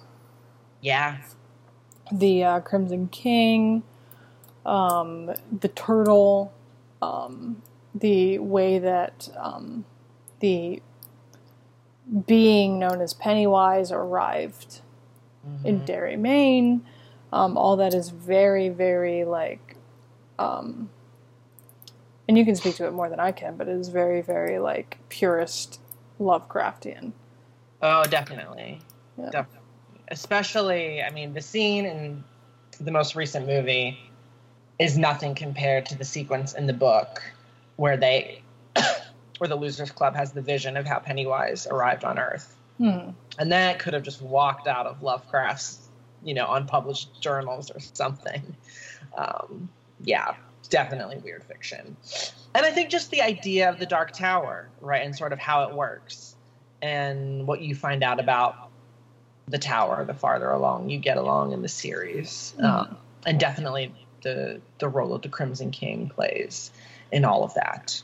Yeah, 0.80 1.18
The 2.12 2.44
uh, 2.44 2.60
Crimson 2.60 3.08
King, 3.08 3.82
um, 4.66 5.32
the 5.60 5.68
turtle, 5.68 6.52
um, 7.02 7.62
the 7.94 8.38
way 8.40 8.78
that 8.78 9.28
um, 9.38 9.84
the 10.40 10.82
being 12.26 12.78
known 12.78 13.00
as 13.02 13.14
Pennywise 13.14 13.92
arrived 13.92 14.80
in 15.64 15.80
Mhm. 15.80 15.86
Derry, 15.86 16.16
Maine. 16.16 16.82
Um, 17.32 17.56
all 17.58 17.76
that 17.78 17.94
is 17.94 18.10
very, 18.10 18.68
very 18.70 19.24
like, 19.24 19.76
um, 20.38 20.90
and 22.28 22.38
you 22.38 22.44
can 22.44 22.56
speak 22.56 22.76
to 22.76 22.86
it 22.86 22.92
more 22.92 23.08
than 23.10 23.20
I 23.20 23.32
can, 23.32 23.56
but 23.56 23.68
it 23.68 23.76
is 23.78 23.88
very, 23.88 24.22
very 24.22 24.58
like 24.58 24.98
purist 25.10 25.80
Lovecraftian. 26.20 27.12
Oh, 27.82 28.04
definitely. 28.04 28.80
Yeah. 29.18 29.30
Definitely. 29.30 29.68
Especially, 30.08 31.02
I 31.02 31.10
mean, 31.10 31.34
the 31.34 31.42
scene 31.42 31.84
in 31.84 32.24
the 32.80 32.90
most 32.90 33.14
recent 33.14 33.46
movie 33.46 33.98
is 34.78 34.96
nothing 34.98 35.34
compared 35.34 35.86
to 35.86 35.98
the 35.98 36.04
sequence 36.04 36.54
in 36.54 36.66
the 36.66 36.72
book 36.72 37.22
where 37.76 37.96
they 37.96 38.42
where 39.38 39.48
the 39.48 39.56
Losers 39.56 39.90
Club 39.90 40.14
has 40.14 40.32
the 40.32 40.42
vision 40.42 40.76
of 40.76 40.86
how 40.86 40.98
Pennywise 40.98 41.66
arrived 41.66 42.04
on 42.04 42.18
Earth. 42.18 42.56
Hmm. 42.78 43.10
And 43.38 43.52
that 43.52 43.78
could 43.78 43.94
have 43.94 44.02
just 44.02 44.20
walked 44.22 44.66
out 44.66 44.86
of 44.86 45.02
Lovecraft's, 45.02 45.88
you 46.22 46.34
know, 46.34 46.52
unpublished 46.52 47.20
journals 47.20 47.70
or 47.70 47.80
something. 47.80 48.56
Um, 49.16 49.70
yeah, 50.04 50.34
definitely 50.68 51.18
weird 51.18 51.44
fiction. 51.44 51.96
And 52.54 52.64
I 52.64 52.70
think 52.70 52.90
just 52.90 53.10
the 53.10 53.22
idea 53.22 53.68
of 53.68 53.78
the 53.78 53.86
Dark 53.86 54.12
Tower, 54.12 54.68
right, 54.80 55.04
and 55.04 55.14
sort 55.14 55.32
of 55.32 55.38
how 55.38 55.64
it 55.64 55.74
works, 55.74 56.34
and 56.82 57.46
what 57.46 57.60
you 57.60 57.74
find 57.74 58.02
out 58.02 58.20
about 58.20 58.70
the 59.48 59.58
tower 59.58 60.04
the 60.04 60.14
farther 60.14 60.50
along 60.50 60.90
you 60.90 60.98
get 60.98 61.16
along 61.16 61.52
in 61.52 61.62
the 61.62 61.68
series, 61.68 62.54
um, 62.60 62.96
and 63.26 63.38
definitely 63.38 63.94
the 64.22 64.60
the 64.78 64.88
role 64.88 65.10
that 65.10 65.22
the 65.22 65.28
Crimson 65.28 65.70
King 65.70 66.08
plays 66.08 66.70
in 67.12 67.24
all 67.24 67.44
of 67.44 67.54
that. 67.54 68.02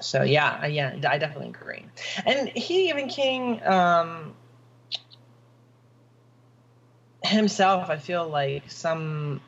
So 0.00 0.22
yeah, 0.22 0.66
yeah, 0.66 0.96
I 1.06 1.18
definitely 1.18 1.48
agree. 1.48 1.84
And 2.24 2.48
he 2.48 2.88
even 2.88 3.08
King 3.08 3.62
um, 3.66 4.34
himself, 7.22 7.90
I 7.90 7.96
feel 7.96 8.26
like 8.28 8.70
some 8.70 9.40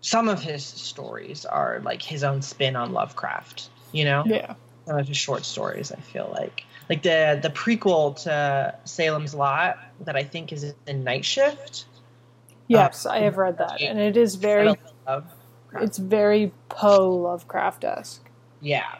some 0.00 0.28
of 0.28 0.40
his 0.42 0.64
stories 0.64 1.44
are 1.44 1.80
like 1.84 2.02
his 2.02 2.22
own 2.24 2.42
spin 2.42 2.76
on 2.76 2.92
Lovecraft. 2.92 3.70
You 3.92 4.04
know, 4.04 4.22
Yeah. 4.26 4.54
some 4.86 4.98
of 4.98 5.08
his 5.08 5.16
short 5.16 5.44
stories. 5.44 5.90
I 5.92 5.96
feel 6.00 6.30
like 6.38 6.64
like 6.88 7.02
the 7.02 7.38
the 7.42 7.50
prequel 7.50 8.20
to 8.24 8.74
Salem's 8.84 9.34
Lot 9.34 9.78
that 10.04 10.16
I 10.16 10.22
think 10.22 10.52
is 10.52 10.74
in 10.86 11.04
Night 11.04 11.24
Shift. 11.24 11.86
Yes, 12.68 13.06
I 13.06 13.20
have 13.20 13.38
read 13.38 13.58
that, 13.58 13.80
and 13.80 13.98
it 13.98 14.16
is 14.16 14.34
very 14.34 14.74
it's 15.80 15.98
very 15.98 16.52
Poe 16.68 17.10
Lovecraft 17.10 17.84
esque. 17.84 18.28
Yeah. 18.60 18.96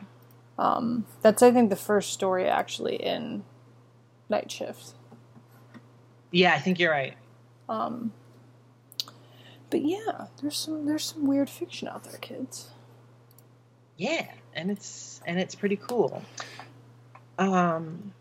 Um, 0.59 1.07
that's 1.23 1.43
I 1.43 1.51
think 1.53 1.71
the 1.71 1.77
first 1.77 2.13
story 2.13 2.47
actually 2.49 2.97
in 2.97 3.45
Night 4.29 4.51
Shift. 4.51 4.93
Yeah, 6.31 6.53
I 6.55 6.59
think 6.59 6.79
you're 6.79 6.91
right. 6.91 7.15
Um, 7.69 8.13
but 9.71 9.83
yeah, 9.85 10.27
there's 10.41 10.57
some 10.57 10.87
there's 10.87 11.05
some 11.05 11.27
weird 11.27 11.51
fiction 11.51 11.89
out 11.89 12.05
there, 12.05 12.19
kids. 12.19 12.69
Yeah, 13.97 14.27
and 14.55 14.71
it's 14.71 15.21
and 15.27 15.39
it's 15.39 15.55
pretty 15.55 15.77
cool. 15.77 16.23
Um, 17.39 18.13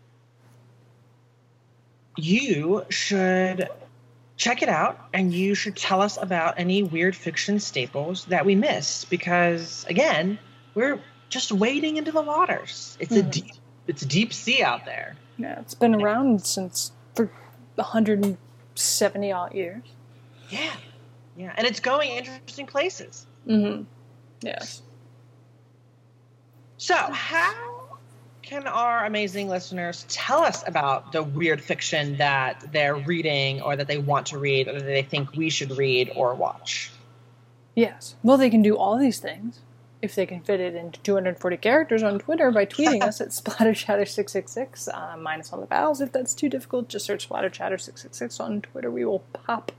you 2.16 2.84
should 2.88 3.68
check 4.36 4.62
it 4.62 4.68
out, 4.68 4.98
and 5.12 5.32
you 5.32 5.54
should 5.54 5.76
tell 5.76 6.00
us 6.02 6.16
about 6.20 6.54
any 6.58 6.82
weird 6.82 7.16
fiction 7.16 7.58
staples 7.60 8.24
that 8.26 8.44
we 8.44 8.54
missed, 8.54 9.10
because 9.10 9.84
again, 9.88 10.38
we're 10.74 11.00
just 11.28 11.52
wading 11.52 11.96
into 11.96 12.12
the 12.12 12.22
waters. 12.22 12.96
It's 13.00 13.12
a 13.12 13.22
Mhm. 13.22 13.30
deep, 13.32 13.52
it's 13.86 14.02
a 14.02 14.06
deep 14.06 14.32
sea 14.32 14.62
out 14.62 14.84
there. 14.84 15.16
Yeah, 15.38 15.60
it's 15.60 15.74
been 15.74 15.94
around 15.94 16.44
since 16.44 16.92
for 17.14 17.30
170 17.76 19.32
odd 19.32 19.54
years. 19.54 19.82
Yeah, 20.50 20.74
yeah, 21.38 21.52
and 21.56 21.66
it's 21.66 21.78
going 21.78 22.10
interesting 22.10 22.66
places. 22.66 23.24
Mm-hmm. 23.46 23.84
Yes. 24.42 24.82
So, 26.78 26.96
how 26.96 27.98
can 28.42 28.66
our 28.66 29.06
amazing 29.06 29.48
listeners 29.48 30.04
tell 30.08 30.42
us 30.42 30.66
about 30.66 31.12
the 31.12 31.22
weird 31.22 31.60
fiction 31.60 32.16
that 32.16 32.72
they're 32.72 32.96
reading 32.96 33.62
or 33.62 33.76
that 33.76 33.86
they 33.86 33.98
want 33.98 34.26
to 34.26 34.38
read 34.38 34.66
or 34.66 34.72
that 34.72 34.84
they 34.84 35.02
think 35.02 35.32
we 35.34 35.48
should 35.48 35.78
read 35.78 36.10
or 36.16 36.34
watch? 36.34 36.90
Yes. 37.76 38.16
Well, 38.24 38.36
they 38.36 38.50
can 38.50 38.62
do 38.62 38.76
all 38.76 38.98
these 38.98 39.20
things 39.20 39.60
if 40.02 40.14
they 40.16 40.26
can 40.26 40.40
fit 40.40 40.58
it 40.58 40.74
into 40.74 41.00
240 41.00 41.56
characters 41.58 42.02
on 42.02 42.18
Twitter 42.18 42.50
by 42.50 42.66
tweeting 42.66 43.02
us 43.04 43.20
at 43.20 43.28
splatterchatter666, 43.28 44.88
uh, 44.92 45.16
minus 45.16 45.52
on 45.52 45.60
the 45.60 45.66
vowels. 45.66 46.00
If 46.00 46.10
that's 46.10 46.34
too 46.34 46.48
difficult, 46.48 46.88
just 46.88 47.06
search 47.06 47.28
splatterchatter666 47.28 48.40
on 48.40 48.62
Twitter. 48.62 48.90
We 48.90 49.04
will 49.04 49.20
pop 49.32 49.70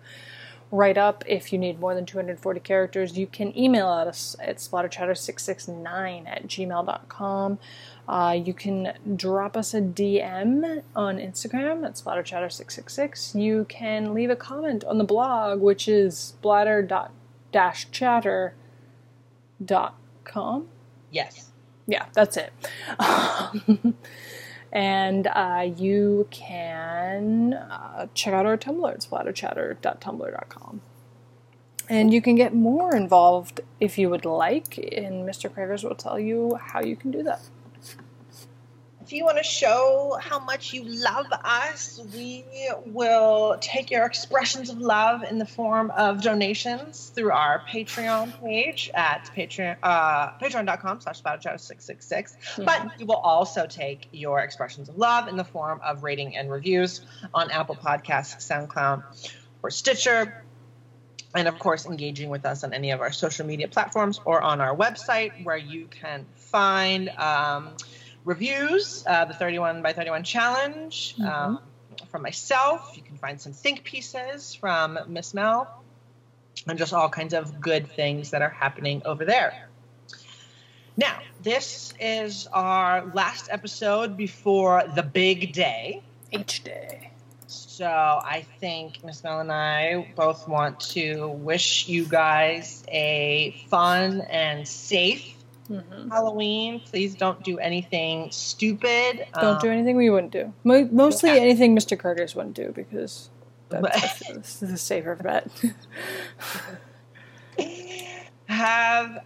right 0.72 0.98
up. 0.98 1.24
If 1.28 1.52
you 1.52 1.60
need 1.60 1.80
more 1.80 1.96
than 1.96 2.06
240 2.06 2.60
characters, 2.60 3.18
you 3.18 3.26
can 3.28 3.58
email 3.58 3.88
us 3.88 4.36
at 4.40 4.58
splatterchatter669 4.58 6.28
at 6.28 6.48
gmail.com. 6.48 7.60
Uh, 8.08 8.40
you 8.44 8.54
can 8.54 8.94
drop 9.16 9.58
us 9.58 9.74
a 9.74 9.82
DM 9.82 10.84
on 10.96 11.18
Instagram 11.18 11.86
at 11.86 11.96
splatterchatter666. 11.96 13.40
You 13.40 13.66
can 13.70 14.14
leave 14.14 14.30
a 14.30 14.36
comment 14.36 14.84
on 14.84 14.98
the 14.98 15.04
blog, 15.04 15.62
which 15.62 15.88
is 15.88 16.36
splatter-chatter 16.42 18.54
dot 19.64 19.96
com. 20.24 20.68
Yes. 21.12 21.52
Yeah, 21.86 22.06
that's 22.14 22.38
it. 22.38 22.52
And 24.72 25.28
uh, 25.28 25.72
you 25.76 26.28
can 26.30 27.54
uh, 27.54 28.08
check 28.14 28.34
out 28.34 28.46
our 28.46 28.58
Tumblr 28.58 28.92
at 28.92 29.00
splatterchatter.tumblr.com. 29.00 30.82
And 31.90 32.14
you 32.14 32.22
can 32.22 32.36
get 32.36 32.54
more 32.54 32.96
involved 32.96 33.62
if 33.80 33.98
you 33.98 34.12
would 34.12 34.26
like, 34.26 34.78
and 34.78 35.28
Mr. 35.28 35.50
Craigers 35.50 35.84
will 35.84 35.96
tell 35.96 36.20
you 36.20 36.56
how 36.62 36.82
you 36.82 36.96
can 36.96 37.10
do 37.10 37.24
that. 37.24 37.42
If 39.10 39.14
you 39.14 39.26
want 39.26 39.38
to 39.38 39.44
show 39.44 40.20
how 40.22 40.38
much 40.38 40.72
you 40.72 40.84
love 40.84 41.26
us, 41.32 42.00
we 42.14 42.46
will 42.86 43.58
take 43.60 43.90
your 43.90 44.06
expressions 44.06 44.70
of 44.70 44.78
love 44.78 45.24
in 45.24 45.40
the 45.40 45.48
form 45.48 45.90
of 45.90 46.22
donations 46.22 47.12
through 47.16 47.32
our 47.32 47.64
Patreon 47.68 48.40
page 48.40 48.92
at 48.94 49.32
patreon, 49.36 49.78
uh, 49.82 50.34
patreon.com 50.34 51.02
slash 51.02 51.24
splatterchatter666. 51.24 52.64
But 52.64 53.00
we 53.00 53.06
will 53.06 53.16
also 53.16 53.66
take 53.66 54.10
your 54.12 54.42
expressions 54.42 54.90
of 54.90 54.98
love 55.00 55.28
in 55.28 55.38
the 55.38 55.44
form 55.44 55.82
of 55.84 56.04
rating 56.04 56.38
and 56.38 56.52
reviews 56.52 57.02
on 57.34 57.50
Apple 57.50 57.78
Podcasts, 57.78 58.48
SoundCloud, 58.48 59.02
or 59.64 59.72
Stitcher. 59.72 60.44
And 61.34 61.48
of 61.48 61.58
course, 61.58 61.88
engaging 61.88 62.30
with 62.30 62.46
us 62.46 62.64
on 62.64 62.74
any 62.74 62.92
of 62.92 63.02
our 63.02 63.12
social 63.12 63.48
media 63.48 63.70
platforms 63.70 64.22
or 64.24 64.40
on 64.40 64.62
our 64.62 64.76
website 64.76 65.44
where 65.44 65.58
you 65.58 65.88
can 65.88 66.28
find 66.36 67.10
um, 67.10 67.70
reviews, 68.26 69.04
uh, 69.08 69.26
the 69.26 69.34
31 69.34 69.82
by 69.82 69.94
31 69.94 70.24
challenge 70.24 71.16
Mhm. 71.18 71.26
um, 71.30 71.60
from 72.12 72.22
myself. 72.22 72.94
You 72.96 73.02
can 73.02 73.18
find 73.18 73.40
some 73.40 73.54
think 73.54 73.84
pieces 73.84 74.54
from 74.56 75.00
Miss 75.08 75.34
Mel 75.34 75.68
and 76.68 76.78
just 76.78 76.94
all 76.94 77.10
kinds 77.10 77.34
of 77.34 77.60
good 77.62 77.92
things 77.92 78.32
that 78.32 78.42
are 78.42 78.50
happening 78.50 79.02
over 79.06 79.26
there. 79.26 79.68
Now, 80.98 81.20
this 81.42 81.94
is 82.00 82.48
our 82.52 83.06
last 83.14 83.48
episode 83.50 84.18
before 84.18 84.84
the 84.96 85.04
big 85.04 85.54
day. 85.54 86.02
H 86.32 86.64
Day. 86.64 87.12
So 87.48 87.86
I 87.88 88.46
think 88.60 89.04
Miss 89.04 89.24
Mel 89.24 89.40
and 89.40 89.52
I 89.52 90.14
both 90.16 90.48
want 90.48 90.80
to 90.92 91.28
wish 91.30 91.88
you 91.88 92.06
guys 92.06 92.84
a 92.90 93.56
fun 93.70 94.22
and 94.22 94.68
safe 94.68 95.34
hmm 95.70 96.10
Halloween. 96.10 96.80
Please 96.82 97.16
don't 97.16 97.42
do 97.44 97.60
anything 97.60 98.32
stupid. 98.32 99.26
Don't 99.40 99.60
do 99.62 99.68
Um, 99.68 99.74
anything 99.74 99.96
we 99.98 100.10
wouldn't 100.10 100.34
do. 100.34 100.54
Mostly 100.64 101.36
Yeah. 101.36 101.42
anything 101.42 101.76
Mr. 101.76 101.96
Craigers 101.98 102.36
wouldn't 102.36 102.56
do 102.56 102.72
because 102.76 103.30
that's, 103.70 104.20
that's 104.28 104.60
the 104.60 104.78
safer 104.78 105.16
bet. 105.16 105.48
have 108.48 109.24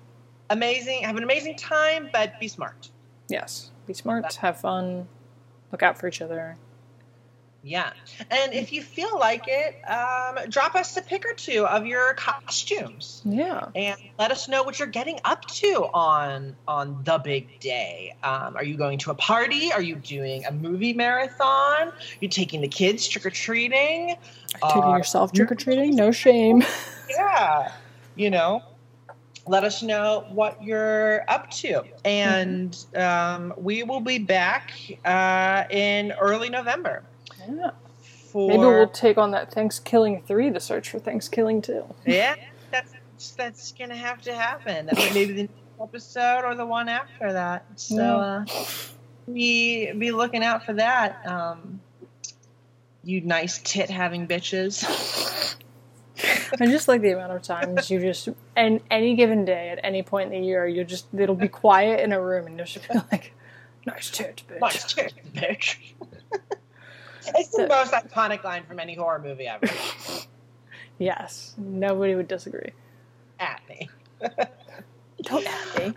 amazing 0.49 1.03
have 1.03 1.15
an 1.17 1.23
amazing 1.23 1.55
time, 1.55 2.09
but 2.11 2.39
be 2.39 2.47
smart. 2.47 2.89
yes. 3.29 3.69
Be 3.87 3.93
smart, 3.93 4.35
have 4.35 4.59
fun, 4.61 5.07
look 5.71 5.83
out 5.83 5.97
for 5.97 6.07
each 6.07 6.21
other. 6.21 6.55
Yeah. 7.63 7.93
And 8.29 8.53
if 8.53 8.73
you 8.73 8.83
feel 8.83 9.17
like 9.17 9.45
it, 9.47 9.81
um, 9.89 10.49
drop 10.49 10.75
us 10.75 10.97
a 10.97 11.01
pic 11.01 11.25
or 11.25 11.33
two 11.33 11.65
of 11.65 11.85
your 11.85 12.13
costumes. 12.15 13.21
Yeah. 13.23 13.69
and 13.73 13.97
let 14.19 14.31
us 14.31 14.49
know 14.49 14.63
what 14.63 14.79
you're 14.79 14.87
getting 14.87 15.19
up 15.23 15.45
to 15.45 15.85
on 15.93 16.57
on 16.67 17.01
the 17.05 17.19
big 17.19 17.59
day. 17.61 18.15
Um, 18.21 18.57
are 18.57 18.65
you 18.65 18.75
going 18.75 18.97
to 18.99 19.11
a 19.11 19.15
party? 19.15 19.71
Are 19.71 19.81
you 19.81 19.95
doing 19.95 20.43
a 20.45 20.51
movie 20.51 20.93
marathon? 20.93 21.93
You're 22.19 22.29
taking 22.29 22.59
the 22.59 22.67
kids 22.67 23.07
trick 23.07 23.25
or 23.25 23.29
treating? 23.29 24.17
Taking 24.67 24.89
yourself 24.89 25.31
trick 25.31 25.51
or 25.51 25.55
treating, 25.55 25.95
no 25.95 26.11
shame. 26.11 26.63
Yeah, 27.09 27.71
you 28.15 28.31
know. 28.31 28.63
Let 29.45 29.65
us 29.65 29.83
know 29.83 30.25
what 30.31 30.63
you're 30.63 31.29
up 31.29 31.51
to, 31.51 31.83
and 32.05 32.75
um, 32.95 33.53
we 33.57 33.83
will 33.83 33.99
be 33.99 34.17
back 34.17 34.71
uh, 35.05 35.65
in 35.69 36.13
early 36.13 36.49
November 36.49 37.03
Yeah. 37.49 37.71
for 38.01 38.47
Maybe 38.47 38.59
we'll 38.59 38.87
take 38.87 39.17
on 39.17 39.31
that 39.31 39.51
ThanksKilling 39.51 40.25
3 40.25 40.49
the 40.49 40.59
search 40.59 40.89
for 40.89 40.99
ThanksKilling 40.99 41.63
2. 41.63 41.83
Yeah, 42.05 42.35
that's 42.71 42.93
that's 43.37 43.71
gonna 43.71 43.95
have 43.95 44.21
to 44.23 44.33
happen. 44.33 44.89
Maybe 45.13 45.33
the 45.33 45.41
next 45.43 45.53
episode 45.81 46.41
or 46.43 46.55
the 46.55 46.65
one 46.65 46.89
after 46.89 47.31
that. 47.33 47.65
So 47.75 48.03
uh, 48.03 48.45
be 49.31 49.91
be 49.93 50.11
looking 50.11 50.43
out 50.43 50.65
for 50.65 50.73
that. 50.73 51.25
Um, 51.25 51.79
you 53.03 53.21
nice 53.21 53.59
tit 53.59 53.89
having 53.89 54.27
bitches. 54.27 55.53
I 56.59 56.65
just 56.67 56.87
like 56.87 57.01
the 57.01 57.11
amount 57.11 57.33
of 57.33 57.41
times 57.41 57.89
you 57.89 57.99
just, 57.99 58.29
and 58.55 58.79
any 58.91 59.15
given 59.15 59.43
day, 59.43 59.69
at 59.69 59.79
any 59.83 60.03
point 60.03 60.31
in 60.31 60.41
the 60.41 60.47
year, 60.47 60.67
you 60.67 60.83
just, 60.83 61.07
it'll 61.17 61.35
be 61.35 61.47
quiet 61.47 61.99
in 61.99 62.13
a 62.13 62.21
room 62.21 62.45
and 62.45 62.55
you'll 62.57 62.65
just 62.65 62.87
be 62.87 62.99
like, 63.11 63.33
nice 63.85 64.09
tit, 64.09 64.43
bitch. 64.47 64.61
Nice 64.61 64.93
tit, 64.93 65.13
bitch. 65.33 65.77
it's 67.35 67.49
the 67.49 67.67
most 67.67 67.91
iconic 67.91 68.43
line 68.43 68.63
from 68.65 68.79
any 68.79 68.95
horror 68.95 69.19
movie 69.19 69.47
ever. 69.47 69.67
Yes. 70.99 71.55
Nobody 71.57 72.15
would 72.15 72.27
disagree. 72.27 72.71
At 73.39 73.61
me. 73.67 73.89
Don't 75.23 75.45
at 75.45 75.87
me. 75.87 75.93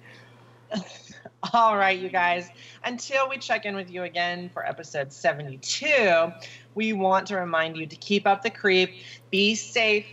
All 1.53 1.77
right, 1.77 1.99
you 1.99 2.09
guys. 2.09 2.49
Until 2.85 3.29
we 3.29 3.39
check 3.39 3.66
in 3.66 3.77
with 3.77 3.91
you 3.91 4.03
again 4.03 4.49
for 4.49 4.66
episode 4.66 5.12
72, 5.12 6.33
we 6.74 6.93
want 6.93 7.29
to 7.29 7.37
remind 7.37 7.77
you 7.77 7.87
to 7.87 7.97
keep 7.97 8.27
up 8.27 8.43
the 8.43 8.51
creep, 8.51 8.95
be 9.31 9.55
safe, 9.55 10.07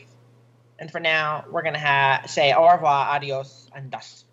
and 0.80 0.92
for 0.92 1.00
now, 1.00 1.46
we're 1.50 1.62
going 1.64 1.76
to 1.76 1.80
ha- 1.80 2.24
say 2.28 2.54
au 2.54 2.68
revoir, 2.68 3.16
adios, 3.16 3.70
and 3.74 3.90
das. 3.90 4.26
Yes, 4.26 4.26
we 4.26 4.33